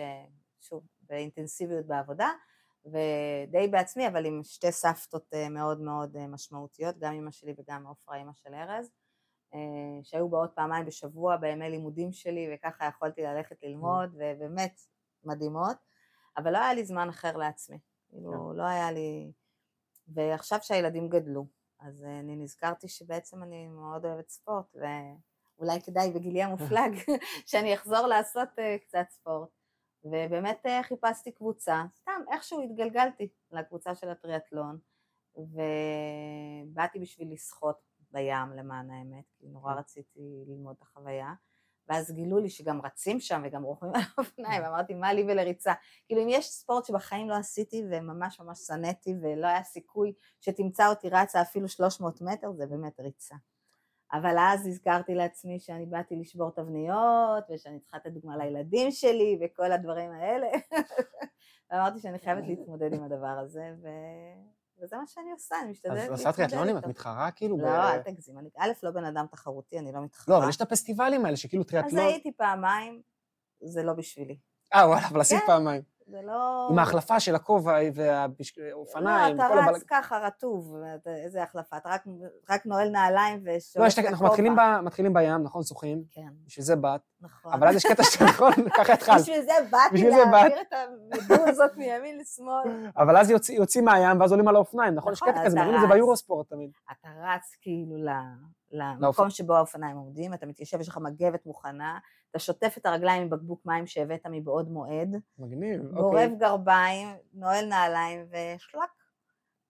[0.60, 2.30] שוב, באינטנסיביות בעבודה.
[2.86, 7.86] ודי בעצמי, אבל עם שתי סבתות אה, מאוד מאוד אה, משמעותיות, גם אמא שלי וגם
[7.86, 8.90] עופרה, אמא של ארז,
[9.54, 9.58] אה,
[10.02, 14.80] שהיו באות פעמיים בשבוע בימי לימודים שלי, וככה יכולתי ללכת ללמוד, ובאמת
[15.24, 15.76] מדהימות,
[16.36, 17.78] אבל לא היה לי זמן אחר לעצמי,
[18.08, 19.32] כאילו לא היה לי...
[20.08, 21.46] ועכשיו שהילדים גדלו,
[21.80, 26.92] אז אני נזכרתי שבעצם אני מאוד אוהבת ספורט, ואולי כדאי בגילי המופלג
[27.46, 28.48] שאני אחזור לעשות
[28.82, 29.55] קצת ספורט.
[30.12, 34.78] ובאמת אה, חיפשתי קבוצה, סתם איכשהו התגלגלתי לקבוצה של הטריאטלון,
[35.36, 37.76] ובאתי בשביל לשחות
[38.10, 41.32] בים למען האמת, כי נורא רציתי ללמוד את החוויה,
[41.88, 45.72] ואז גילו לי שגם רצים שם וגם רוכבים על האופניים, אמרתי מה לי ולריצה,
[46.06, 51.08] כאילו אם יש ספורט שבחיים לא עשיתי וממש ממש שנאתי ולא היה סיכוי שתמצא אותי
[51.08, 53.36] רצה אפילו 300 מטר, זה באמת ריצה.
[54.12, 59.72] אבל אז הזכרתי לעצמי שאני באתי לשבור תבניות, ושאני צריכה לתת דוגמה לילדים שלי, וכל
[59.72, 60.46] הדברים האלה.
[61.70, 63.88] ואמרתי שאני חייבת להתמודד עם הדבר הזה, ו...
[64.82, 66.86] וזה מה שאני עושה, אני משתדלת אז להתמודד עושה טריאטלונים, את.
[66.86, 67.58] מתחרה כאילו?
[67.58, 68.38] לא, אל תגזים.
[68.38, 70.34] אני א', לא בן אדם תחרותי, אני לא מתחרה.
[70.34, 71.98] לא, אבל יש את הפסטיבלים האלה שכאילו אז טריאטלון...
[71.98, 73.02] הייתי פעמיים,
[73.60, 74.22] זה לא זה
[74.74, 75.46] אה, וואלה, אבל עשית כן.
[75.46, 75.82] פעמיים.
[76.08, 76.68] זה לא...
[76.70, 79.82] עם ההחלפה של הכובע והאופניים, לא, אתה רץ הבלג...
[79.88, 80.74] ככה רטוב,
[81.06, 82.04] איזה החלפה, אתה רק,
[82.50, 84.30] רק נועל נעליים לא, ושולף יש את את ה- אנחנו הכובע.
[84.30, 85.62] מתחילים ב- מתחילים בים, נכון?
[85.62, 87.52] שוחים, כן, בשביל זה באת, נכון.
[87.52, 89.20] אבל אז יש קטע שאתה נכון, ככה התחלת.
[89.20, 92.86] בשביל זה באתי להעביר את המדוזות מימין לשמאל.
[92.96, 95.12] אבל אז יוצא- יוצאים מהים ואז עולים על האופניים, נכון?
[95.12, 95.86] יש נכון, קטע כזה, מראים את זה.
[95.86, 96.70] ביורוספורט תמיד.
[96.92, 97.96] אתה רץ כאילו
[98.72, 101.98] למקום שבו האופניים עומדים, אתה מתיישב, יש לך מגבת מוכנה,
[102.30, 106.36] אתה שוטף את הרגליים עם בקבוק מים שהבאת מבעוד מועד, מגניב, גורב אוקיי.
[106.36, 108.90] גרביים, נועל נעליים ושלק,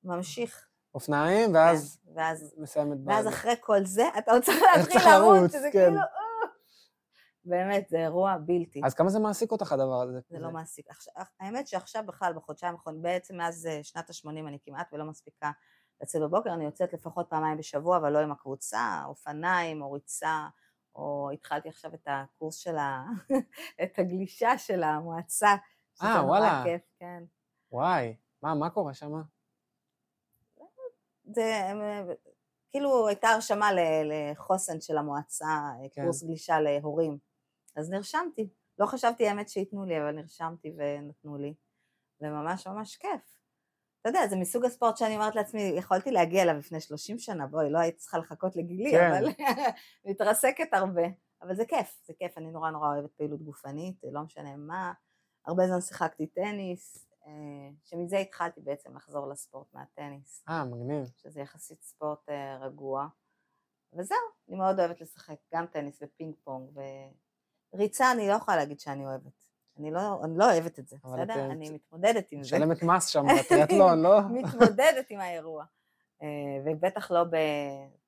[0.05, 0.67] ממשיך.
[0.95, 3.29] אופניים, ואז כן, ואז, מסיים את ואז.
[3.29, 5.85] אחרי כל זה, אתה עוד צריך להתחיל לרוץ, שזה כן.
[5.85, 6.01] כאילו...
[6.01, 6.47] אה.
[7.47, 8.81] באמת, זה אירוע בלתי.
[8.85, 10.21] אז כמה זה מעסיק אותך הדבר הזה?
[10.31, 10.87] זה לא מעסיק.
[11.41, 15.51] האמת שעכשיו בכלל, בחודשיים האחרונים, בעצם מאז אה, שנת ה-80 אני כמעט ולא מספיקה
[16.03, 20.47] לצאת בבוקר, אני יוצאת לפחות פעמיים בשבוע, אבל לא עם הקבוצה, אופניים או ריצה,
[20.97, 23.05] או התחלתי עכשיו את הקורס של ה...
[23.83, 25.57] את הגלישה של המועצה.
[25.95, 26.63] שזה אה, וואלה.
[26.65, 27.25] כיף, כן.
[27.73, 29.13] וואי, מה, מה קורה שם?
[31.25, 31.73] זה
[32.71, 33.71] כאילו הייתה הרשמה
[34.05, 35.47] לחוסן של המועצה,
[35.93, 36.05] כן.
[36.05, 37.19] קורס גלישה להורים.
[37.77, 38.49] אז נרשמתי.
[38.79, 41.55] לא חשבתי האמת שייתנו לי, אבל נרשמתי ונתנו לי.
[42.21, 43.36] וממש ממש כיף.
[44.09, 47.71] אתה יודע, זה מסוג הספורט שאני אומרת לעצמי, יכולתי להגיע אליו לפני 30 שנה, בואי,
[47.71, 49.13] לא הייתי צריכה לחכות לגילי, כן.
[49.13, 49.29] אבל
[50.11, 51.03] מתרסקת הרבה.
[51.43, 54.93] אבל זה כיף, זה כיף, אני נורא נורא אוהבת פעילות גופנית, לא משנה מה.
[55.47, 57.33] הרבה זמן שיחקתי טניס, אה,
[57.85, 60.45] שמזה התחלתי בעצם לחזור לספורט מהטניס.
[60.49, 61.11] אה, מגניב.
[61.17, 63.09] שזה יחסית ספורט אה, רגוע.
[63.93, 66.71] וזהו, אני מאוד אוהבת לשחק גם טניס ופינג פונג
[67.73, 69.46] וריצה אני לא יכולה להגיד שאני אוהבת.
[69.79, 71.41] אני לא, אני לא אוהבת את זה, אבל את, בסדר?
[71.41, 72.57] אה, אני מתמודדת עם זה.
[72.57, 74.21] משלמת מס שם בטריאטלון, לא?
[74.31, 75.65] מתמודדת עם האירוע.
[76.23, 76.29] אה,
[76.65, 77.37] ובטח לא ב...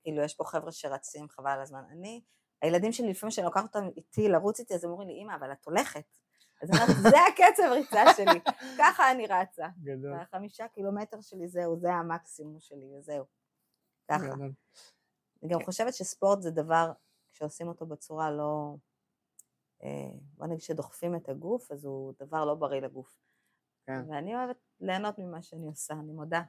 [0.03, 1.83] כאילו, יש פה חבר'ה שרצים, חבל על הזמן.
[1.91, 2.21] אני,
[2.63, 5.53] הילדים שלי, לפעמים כשאני לוקחת אותם איתי לרוץ איתי, אז הם אומרים לי, אמא, אבל
[5.53, 6.19] את הולכת.
[6.63, 8.41] אז אני אומרת, זה הקצב ריצה שלי,
[8.79, 9.67] ככה אני רצה.
[9.83, 10.15] גדול.
[10.15, 13.25] החמישה קילומטר שלי זהו, זה המקסימום שלי, וזהו.
[14.11, 14.27] ככה.
[14.27, 14.53] גדול.
[15.43, 16.93] אני גם חושבת שספורט זה דבר,
[17.33, 18.75] כשעושים אותו בצורה לא...
[20.37, 23.21] בוא נגיד שדוחפים את הגוף, אז הוא דבר לא בריא לגוף.
[23.87, 24.03] כן.
[24.09, 26.43] ואני אוהבת ליהנות ממה שאני עושה, אני מודה.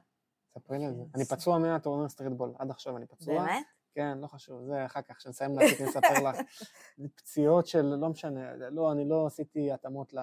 [0.54, 1.02] ספרי לי על זה.
[1.02, 3.34] כן, אני פצוע מהטורניר streetball, עד עכשיו אני פצוע.
[3.34, 3.66] באמת?
[3.94, 6.36] כן, לא חשוב, זה אחר כך, כשנסיים להציג אני אספר לך.
[7.16, 10.14] פציעות של, לא משנה, לא, אני לא עשיתי התאמות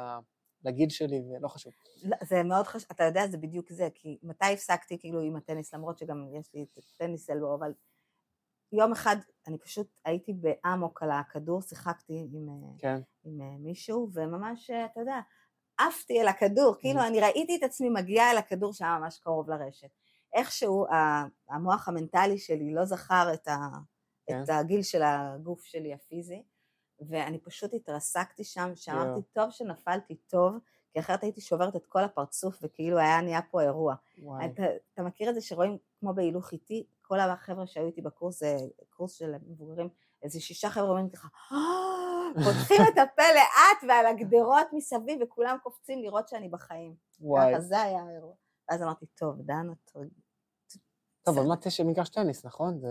[0.64, 1.74] לגיל שלי, ולא חשוב.
[2.04, 5.74] לא, זה מאוד חשוב, אתה יודע, זה בדיוק זה, כי מתי הפסקתי כאילו עם הטניס,
[5.74, 7.74] למרות שגם יש לי את ה tennis elbow, אבל
[8.72, 9.16] יום אחד
[9.48, 13.00] אני פשוט הייתי באמוק על הכדור, שיחקתי עם, אה, כן.
[13.24, 15.20] עם אה, מישהו, וממש, אה, אתה יודע,
[15.78, 19.90] עפתי אל הכדור, כאילו אני ראיתי את עצמי מגיעה אל הכדור שהיה ממש קרוב לרשת.
[20.34, 20.86] איכשהו
[21.50, 23.58] המוח המנטלי שלי לא זכר את, ה,
[24.28, 24.44] כן.
[24.44, 26.44] את הגיל של הגוף שלי הפיזי,
[27.10, 30.54] ואני פשוט התרסקתי שם, שאמרתי, טוב שנפלתי טוב,
[30.94, 33.96] כי אחרת הייתי שוברת את כל הפרצוף וכאילו היה נהיה פה אירוע.
[34.46, 34.64] אתה,
[34.94, 38.58] אתה מכיר את זה שרואים כמו בהילוך איטי, כל החבר'ה שהיו איתי בקורס, זה
[38.90, 39.90] קורס של מבוגרים,
[40.24, 46.02] איזה שישה חבר'ה אומרים ככה, "אה", פותחים את הפה לאט ועל הגדרות מסביב וכולם קופצים
[46.04, 46.96] לראות שאני בחיים.
[47.20, 47.52] וואי.
[47.54, 48.34] ככה זה היה האירוע.
[48.70, 50.04] ואז אמרתי, טוב, דנה, טוב,
[51.28, 52.80] אבל מה יש מגרש טניס, נכון?
[52.80, 52.88] זה...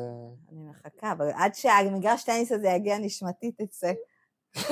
[0.49, 3.93] אני מחכה, אבל עד שהמגרש טניס הזה יגיע נשמתי תצא.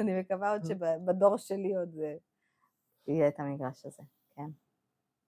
[0.00, 2.16] אני מקווה עוד שבדור שלי עוד אה,
[3.06, 4.50] יהיה את המגרש הזה, כן.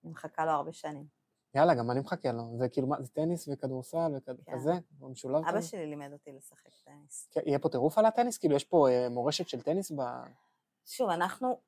[0.04, 1.19] אני מחכה לו הרבה שנים.
[1.54, 2.56] יאללה, גם אני מחכה לו.
[2.56, 4.32] זה כאילו, מה, זה טניס וכדורסל כן.
[4.32, 4.72] וכזה?
[5.00, 5.44] משולב?
[5.48, 5.60] אבא?
[5.60, 7.28] שלי לימד אותי לשחק טניס.
[7.30, 8.38] כן, יהיה פה טירוף על הטניס?
[8.38, 10.02] כאילו, יש פה אה, מורשת של טניס ב...
[10.86, 11.60] שוב, אנחנו,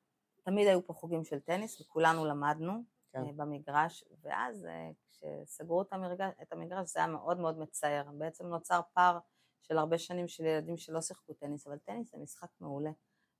[0.43, 2.73] תמיד היו פה חוגים של טניס וכולנו למדנו
[3.11, 3.23] כן.
[3.23, 8.03] אה, במגרש, ואז אה, כשסגרו את המגרש, את המגרש זה היה מאוד מאוד מצער.
[8.17, 9.19] בעצם נוצר פער
[9.61, 12.91] של הרבה שנים של ילדים שלא שיחקו טניס, אבל טניס זה משחק מעולה,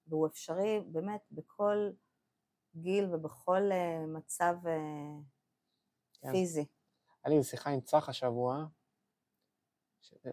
[0.07, 1.89] והוא אפשרי באמת בכל
[2.75, 3.61] גיל ובכל
[4.07, 5.32] מצב כן.
[6.31, 6.65] פיזי.
[7.23, 8.65] היה לי שיחה עם צח השבוע,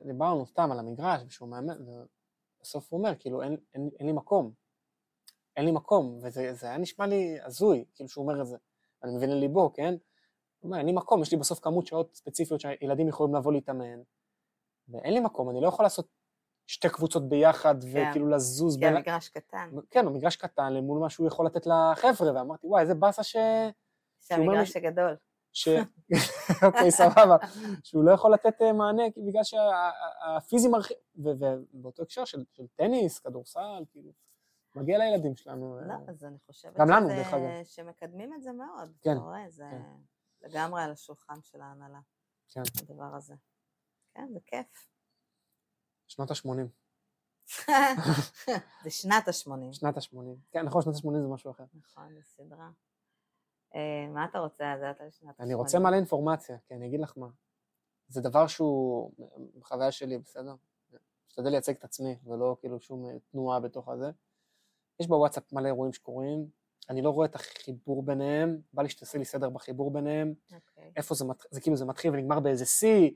[0.07, 4.53] דיברנו סתם על המגרש, ושהוא מאמן, ובסוף הוא אומר, כאילו, אין, אין, אין לי מקום.
[5.57, 8.57] אין לי מקום, וזה זה היה נשמע לי הזוי, כאילו שהוא אומר את זה.
[9.05, 9.95] אני מבין לליבו, כן?
[10.59, 14.03] הוא אומר, אין לי מקום, יש לי בסוף כמות שעות ספציפיות שהילדים יכולים לבוא להתאמן,
[14.89, 16.09] ואין לי מקום, אני לא יכול לעשות
[16.67, 18.97] שתי קבוצות ביחד, וכאילו לזוז כי בין...
[18.97, 22.95] המגרש קטן, כן, הוא מגרש קטן למול מה שהוא יכול לתת לחבר'ה, ואמרתי, וואי, איזה
[22.95, 23.37] באסה ש...
[24.21, 25.17] שהמגרש גדול.
[25.53, 25.69] ש...
[26.67, 27.37] אוקיי, סבבה.
[27.83, 32.45] שהוא לא יכול לתת אה, מענה בגלל שהפיזי מרחיב, ובאותו הקשר של,
[32.77, 34.13] טניס, כדורסל, כאילו,
[34.75, 35.79] מגיע לילדים שלנו.
[35.79, 37.65] אה, לא, אז אני חושבת גם לנו, דרך אגב.
[37.65, 38.93] שמקדמים את זה מאוד.
[39.03, 39.83] כן, אתה רואה, זה כן.
[40.41, 42.01] לגמרי על השולחן של ההנהלה,
[42.49, 43.35] כן, הדבר הזה.
[44.15, 44.89] כן, זה כיף.
[46.07, 46.67] שנות ה-80.
[48.85, 49.73] זה שנת ה-80.
[49.73, 50.17] שנת ה-80.
[50.51, 51.65] כן, נכון, שנות ה-80 זה משהו אחר.
[51.75, 52.71] נכון, זו סדרה.
[53.75, 55.45] אה, מה אתה רוצה על שנת ה-80?
[55.45, 57.29] אני רוצה מלא אינפורמציה, כי אני אגיד לך מה.
[58.09, 59.11] זה דבר שהוא,
[59.59, 60.55] בחוויה שלי, בסדר?
[61.29, 64.11] משתדל לייצג את עצמי, ולא כאילו שום אה, תנועה בתוך הזה.
[65.01, 66.47] יש בוואטסאפ מלא אירועים שקורים,
[66.91, 70.93] אני לא רואה את החיבור ביניהם, בא לי שתעשי לי סדר בחיבור ביניהם, אוקיי.
[70.97, 71.37] איפה זה, מת...
[71.51, 73.11] זה כאילו זה מתחיל ונגמר באיזה שיא,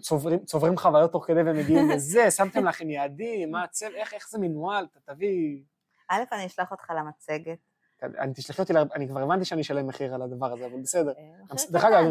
[0.00, 4.38] צוברים, צוברים חוויות תוך כדי ומגיעים לזה, שמתם לכם יעדים, מה הצל, איך, איך זה
[4.38, 5.62] מנוהל, ת- תביא,
[6.08, 7.58] א', אני אשלח אותך למצגת.
[8.18, 11.56] אני תשלחי אותי, אני כבר הבנתי שאני אשלם מחיר על הדבר הזה, אבל בסדר, אה,
[11.70, 12.10] דרך אגב, קטן, גם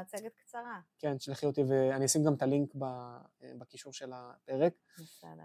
[0.00, 0.80] מצגת- קצרה.
[0.98, 3.18] כן, תשלחי אותי ואני אשים גם את הלינק ב-
[3.58, 5.42] בקישור של הפרק, בסדר.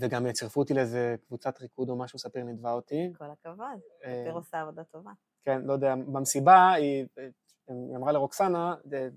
[0.00, 3.12] וגם יצרפו אותי לאיזה קבוצת ריקוד או משהו, ספיר נתבע אותי.
[3.18, 3.66] כל הכבוד.
[4.04, 5.10] אה, ספיר עושה עבודה טובה.
[5.42, 7.06] כן, לא יודע, במסיבה היא,
[7.68, 9.08] היא אמרה לרוקסנה, "זה-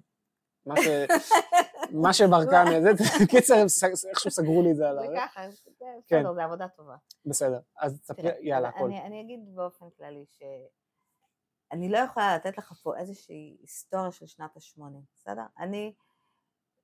[0.66, 0.88] מה ש...
[1.94, 2.90] מה שברקן, זה,
[3.30, 3.56] קיצר,
[4.10, 5.14] איכשהו סגרו לי את זה על זה.
[5.18, 5.70] ככה, זה-
[6.08, 6.20] כן.
[6.20, 6.96] בסדר, זה עבודה טובה.
[7.26, 8.86] בסדר, אז תספרי, יאללה, הכל.
[8.86, 14.58] אני, אני אגיד באופן כללי שאני לא יכולה לתת לך פה איזושהי היסטוריה של שנת
[14.58, 14.82] ה-80,
[15.16, 15.44] בסדר?
[15.60, 15.94] אני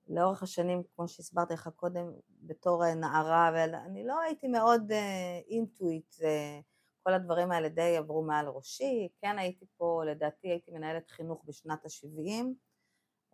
[0.08, 4.92] לאורך השנים, כמו שהסברתי לך קודם, בתור אה, נערה, ואני לא הייתי מאוד
[5.48, 6.62] אינטואיט, uh,
[7.02, 11.84] כל הדברים האלה די עברו מעל ראשי, כן הייתי פה, לדעתי הייתי מנהלת חינוך בשנת
[11.84, 12.44] ה-70,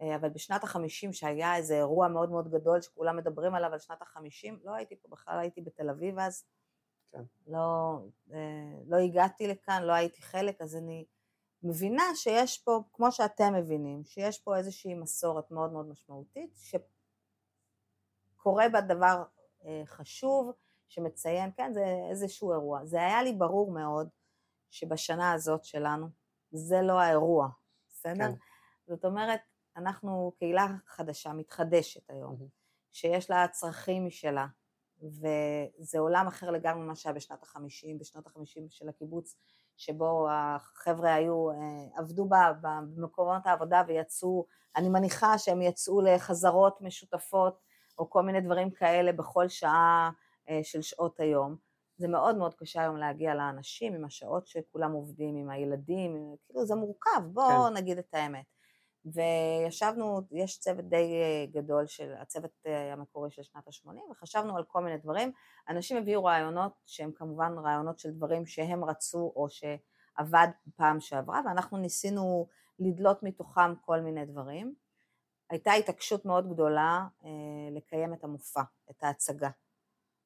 [0.01, 4.53] אבל בשנת ה-50 שהיה איזה אירוע מאוד מאוד גדול שכולם מדברים עליו על שנת ה-50,
[4.65, 6.45] לא הייתי פה בכלל, הייתי בתל אביב אז,
[7.13, 7.23] כן.
[7.47, 7.99] לא,
[8.33, 8.39] אה,
[8.87, 11.05] לא הגעתי לכאן, לא הייתי חלק, אז אני
[11.63, 16.59] מבינה שיש פה, כמו שאתם מבינים, שיש פה איזושהי מסורת מאוד מאוד משמעותית,
[18.37, 19.23] שקורה בה דבר
[19.65, 20.53] אה, חשוב,
[20.89, 22.85] שמציין, כן, זה איזשהו אירוע.
[22.85, 24.09] זה היה לי ברור מאוד
[24.71, 26.07] שבשנה הזאת שלנו,
[26.51, 27.49] זה לא האירוע,
[27.89, 28.15] בסדר?
[28.15, 28.33] כן.
[28.87, 29.41] זאת אומרת,
[29.77, 32.49] אנחנו קהילה חדשה, מתחדשת היום, מהמם.
[32.93, 34.47] שיש לה צרכים משלה,
[35.03, 39.37] וזה עולם אחר לגמרי ממה שהיה בשנת החמישים, בשנות החמישים של הקיבוץ,
[39.77, 41.57] שבו החבר'ה היו, אה,
[41.99, 42.29] עבדו
[42.61, 44.47] במקומות העבודה ויצאו,
[44.77, 47.61] אני מניחה שהם יצאו לחזרות משותפות,
[47.99, 50.11] או כל מיני דברים כאלה בכל שעה
[50.49, 51.57] אה, של שעות היום.
[51.97, 56.66] זה מאוד מאוד קשה היום להגיע לאנשים עם השעות שכולם עובדים, עם הילדים, עם- כאילו
[56.66, 57.77] זה מורכב, בואו כן.
[57.77, 58.56] נגיד את האמת.
[59.13, 64.65] וישבנו, יש צוות די אה, גדול של הצוות אה, המקורי של שנת ה-80, וחשבנו על
[64.65, 65.33] כל מיני דברים.
[65.69, 71.79] אנשים הביאו רעיונות שהם כמובן רעיונות של דברים שהם רצו או שעבד פעם שעברה, ואנחנו
[71.79, 72.49] ניסינו
[72.79, 74.75] לדלות מתוכם כל מיני דברים.
[75.51, 77.31] הייתה התעקשות מאוד גדולה אה,
[77.71, 79.51] לקיים את המופע, את ההצגה.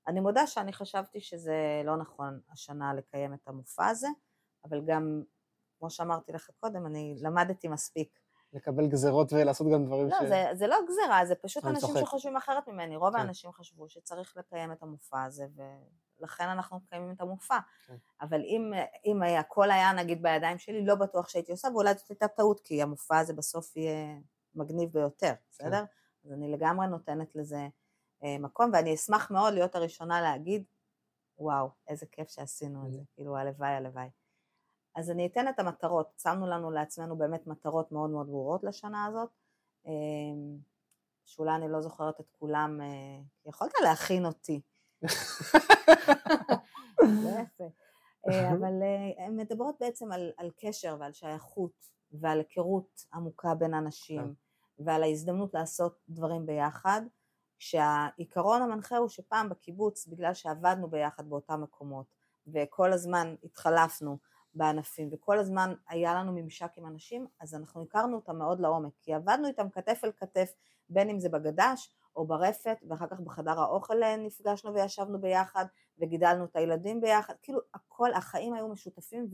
[0.07, 4.09] אני מודה שאני חשבתי שזה לא נכון השנה לקיים את המופע הזה,
[4.65, 5.23] אבל גם,
[5.79, 8.20] כמו שאמרתי לך קודם, אני למדתי מספיק.
[8.53, 10.29] לקבל גזרות ולעשות גם דברים לא, ש...
[10.29, 12.01] זה, זה לא גזירה, זה פשוט אנשים צוחק.
[12.01, 12.97] שחושבים אחרת ממני.
[12.97, 13.19] רוב כן.
[13.19, 15.47] האנשים חשבו שצריך לקיים את המופע הזה,
[16.21, 17.59] ולכן אנחנו מקיימים את המופע.
[17.87, 17.97] כן.
[18.21, 18.73] אבל אם,
[19.05, 22.61] אם היה- הכל היה נגיד בידיים שלי, לא בטוח שהייתי עושה, ואולי זאת הייתה טעות,
[22.61, 24.17] כי המופע הזה בסוף יהיה
[24.55, 25.85] מגניב ביותר, בסדר?
[26.25, 27.69] אז אני לגמרי נותנת לזה
[28.25, 30.65] אה, מקום, ואני אשמח מאוד להיות הראשונה להגיד,
[31.39, 34.09] וואו, איזה כיף שעשינו את זה, כאילו הלוואי הלוואי.
[34.95, 39.29] אז אני אתן את המטרות, שמנו לנו לעצמנו באמת מטרות מאוד מאוד ברורות לשנה הזאת,
[39.87, 39.93] אה,
[41.25, 44.61] שאולי אני לא זוכרת את כולם, אה, יכולת להכין אותי.
[48.29, 51.73] אה, אבל אה, הן מדברות בעצם על, על קשר ועל שייכות
[52.13, 54.35] ועל היכרות עמוקה בין אנשים
[54.79, 57.03] ועל ההזדמנות לעשות דברים ביחד,
[57.59, 62.07] כשהעיקרון המנחה הוא שפעם בקיבוץ, בגלל שעבדנו ביחד באותם מקומות
[62.47, 64.19] וכל הזמן התחלפנו
[64.55, 69.15] בענפים וכל הזמן היה לנו ממשק עם אנשים, אז אנחנו הכרנו אותם מאוד לעומק, כי
[69.15, 70.55] עבדנו איתם כתף אל כתף,
[70.89, 75.65] בין אם זה בגדש או ברפת, ואחר כך בחדר האוכל אה, נפגשנו וישבנו ביחד,
[75.99, 79.29] וגידלנו את הילדים ביחד, כאילו הכל, החיים היו משותפים,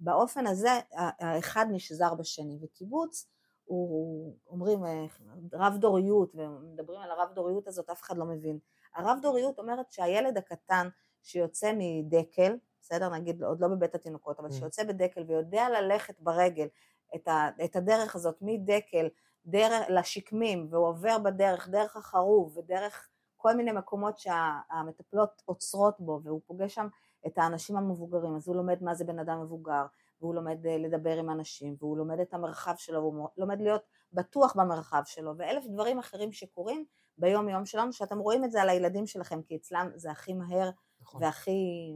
[0.00, 3.26] ובאופן הזה האחד נשזר בשני, וקיבוץ
[3.64, 5.06] הוא, אומרים אה,
[5.52, 8.58] רב דוריות, ומדברים על הרב דוריות הזאת, אף אחד לא מבין.
[8.94, 10.88] הרב דוריות אומרת שהילד הקטן
[11.22, 14.52] שיוצא מדקל, בסדר, נגיד עוד לא בבית התינוקות, אבל Mm.
[14.52, 16.66] שיוצא בדקל ויודע ללכת ברגל
[17.14, 19.08] את, ה, את הדרך הזאת מדקל
[19.46, 26.40] דרך, לשקמים, והוא עובר בדרך, דרך החרוב ודרך כל מיני מקומות שהמטפלות עוצרות בו, והוא
[26.46, 26.88] פוגש שם
[27.26, 29.86] את האנשים המבוגרים, אז הוא לומד מה זה בן אדם מבוגר,
[30.20, 34.56] והוא לומד אה, לדבר עם אנשים, והוא לומד את המרחב שלו, והוא לומד להיות בטוח
[34.56, 36.84] במרחב שלו, ואלף דברים אחרים שקורים
[37.18, 40.70] ביום יום שלנו, שאתם רואים את זה על הילדים שלכם, כי אצלם זה הכי מהר
[41.00, 41.22] נכון.
[41.22, 41.92] והכי...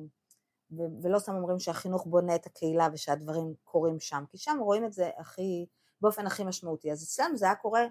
[0.78, 4.92] ו- ולא סתם אומרים שהחינוך בונה את הקהילה ושהדברים קורים שם, כי שם רואים את
[4.92, 5.66] זה הכי,
[6.00, 6.92] באופן הכי משמעותי.
[6.92, 7.82] אז אצלנו זה היה קורה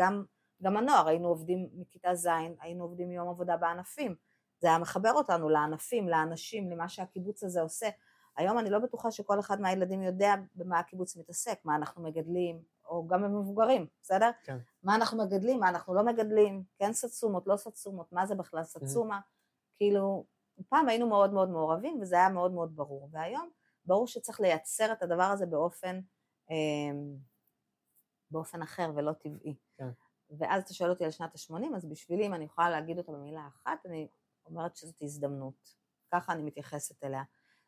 [0.00, 0.24] גם,
[0.62, 2.28] גם הנוער, היינו עובדים מכיתה ז',
[2.60, 4.14] היינו עובדים יום עבודה בענפים.
[4.60, 7.88] זה היה מחבר אותנו לענפים, לאנשים, למה שהקיבוץ הזה עושה.
[8.36, 13.06] היום אני לא בטוחה שכל אחד מהילדים יודע במה הקיבוץ מתעסק, מה אנחנו מגדלים, או
[13.06, 14.30] גם במבוגרים, בסדר?
[14.44, 14.58] כן.
[14.82, 19.20] מה אנחנו מגדלים, מה אנחנו לא מגדלים, כן סצומות, לא סצומות, מה זה בכלל סצומה,
[19.76, 20.24] כאילו,
[20.68, 23.50] פעם היינו מאוד מאוד מעורבים וזה היה מאוד מאוד ברור, והיום
[23.84, 26.00] ברור שצריך לייצר את הדבר הזה באופן,
[26.50, 27.00] אה,
[28.30, 29.56] באופן אחר ולא טבעי.
[29.78, 29.88] כן.
[30.38, 33.46] ואז אתה שואל אותי על שנת ה-80, אז בשבילי, אם אני יכולה להגיד אותה במילה
[33.48, 34.08] אחת, אני
[34.46, 35.74] אומרת שזאת הזדמנות.
[36.12, 37.22] ככה אני מתייחסת אליה.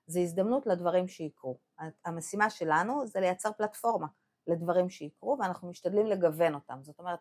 [0.06, 1.58] זו הזדמנות לדברים שיקרו.
[2.04, 4.06] המשימה שלנו זה לייצר פלטפורמה
[4.46, 6.78] לדברים שיקרו, ואנחנו משתדלים לגוון אותם.
[6.82, 7.18] זאת אומרת,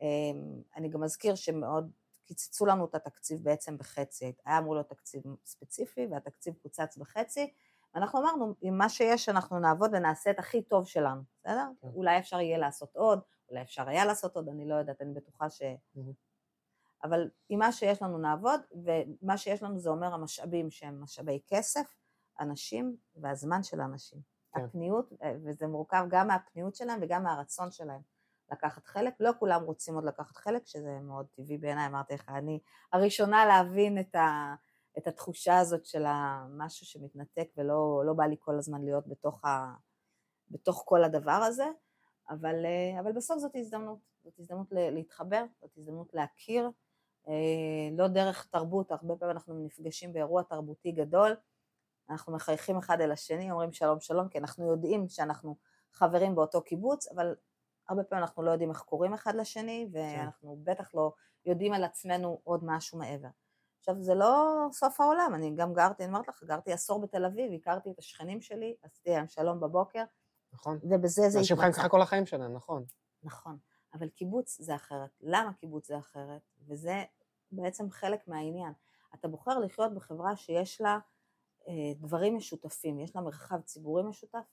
[0.00, 1.90] אמ, אני גם אזכיר שמאוד
[2.28, 4.32] קיצצו לנו את התקציב בעצם בחצי.
[4.44, 7.52] היה אמור להיות תקציב ספציפי, והתקציב קוצץ בחצי.
[7.94, 11.68] ואנחנו אמרנו, עם מה שיש אנחנו נעבוד ונעשה את הכי טוב שלנו, בסדר?
[11.80, 11.88] כן.
[11.94, 15.50] אולי אפשר יהיה לעשות עוד, אולי אפשר היה לעשות עוד, אני לא יודעת, אני בטוחה
[15.50, 15.62] ש...
[17.04, 21.94] אבל עם מה שיש לנו נעבוד, ומה שיש לנו זה אומר המשאבים שהם משאבי כסף,
[22.40, 24.18] אנשים והזמן של האנשים.
[24.54, 24.64] כן.
[24.64, 25.12] הפניות,
[25.44, 28.00] וזה מורכב גם מהפניות שלהם וגם מהרצון שלהם
[28.52, 29.14] לקחת חלק.
[29.20, 32.60] לא כולם רוצים עוד לקחת חלק, שזה מאוד טבעי בעיניי, אמרתי לך, אני
[32.92, 34.54] הראשונה להבין את, ה,
[34.98, 39.74] את התחושה הזאת של המשהו שמתנתק ולא לא בא לי כל הזמן להיות בתוך, ה,
[40.50, 41.66] בתוך כל הדבר הזה,
[42.30, 46.70] אבל, אה, אבל בסוף זאת הזדמנות, זאת הזדמנות להתחבר, זאת הזדמנות להכיר,
[47.28, 51.36] אה, לא דרך תרבות, הרבה פעמים אנחנו נפגשים באירוע תרבותי גדול,
[52.10, 55.56] אנחנו מחייכים אחד אל השני, אומרים שלום שלום, כי אנחנו יודעים שאנחנו
[55.92, 57.34] חברים באותו קיבוץ, אבל
[57.88, 61.12] הרבה פעמים אנחנו לא יודעים איך קוראים אחד לשני, ואנחנו בטח לא
[61.46, 63.28] יודעים על עצמנו עוד משהו מעבר.
[63.78, 67.52] עכשיו, זה לא סוף העולם, אני גם גרתי, אני אומרת לך, גרתי עשור בתל אביב,
[67.52, 70.04] הכרתי את השכנים שלי, עשיתי להם שלום בבוקר,
[70.52, 70.78] נכון.
[70.82, 71.72] ובזה זה אנשים חיים.
[71.72, 72.84] ככה כל החיים שלהם, נכון.
[73.22, 73.58] נכון,
[73.94, 75.10] אבל קיבוץ זה אחרת.
[75.20, 76.42] למה קיבוץ זה אחרת?
[76.68, 77.04] וזה
[77.52, 78.72] בעצם חלק מהעניין.
[79.14, 80.98] אתה בוחר לחיות בחברה שיש לה
[81.68, 84.44] אה, דברים משותפים, יש לה מרחב ציבורי משותף,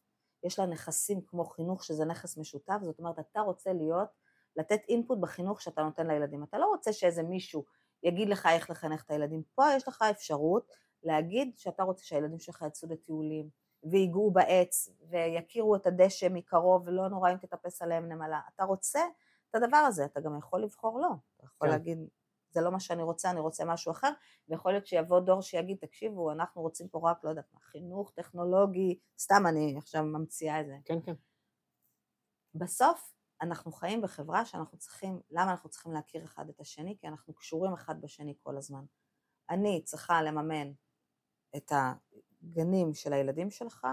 [0.45, 4.09] יש לה נכסים כמו חינוך שזה נכס משותף, זאת אומרת אתה רוצה להיות,
[4.55, 6.43] לתת אינפוט בחינוך שאתה נותן לילדים.
[6.43, 7.65] אתה לא רוצה שאיזה מישהו
[8.03, 9.43] יגיד לך איך לחנך את הילדים.
[9.55, 10.71] פה יש לך אפשרות
[11.03, 13.49] להגיד שאתה רוצה שהילדים שלך יצאו לטיולים,
[13.83, 18.39] ויגעו בעץ, ויכירו את הדשא מקרוב, ולא נורא אם תטפס עליהם נמלה.
[18.55, 18.99] אתה רוצה
[19.49, 21.09] את הדבר הזה, אתה גם יכול לבחור לא.
[21.37, 21.73] אתה יכול כן.
[21.73, 21.97] להגיד,
[22.55, 24.11] זה לא מה שאני רוצה, אני רוצה משהו אחר,
[24.49, 28.99] ויכול להיות שיבוא דור שיגיד, תקשיבו, אנחנו רוצים פה רק, לא יודעת מה, חינוך טכנולוגי,
[29.19, 30.77] סתם אני עכשיו ממציאה את זה.
[30.85, 31.13] כן, כן.
[32.55, 36.97] בסוף, אנחנו חיים בחברה שאנחנו צריכים, למה אנחנו צריכים להכיר אחד את השני?
[36.99, 38.85] כי אנחנו קשורים אחד בשני כל הזמן.
[39.49, 40.71] אני צריכה לממן
[41.55, 43.87] את הגנים של הילדים שלך,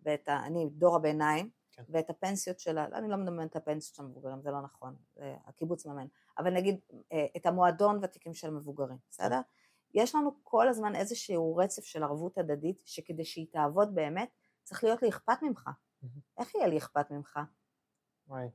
[0.00, 0.46] ואת ה...
[0.46, 1.82] אני דור הביניים, כן.
[1.88, 2.84] ואת הפנסיות של ה...
[2.84, 6.06] אני לא מממנת את הפנסיות של המבוגרים, זה לא נכון, זה הקיבוץ מממן.
[6.38, 6.78] אבל נגיד
[7.12, 9.40] אה, את המועדון ותיקים של המבוגרים, בסדר?
[9.94, 14.28] יש לנו כל הזמן איזשהו רצף של ערבות הדדית, שכדי שהיא תעבוד באמת,
[14.62, 15.70] צריך להיות לי אכפת ממך.
[16.38, 17.38] איך יהיה לי אכפת ממך?
[18.28, 18.48] וואי,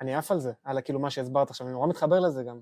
[0.00, 2.60] אני עף על זה, על כאילו מה שהסברת עכשיו, אני נורא מתחבר לזה גם.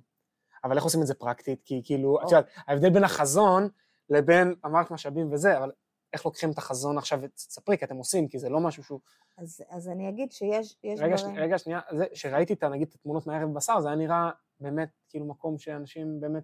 [0.65, 1.63] אבל איך עושים את זה פרקטית?
[1.65, 3.69] כי כאילו, את יודעת, ההבדל בין החזון
[4.11, 5.73] לבין, אמרת משאבים וזה, אבל
[6.15, 9.01] איך לוקחים את החזון עכשיו, תספרי, כי אתם עושים, כי זה לא משהו שהוא...
[9.39, 11.37] אז, אז אני אגיד שיש רגע, דברים...
[11.37, 15.27] רגע, שנייה, זה, שראיתי את, נגיד, את התמונות מהערב בשר, זה היה נראה באמת כאילו
[15.27, 16.43] מקום שאנשים באמת,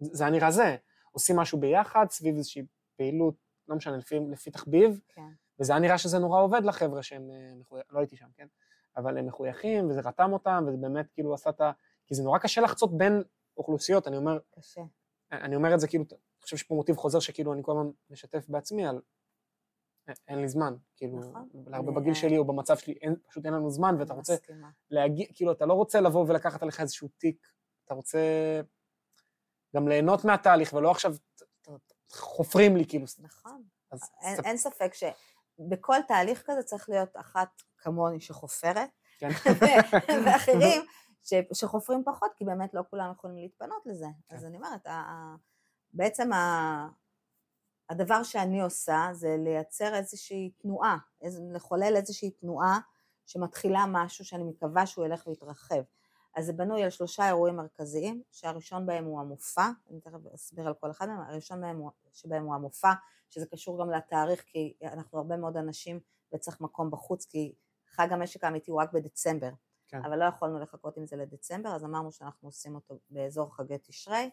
[0.00, 0.76] זה היה נראה זה,
[1.12, 2.62] עושים משהו ביחד סביב איזושהי
[2.96, 3.34] פעילות,
[3.68, 5.22] לא משנה, לפי, לפי תחביב, כן.
[5.60, 8.46] וזה היה נראה שזה נורא עובד לחבר'ה שהם, אה, לא הייתי שם, כן?
[8.96, 11.72] אבל הם מחויכים, וזה רתם אותם, וזה באמת כאילו עשה את ה...
[12.06, 13.22] כי זה נורא קשה לחצות בין
[13.56, 14.38] אוכלוסיות, אני אומר...
[14.58, 14.82] קשה.
[15.32, 16.04] אני אומר את זה כאילו,
[16.46, 19.00] חושב שיש פה מוטיב חוזר שכאילו אני כל הזמן משתף בעצמי על...
[20.28, 21.48] אין לי זמן, כאילו, נכון.
[21.66, 24.34] להרבה בגיל שלי או במצב שלי, אין, פשוט אין לנו זמן, ואתה רוצה
[24.90, 27.46] להגיע, כאילו, אתה לא רוצה לבוא ולקחת עליך איזשהו תיק,
[27.84, 28.18] אתה רוצה
[29.76, 31.14] גם ליהנות מהתהליך, ולא עכשיו
[32.10, 33.04] חופרים לי, כאילו.
[33.18, 33.62] נכון.
[34.22, 39.28] אין, אין ספק שבכל תהליך כזה צריך להיות אחת כמוני שחופרת, כן.
[40.26, 40.82] ואחרים
[41.28, 44.06] ש, שחופרים פחות, כי באמת לא כולם יכולים להתפנות לזה.
[44.28, 44.34] כן.
[44.34, 44.86] אז אני אומרת,
[45.96, 46.88] בעצם ה,
[47.90, 52.78] הדבר שאני עושה זה לייצר איזושהי תנועה, איז, לחולל איזושהי תנועה
[53.26, 55.82] שמתחילה משהו שאני מקווה שהוא ילך ויתרחב.
[56.36, 60.74] אז זה בנוי על שלושה אירועים מרכזיים, שהראשון בהם הוא המופע, אני תכף אסביר על
[60.74, 62.92] כל אחד מהם, הראשון בהם הוא, שבהם הוא המופע,
[63.30, 66.00] שזה קשור גם לתאריך, כי אנחנו הרבה מאוד אנשים
[66.34, 67.54] וצריך מקום בחוץ, כי
[67.90, 69.50] חג המשק האמיתי הוא רק בדצמבר,
[69.88, 70.04] כן.
[70.04, 74.30] אבל לא יכולנו לחכות עם זה לדצמבר, אז אמרנו שאנחנו עושים אותו באזור חגי תשרי,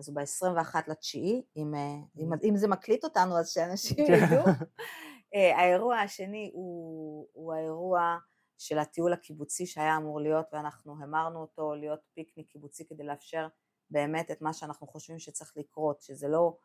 [0.00, 4.12] אז הוא ב-21 לתשיעי, אם, אה, אם, אם זה מקליט אותנו אז שאנשים כן.
[4.12, 4.44] ידעו.
[5.34, 8.18] אה, האירוע השני הוא, הוא האירוע
[8.58, 13.48] של הטיול הקיבוצי שהיה אמור להיות ואנחנו המרנו אותו להיות פיקניק קיבוצי כדי לאפשר
[13.90, 16.56] באמת את מה שאנחנו חושבים שצריך לקרות, שזה לא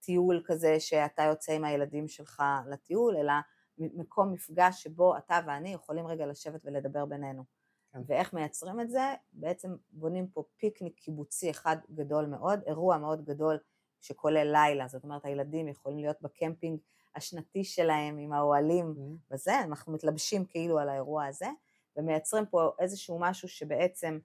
[0.00, 3.32] טיול כזה שאתה יוצא עם הילדים שלך לטיול, אלא
[3.78, 7.59] מקום מפגש שבו אתה ואני יכולים רגע לשבת ולדבר בינינו.
[7.92, 7.98] כן.
[8.06, 9.14] ואיך מייצרים את זה?
[9.32, 13.58] בעצם בונים פה פיקניק קיבוצי אחד גדול מאוד, אירוע מאוד גדול
[14.00, 16.78] שכולל לילה, זאת אומרת הילדים יכולים להיות בקמפינג
[17.14, 19.34] השנתי שלהם עם האוהלים mm-hmm.
[19.34, 21.48] וזה, אנחנו מתלבשים כאילו על האירוע הזה,
[21.96, 24.18] ומייצרים פה איזשהו משהו שבעצם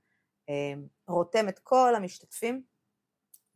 [0.49, 0.73] אה,
[1.07, 2.63] רותם את כל המשתתפים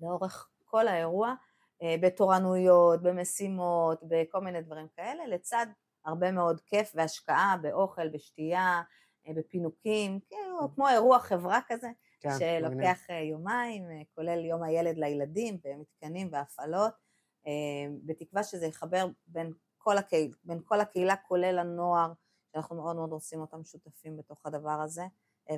[0.02, 1.34] לאורך כל האירוע,
[1.82, 5.66] אה, בתורנויות, במשימות, בכל מיני דברים כאלה, לצד
[6.06, 8.82] הרבה מאוד כיף והשקעה באוכל, בשתייה,
[9.28, 10.76] בפינוקים, כאילו mm.
[10.76, 13.30] כמו אירוע חברה כזה, כן, שלוקח מגניב.
[13.30, 13.84] יומיים,
[14.16, 16.94] כולל יום הילד לילדים ומתקנים והפעלות,
[18.06, 22.14] בתקווה שזה יחבר בין כל, הקהיל, בין כל הקהילה, כולל הנוער,
[22.52, 25.04] שאנחנו מאוד מאוד רוצים אותם שותפים בתוך הדבר הזה,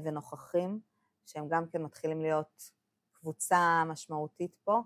[0.03, 0.79] ונוכחים,
[1.25, 2.71] שהם גם כן מתחילים להיות
[3.13, 4.79] קבוצה משמעותית פה,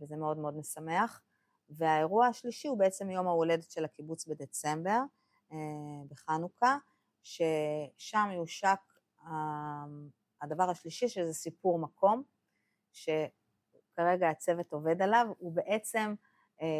[0.00, 1.22] וזה מאוד מאוד משמח.
[1.68, 5.00] והאירוע השלישי הוא בעצם יום ההולדת של הקיבוץ בדצמבר,
[6.08, 6.76] בחנוכה,
[7.26, 8.80] ששם יושק
[10.42, 12.22] הדבר השלישי, שזה סיפור מקום,
[12.92, 16.14] שכרגע הצוות עובד עליו, הוא בעצם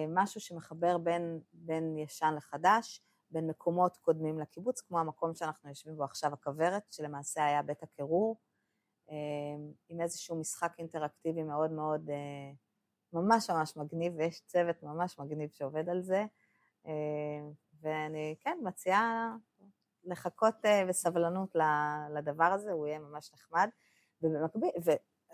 [0.09, 6.05] משהו שמחבר בין, בין ישן לחדש, בין מקומות קודמים לקיבוץ, כמו המקום שאנחנו יושבים בו
[6.05, 8.37] עכשיו, הכוורת, שלמעשה היה בית הקירור,
[9.89, 12.11] עם איזשהו משחק אינטראקטיבי מאוד מאוד
[13.13, 16.25] ממש ממש מגניב, ויש צוות ממש מגניב שעובד על זה,
[17.81, 19.37] ואני כן מציעה
[20.07, 21.57] לחכות אה, בסבלנות
[22.15, 23.69] לדבר הזה, הוא יהיה ממש נחמד.
[24.23, 24.71] ובמקביל,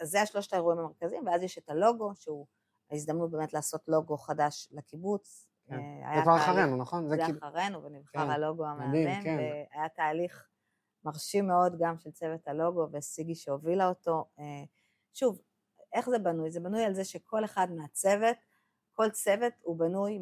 [0.01, 2.47] וזה השלושת האירועים המרכזיים, ואז יש את הלוגו, שהוא
[2.91, 5.49] ההזדמנות באמת לעשות לוגו חדש לקיבוץ.
[5.69, 5.75] כן.
[6.05, 7.09] אה, זה כבר אחרינו, נכון?
[7.09, 7.39] זה, זה כאילו...
[7.39, 8.31] אחרינו, ונבחר כן.
[8.31, 9.37] הלוגו המהמם, כן.
[9.39, 10.49] והיה תהליך
[11.05, 14.25] מרשים מאוד גם של צוות הלוגו, וסיגי שהובילה אותו.
[14.39, 14.65] אה,
[15.13, 15.41] שוב,
[15.93, 16.51] איך זה בנוי?
[16.51, 18.37] זה בנוי על זה שכל אחד מהצוות,
[18.93, 20.19] כל צוות הוא בנוי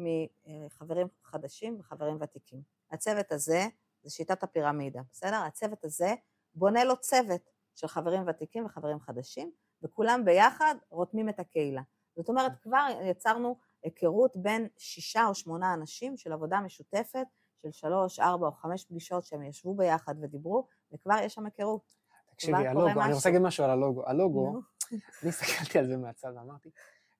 [0.65, 2.61] מחברים חדשים וחברים ותיקים.
[2.91, 3.67] הצוות הזה,
[4.03, 5.35] זה שיטת הפירמידה, בסדר?
[5.35, 6.13] הצוות הזה
[6.53, 7.41] בונה לו צוות
[7.75, 9.51] של חברים ותיקים וחברים חדשים,
[9.83, 11.81] וכולם ביחד רותמים את הקהילה.
[12.15, 17.27] זאת אומרת, כבר יצרנו היכרות בין שישה או שמונה אנשים של עבודה משותפת,
[17.61, 21.93] של שלוש, ארבע או חמש פגישות שהם ישבו ביחד ודיברו, וכבר יש שם היכרות.
[22.29, 24.07] תקשיבי, הלוגו, אני רוצה להגיד משהו על הלוגו.
[24.07, 26.69] הלוגו, אני הסתכלתי על זה מהצד ואמרתי,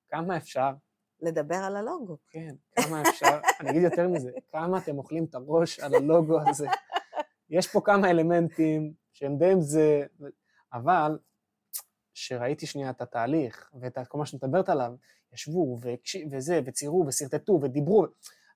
[0.10, 0.72] כמה אפשר
[1.22, 2.18] לדבר על הלוגו.
[2.30, 6.68] כן, כמה אפשר, אני אגיד יותר מזה, כמה אתם אוכלים את הראש על הלוגו הזה.
[7.50, 10.06] יש פה כמה אלמנטים, שהם די עם זה,
[10.74, 11.20] אבל
[12.14, 14.94] כשראיתי שנייה את התהליך ואת כל מה שאת מדברת עליו,
[15.34, 18.06] ישבו והקשיב, וזה, וציירו ושרטטו ודיברו,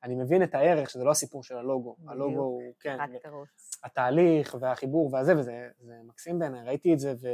[0.04, 2.12] אני מבין את הערך שזה לא הסיפור של הלוגו, בדיוק.
[2.12, 3.50] הלוגו הוא, כן, תירוץ.
[3.84, 7.28] התהליך והחיבור והזה, וזה זה מקסים בעיניי, ראיתי את זה ו...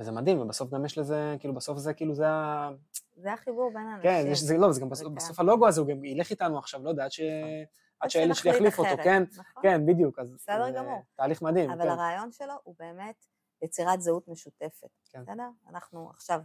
[0.00, 2.70] וזה מדהים, ובסוף גם יש לזה, כאילו בסוף זה כאילו זה ה...
[3.16, 4.10] זה החיבור בין האנשים.
[4.10, 5.14] כן, יש, זה לא, זה גם בסוף, וכאן.
[5.14, 7.20] בסוף הלוגו הזה, הוא גם ילך איתנו עכשיו, לא יודע, עד, ש...
[7.20, 7.66] עד
[8.00, 9.22] עד שהילד שלי יחליף אותו, כן?
[9.22, 9.62] נכון.
[9.62, 10.18] כן, בדיוק.
[10.18, 11.02] אז בסדר זה גמור.
[11.16, 11.88] תהליך מדהים, אבל כן.
[11.88, 13.26] הרעיון שלו הוא באמת
[13.62, 15.22] יצירת זהות משותפת, כן.
[15.22, 15.48] בסדר?
[15.70, 16.40] אנחנו עכשיו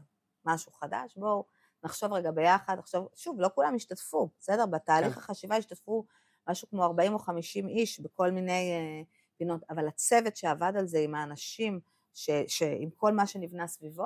[0.45, 1.45] משהו חדש, בואו
[1.83, 4.65] נחשוב רגע ביחד, עכשיו, שוב, לא כולם השתתפו, בסדר?
[4.65, 5.19] בתהליך כן.
[5.19, 6.05] החשיבה השתתפו
[6.49, 9.01] משהו כמו 40 או 50 איש בכל מיני אה,
[9.37, 11.79] פינות, אבל הצוות שעבד על זה עם האנשים,
[12.13, 14.05] ש, ש, עם כל מה שנבנה סביבו,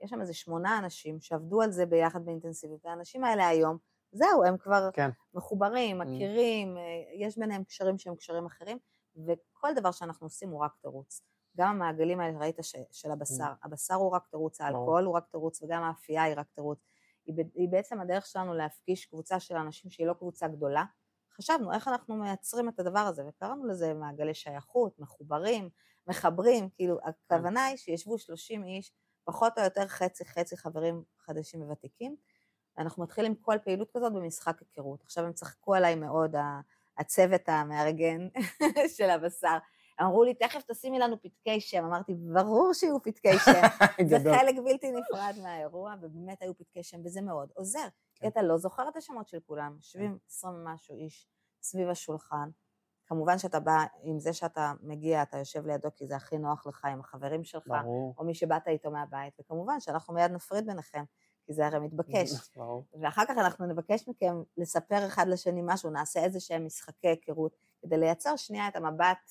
[0.00, 3.78] יש שם איזה שמונה אנשים שעבדו על זה ביחד באינטנסיביות, והאנשים האלה היום,
[4.12, 5.10] זהו, הם כבר כן.
[5.34, 6.04] מחוברים, Mm.
[6.04, 6.82] מכירים, אה,
[7.14, 8.78] יש ביניהם קשרים שהם קשרים אחרים,
[9.26, 11.22] וכל דבר שאנחנו עושים הוא רק תירוץ.
[11.56, 15.62] גם המעגלים האלה, ראית, ש, של הבשר, הבשר הוא רק תירוץ, האלכוהול הוא רק תירוץ,
[15.62, 16.78] וגם האפייה היא רק תירוץ.
[17.26, 20.84] היא, היא בעצם הדרך שלנו להפגיש קבוצה של אנשים שהיא לא קבוצה גדולה.
[21.36, 25.70] חשבנו איך אנחנו מייצרים את הדבר הזה, וקראנו לזה מעגלי שייכות, מחוברים,
[26.08, 28.92] מחברים, כאילו, הכוונה היא שישבו 30 איש,
[29.24, 32.16] פחות או יותר חצי חצי חברים חדשים וותיקים,
[32.76, 35.02] ואנחנו מתחילים כל פעילות כזאת במשחק היכרות.
[35.02, 36.34] עכשיו הם צחקו עליי מאוד,
[36.98, 38.28] הצוות המארגן
[38.96, 39.58] של הבשר.
[40.00, 41.84] אמרו לי, תכף תשימי לנו פתקי שם.
[41.84, 43.86] אמרתי, ברור שיהיו פתקי שם.
[44.08, 44.16] זה.
[44.18, 47.88] חלק בלתי נפרד מהאירוע, ובאמת היו פתקי שם, וזה מאוד עוזר.
[48.14, 48.28] כי כן.
[48.28, 51.28] אתה לא זוכר את השמות של כולם, יושבים עשרים ומשהו איש
[51.62, 52.50] סביב השולחן.
[53.08, 56.84] כמובן שאתה בא, עם זה שאתה מגיע, אתה יושב לידו כי זה הכי נוח לך
[56.84, 58.14] עם החברים שלך, ברור.
[58.18, 61.04] או מי שבאת איתו מהבית, וכמובן שאנחנו מיד נפריד ביניכם,
[61.46, 62.30] כי זה הרי מתבקש.
[62.56, 62.84] ברור.
[63.00, 67.96] ואחר כך אנחנו נבקש מכם לספר אחד לשני משהו, נעשה איזה שהם משחקי היכרות, כדי
[67.96, 69.30] לייצר שנייה את המבט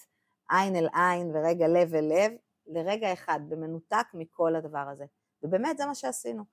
[0.50, 2.32] עין אל עין ורגע לב אל לב,
[2.68, 5.06] לרגע אחד, במנותק מכל הדבר הזה.
[5.44, 6.44] ובאמת זה מה שעשינו.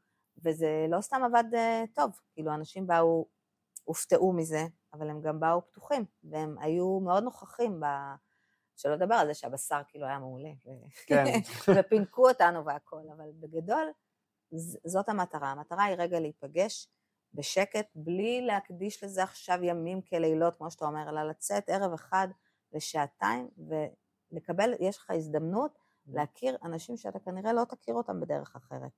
[0.44, 3.26] וזה לא סתם עבד אה, טוב, כאילו אנשים באו,
[3.84, 7.84] הופתעו מזה, אבל הם גם באו פתוחים, והם היו מאוד נוכחים ב...
[8.76, 10.50] שלא לדבר על זה שהבשר כאילו היה מעולה,
[11.06, 11.24] כן.
[11.76, 13.90] ופינקו אותנו והכל, אבל בגדול
[14.84, 15.50] זאת המטרה.
[15.50, 16.88] המטרה היא רגע להיפגש
[17.34, 22.28] בשקט, בלי להקדיש לזה עכשיו ימים כלילות, כמו שאתה אומר, אלא לצאת ערב אחד
[22.72, 23.48] לשעתיים
[24.32, 28.90] ולקבל, יש לך הזדמנות להכיר אנשים שאתה כנראה לא תכיר אותם בדרך אחרת.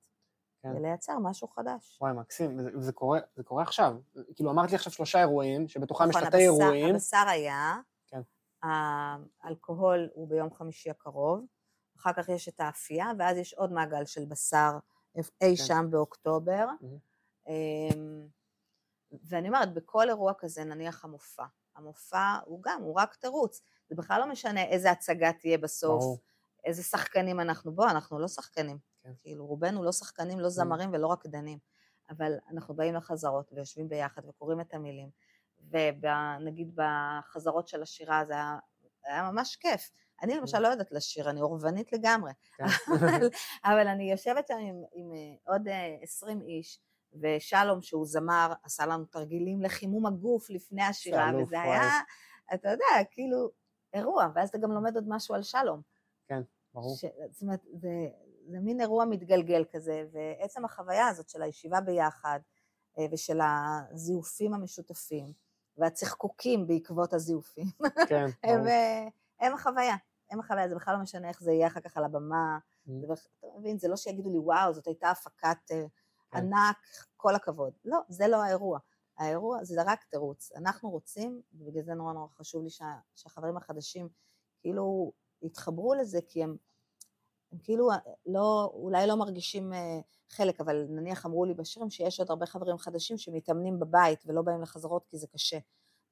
[0.61, 0.69] כן.
[0.75, 1.97] ולייצר משהו חדש.
[2.01, 2.59] וואי, מקסים.
[2.59, 3.95] וזה- וזה קורה, זה קורה עכשיו.
[4.35, 6.95] כאילו, אמרת לי עכשיו שלושה אירועים, שבתוכם יש נכון, תתי הבשר- אירועים.
[6.95, 7.75] הבשר היה,
[8.07, 8.21] כן.
[9.43, 11.45] האלכוהול הוא ביום חמישי הקרוב,
[11.97, 14.71] אחר כך יש את האפייה, ואז יש עוד מעגל של בשר
[15.17, 15.55] אי כן.
[15.55, 16.67] שם באוקטובר.
[17.47, 18.27] אמ,
[19.23, 21.45] ואני אומרת, בכל אירוע כזה, נניח המופע,
[21.75, 23.61] המופע הוא גם, הוא רק תירוץ.
[23.89, 26.17] זה בכלל לא משנה איזה הצגה תהיה בסוף, ברור.
[26.65, 28.77] איזה שחקנים אנחנו, בוא, אנחנו לא שחקנים.
[29.07, 29.13] כן.
[29.19, 31.57] כאילו, רובנו לא שחקנים, לא זמרים ולא רקדנים.
[32.09, 35.09] אבל אנחנו באים לחזרות ויושבים ביחד וקוראים את המילים.
[35.71, 38.59] ונגיד בחזרות של השירה זה היה,
[39.03, 39.91] היה ממש כיף.
[40.21, 42.31] אני למשל לא יודעת לשיר, אני אורבנית לגמרי.
[42.57, 42.63] כן.
[42.93, 43.29] אבל,
[43.63, 46.79] אבל אני יושבת שם עם, עם אה, עוד אה, 20 איש,
[47.21, 51.61] ושלום שהוא זמר עשה לנו תרגילים לחימום הגוף לפני השירה, וזה.
[51.61, 51.89] היה,
[52.53, 53.49] אתה יודע, כאילו
[53.93, 55.81] אירוע, ואז אתה גם לומד עוד משהו על שלום.
[56.73, 56.95] ברור.
[56.95, 57.89] ש, זאת אומרת, זה,
[58.51, 62.39] זה מין אירוע מתגלגל כזה, ועצם החוויה הזאת של הישיבה ביחד,
[62.99, 65.33] אה, ושל הזיופים המשותפים,
[65.77, 67.67] והצחקוקים בעקבות הזיופים,
[68.09, 68.67] כן, הם.
[68.67, 69.07] אה,
[69.39, 69.95] הם החוויה,
[70.31, 73.13] הם החוויה, זה בכלל לא משנה איך זה יהיה אחר כך על הבמה, Mm.
[73.39, 75.85] אתה מבין, זה לא שיגידו לי, וואו, זאת הייתה הפקת אה,
[76.31, 76.37] כן.
[76.37, 76.77] ענק,
[77.17, 77.73] כל הכבוד.
[77.85, 78.79] לא, זה לא האירוע.
[79.17, 80.51] האירוע זה רק תירוץ.
[80.55, 84.09] אנחנו רוצים, ובגלל זה נורא נורא חשוב לי שה, שהחברים החדשים
[84.59, 86.57] כאילו יתחברו לזה, כי הם,
[87.51, 87.89] הם כאילו
[88.25, 92.77] לא, אולי לא מרגישים אה, חלק, אבל נניח אמרו לי בשירים שיש עוד הרבה חברים
[92.77, 95.59] חדשים שמתאמנים בבית ולא באים לחזרות כי זה קשה.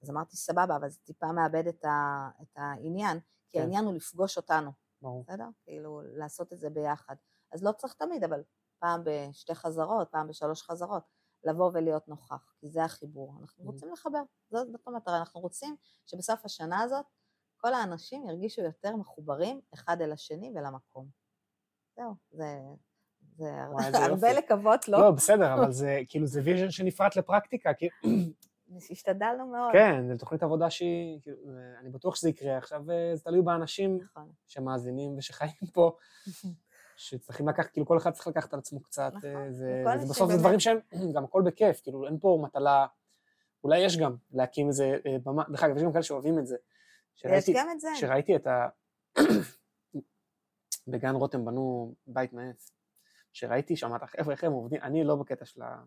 [0.02, 3.60] אז אמרתי, סבבה, אבל זה טיפה מאבד את, ה, את העניין, כי כן.
[3.62, 4.72] העניין הוא לפגוש אותנו.
[5.02, 5.24] ברור.
[5.24, 5.48] בסדר?
[5.64, 7.16] כאילו, לעשות את זה ביחד.
[7.52, 8.44] אז לא צריך תמיד, אבל
[8.80, 11.04] פעם בשתי חזרות, פעם בשלוש חזרות,
[11.44, 13.34] לבוא ולהיות נוכח, כי זה החיבור.
[13.42, 13.68] אנחנו Mhm.
[13.68, 15.18] רוצים לחבר, זאת, זאת המטרה.
[15.18, 15.76] אנחנו רוצים
[16.06, 17.06] שבסוף השנה הזאת
[17.58, 21.25] כל האנשים ירגישו יותר מחוברים אחד אל השני ולמקום.
[21.96, 22.60] זהו, זה,
[23.38, 24.34] זה הרבה.
[24.34, 25.00] לקוות, לא?
[25.00, 27.90] לא, בסדר, אבל זה כאילו זה vision שנפרט לפרקטיקה, כי
[28.92, 29.74] השתדלנו מאוד.
[29.74, 31.38] כן, זו תוכנית עבודה שהיא, כאילו,
[31.80, 32.58] אני בטוח שזה יקרה.
[32.58, 34.32] עכשיו אה, זה תלוי באנשים נכון.
[34.48, 35.92] שמאזינים ושחיים פה,
[36.98, 40.38] שצריכים לקחת, כאילו כל אחד צריך לקחת על עצמו קצת, נכון, אה, זה, בסוף זה
[40.38, 40.78] דברים שהם,
[41.16, 42.86] גם הכל בכיף, כאילו אין פה מטלה,
[43.64, 46.56] אולי יש גם להקים איזה אה, במה, דרך אגב, יש גם כאלה שאוהבים את זה,
[47.16, 47.90] יש גם את זה.
[47.96, 48.68] שראיתי את ה...
[50.88, 52.72] בגן רותם בנו בית מעץ,
[53.34, 55.84] שראיתי שם החבר'ה, איך הם עובדים, אני לא בקטע של ה...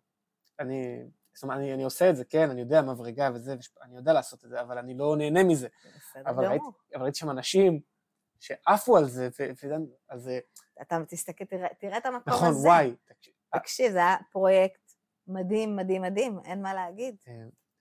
[0.60, 4.12] אני, זאת אומרת, אני, אני עושה את זה, כן, אני יודע מברגה וזה, אני יודע
[4.12, 5.68] לעשות את זה, אבל אני לא נהנה מזה.
[6.14, 6.64] זה אבל ראיתי.
[6.94, 7.80] אבל ראיתי שם אנשים
[8.40, 9.74] שעפו על זה, ו- ו-
[10.08, 10.38] אז אה,
[10.82, 12.68] אתה תסתכל, תראה, תראה את המקום נכון, הזה.
[12.68, 14.92] וואי, תקשיב, תקשיב, זה היה פרויקט
[15.26, 17.16] מדהים, מדהים, מדהים, אין מה להגיד.
[17.28, 17.32] אה,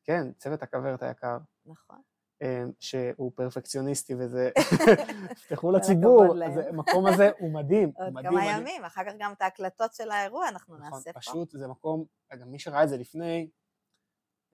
[0.03, 2.01] כן, צוות הכוורת היקר, נכון.
[2.41, 4.49] אה, שהוא פרפקציוניסטי וזה,
[5.35, 6.23] תפתחו לציבור,
[6.69, 8.61] המקום הזה הוא מדהים, הוא עוד מדהים, כמה מדהים.
[8.61, 11.19] ימים, אחר כך גם את ההקלטות של האירוע אנחנו נכון, נעשה פה.
[11.19, 12.05] פשוט זה מקום,
[12.39, 13.49] גם מי שראה את זה לפני,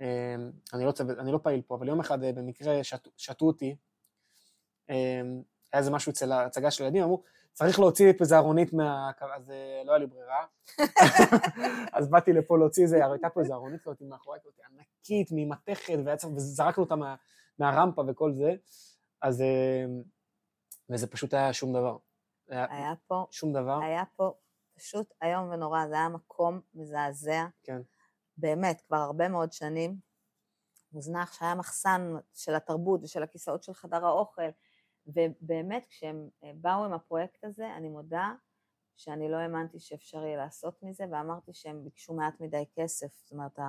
[0.01, 0.35] אה,
[0.73, 2.83] אני לא, אני לא פעיל פה, אבל יום אחד אה, במקרה
[3.17, 3.75] שתו, אותי,
[4.87, 5.23] היה
[5.73, 7.23] איזה משהו אצל ההצגה של ילדים, אמרו,
[7.53, 9.11] צריך להוציא את איזה ארונית מה...
[9.35, 9.53] אז
[9.85, 10.45] לא היה לי ברירה.
[11.97, 15.97] אז באתי לפה להוציא איזה, הייתה פה איזה ארונית כזאת מאחורי, כזאת ענקית, ממתכת,
[16.35, 17.15] וזרקנו אותה מה,
[17.59, 18.55] מהרמפה וכל זה,
[19.21, 19.41] אז...
[19.41, 19.85] אה,
[20.89, 21.97] וזה פשוט היה שום דבר.
[22.49, 23.79] היה היה פה, שום דבר.
[23.81, 24.33] היה פה
[24.75, 27.45] פשוט איום ונורא, זה היה מקום מזעזע.
[27.63, 27.81] כן.
[28.37, 29.97] באמת, כבר הרבה מאוד שנים.
[30.91, 34.49] מוזנח שהיה מחסן של התרבות ושל הכיסאות של חדר האוכל,
[35.07, 38.33] ובאמת כשהם אה, באו עם הפרויקט הזה, אני מודה
[38.95, 43.59] שאני לא האמנתי שאפשר יהיה לעשות מזה, ואמרתי שהם ביקשו מעט מדי כסף, זאת אומרת,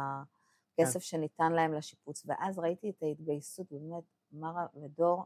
[0.75, 5.25] הכסף שניתן להם לשיפוץ, ואז ראיתי את ההתגייסות, באמת, מרה ודור,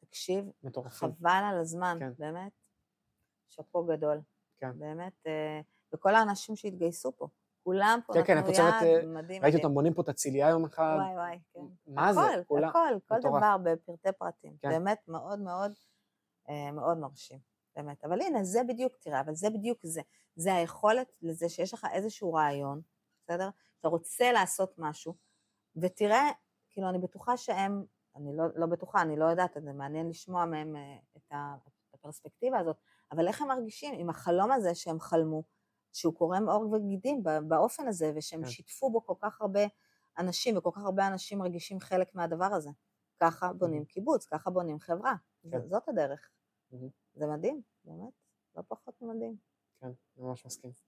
[0.00, 1.12] תקשיב, מטורפים.
[1.12, 2.12] חבל על הזמן, כן.
[2.18, 2.52] באמת,
[3.48, 4.20] שאפו גדול.
[4.58, 4.78] כן.
[4.78, 5.60] באמת, אה,
[5.94, 7.28] וכל האנשים שהתגייסו פה,
[7.64, 9.64] כולם פה כן, כן, נתנו צוות, יד, אה, מדהים, ראיתי מדהים.
[9.64, 10.96] אותם בונים פה את הצלייה יום אחד.
[10.98, 11.60] וואי וואי, כן.
[11.86, 12.20] מה זה?
[12.20, 12.68] הכל, כולם.
[12.68, 13.18] הכל, כל.
[13.20, 14.56] דבר בפרטי פרטים.
[14.62, 14.68] כן.
[14.68, 15.72] באמת מאוד מאוד
[16.48, 17.38] אה, מאוד מרשים,
[17.76, 18.04] באמת.
[18.04, 20.00] אבל הנה, זה בדיוק, תראה, אבל זה בדיוק זה.
[20.36, 22.80] זה היכולת לזה שיש לך איזשהו רעיון,
[23.22, 23.48] בסדר?
[23.80, 25.14] אתה רוצה לעשות משהו,
[25.76, 26.30] ותראה,
[26.70, 27.84] כאילו, אני בטוחה שהם,
[28.16, 31.32] אני לא, לא בטוחה, אני לא יודעת, זה מעניין לשמוע מהם אה, את
[31.94, 32.76] הפרספקטיבה הזאת,
[33.12, 35.42] אבל איך הם מרגישים עם החלום הזה שהם חלמו,
[35.92, 38.48] שהוא קורם עור וגידים באופן הזה, ושהם כן.
[38.50, 39.60] שיתפו בו כל כך הרבה
[40.18, 42.70] אנשים, וכל כך הרבה אנשים מרגישים חלק מהדבר הזה.
[43.20, 45.14] ככה בונים קיבוץ, ככה בונים חברה.
[45.50, 45.68] כן.
[45.68, 46.30] זאת הדרך.
[46.70, 46.88] מהמם.
[47.14, 48.12] זה מדהים, באמת,
[48.56, 49.36] לא פחות ממדהים.
[49.80, 50.85] כן, ממש מסכים.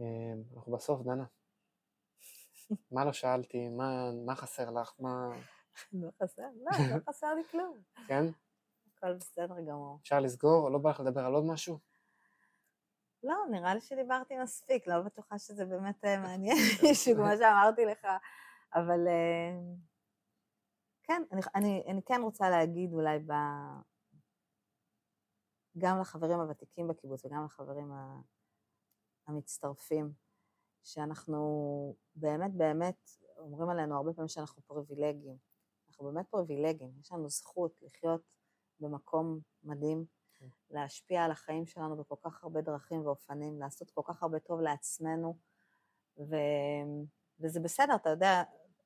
[0.00, 0.04] אה,
[0.56, 1.24] אנחנו בסוף, דנה.
[2.90, 3.68] מה לא שאלתי?
[3.68, 4.92] מה, מה חסר לך?
[4.98, 5.28] מה...
[5.92, 7.82] לא חסר, לא, לא חסר לי כלום.
[8.06, 8.24] כן?
[8.96, 9.98] הכל בסדר גמור.
[10.02, 10.70] אפשר לסגור?
[10.70, 11.78] לא בא לך לדבר על עוד משהו?
[13.22, 18.06] לא, נראה לי שדיברתי מספיק, לא בטוחה שזה באמת אה, מעניין מישהו, כמו שאמרתי לך,
[18.74, 19.52] אבל אה,
[21.02, 23.32] כן, אני, אני, אני כן רוצה להגיד אולי ב...
[25.78, 28.20] גם לחברים הוותיקים בקיבוץ וגם לחברים ה-
[29.26, 30.12] המצטרפים,
[30.82, 35.36] שאנחנו באמת באמת אומרים עלינו הרבה פעמים שאנחנו פריבילגיים.
[35.88, 38.20] אנחנו באמת פריבילגיים, יש לנו זכות לחיות
[38.80, 40.04] במקום מדהים,
[40.38, 40.46] כן.
[40.70, 45.36] להשפיע על החיים שלנו בכל כך הרבה דרכים ואופנים, לעשות כל כך הרבה טוב לעצמנו,
[46.18, 46.36] ו...
[47.40, 48.42] וזה בסדר, אתה יודע,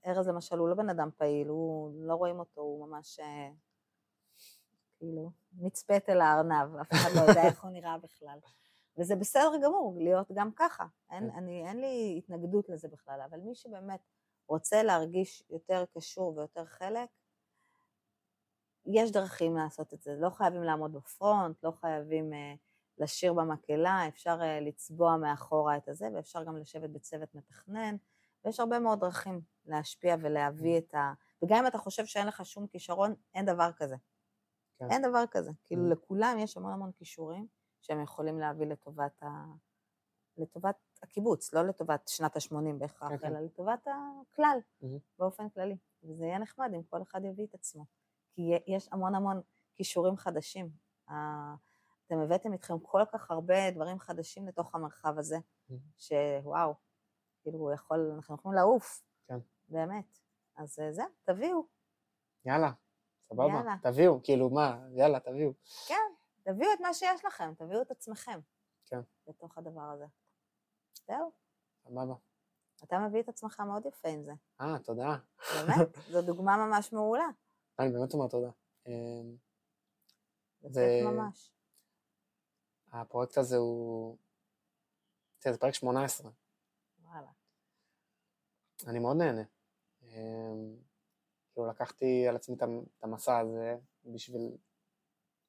[0.07, 3.51] ארז למשל הוא לא בן אדם פעיל, הוא, לא רואים אותו, הוא ממש אה,
[4.99, 8.39] כאילו נצפת אל הארנב, אף אחד לא יודע איך הוא נראה בכלל.
[8.99, 11.37] וזה בסדר גמור להיות גם ככה, אין, כן.
[11.37, 14.01] אני, אין לי התנגדות לזה בכלל, אבל מי שבאמת
[14.49, 17.09] רוצה להרגיש יותר קשור ויותר חלק,
[18.87, 22.55] יש דרכים לעשות את זה, לא חייבים לעמוד בפרונט, לא חייבים אה,
[22.99, 27.97] לשיר במקהלה, אפשר אה, לצבוע מאחורה את הזה, ואפשר גם לשבת בצוות מתכנן,
[28.45, 31.13] ויש הרבה מאוד דרכים להשפיע ולהביא את ה...
[31.43, 33.97] וגם אם אתה חושב שאין לך שום כישרון, אין דבר כזה.
[34.79, 34.91] כן.
[34.91, 35.51] אין דבר כזה.
[35.65, 35.93] כאילו Mhm.
[35.93, 37.47] לכולם יש המון המון כישורים
[37.87, 39.45] שהם יכולים להביא לטובת, ה...
[40.37, 43.27] לטובת הקיבוץ, לא לטובת שנת ה-80 בהכרח, כן, כן.
[43.27, 44.87] אלא לטובת הכלל, Mhm.
[45.19, 45.77] באופן כללי.
[46.03, 47.85] וזה יהיה נחמד אם כל אחד יביא את עצמו.
[48.35, 49.41] כי יש המון המון
[49.75, 50.71] כישורים חדשים.
[51.05, 55.37] אתם הבאתם איתכם כל כך הרבה דברים חדשים לתוך המרחב הזה,
[55.71, 55.73] Mhm.
[55.99, 56.75] שוואו,
[57.43, 59.39] כאילו הוא יכול, אנחנו יכולים לעוף, כן.
[59.69, 60.19] באמת.
[60.57, 61.67] אז אה, זהו, תביאו,
[62.45, 62.73] יאללה,
[63.29, 63.47] סבבה.
[63.49, 63.77] יאללה.
[63.83, 65.53] תביאו, כאילו, מה, יאללה, תביאו.
[65.89, 66.13] כן,
[66.47, 68.41] תביאו את מה שיש לכם, תביאו את עצמכם.
[68.87, 69.01] כן.
[69.27, 70.05] לתוך הדבר הזה.
[71.07, 71.33] זהו,
[71.85, 72.15] סבבה.
[72.85, 74.33] אתה מביא את עצמך מאוד יפה עם זה.
[74.61, 75.17] אה, תודה.
[75.55, 77.27] באמת, זו דוגמה ממש מעולה.
[77.79, 78.51] אני באמת אומר תודה.
[78.87, 78.93] אה,
[80.63, 81.53] זה ממש.
[82.93, 84.17] הפרויקט הזה הוא...
[85.39, 86.31] תראה, זה פרק 18.
[86.99, 87.31] וואלה.
[88.87, 89.43] אני מאוד נהנה.
[90.03, 90.77] אמ,
[91.53, 92.63] כאילו לקחתי על עצמי את
[93.03, 94.57] המסע הזה בשביל...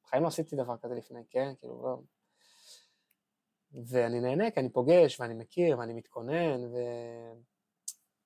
[0.08, 1.54] בחיים לא עשיתי דבר כזה לפני, כן?
[1.60, 1.98] כאילו לא...
[3.86, 6.78] ואני נהנה כי אני פוגש ואני מכיר ואני מתכונן ו...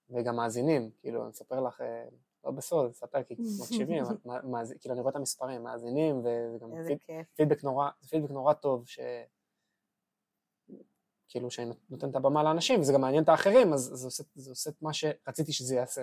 [0.09, 2.05] וגם מאזינים, כאילו אני אספר לך, אה,
[2.43, 4.03] לא בסוד, אספר כי מקשיבים,
[4.43, 6.97] מה זה- כאילו אני רואה את המספרים, מאזינים, וזה גם פיד-.
[7.35, 8.99] פידבק נורא, פידבק נורא טוב, ש...
[11.27, 14.49] כאילו שאני נותן את הבמה לאנשים, וזה גם מעניין את האחרים, אז זה עושה, זה
[14.49, 16.01] עושה את מה שרציתי שזה יעשה.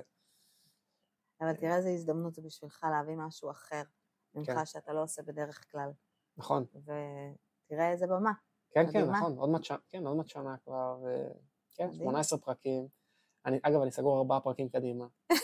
[1.40, 3.82] אבל תראה איזה הזדמנות זה בשבילך להביא משהו אחר
[4.38, 4.66] ממך כן.
[4.66, 5.90] שאתה לא עושה בדרך כלל.
[6.36, 8.32] נכון, ותראה איזה במה.
[8.70, 9.18] כן, כן, מדהימה.
[9.18, 11.28] נכון, עוד מעט שנה, כן, עוד מעט שנה כבר, ו...
[11.76, 12.00] כן, מדהים.
[12.00, 12.88] 18 פרקים.
[13.46, 15.06] אני, אגב, אני סגור ארבעה פרקים קדימה.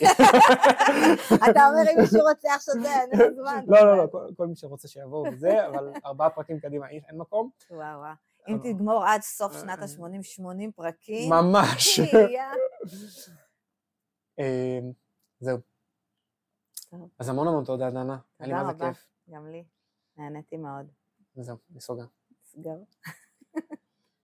[1.50, 3.64] אתה אומר אם מישהו רוצה עכשיו זה, אין זמן.
[3.66, 7.18] לא, לא, לא, כל, כל מי שרוצה שיבואו וזה, אבל ארבעה פרקים קדימה, אין אין
[7.18, 7.50] מקום.
[7.70, 8.12] וואו וואו.
[8.48, 9.84] אם תגמור עד סוף אה, שנת אה.
[9.84, 12.00] ה-80, 80 פרקים, ממש.
[14.38, 14.92] אמ,
[15.40, 15.58] זהו.
[17.18, 18.18] אז המון המון תודה, דנה.
[18.38, 18.84] היה לי מה זה.
[18.84, 19.06] כיף.
[19.30, 19.64] גם לי.
[20.16, 20.86] נהניתי מאוד.
[21.36, 22.06] וזהו, אני סוגר.
[22.44, 22.76] סגר.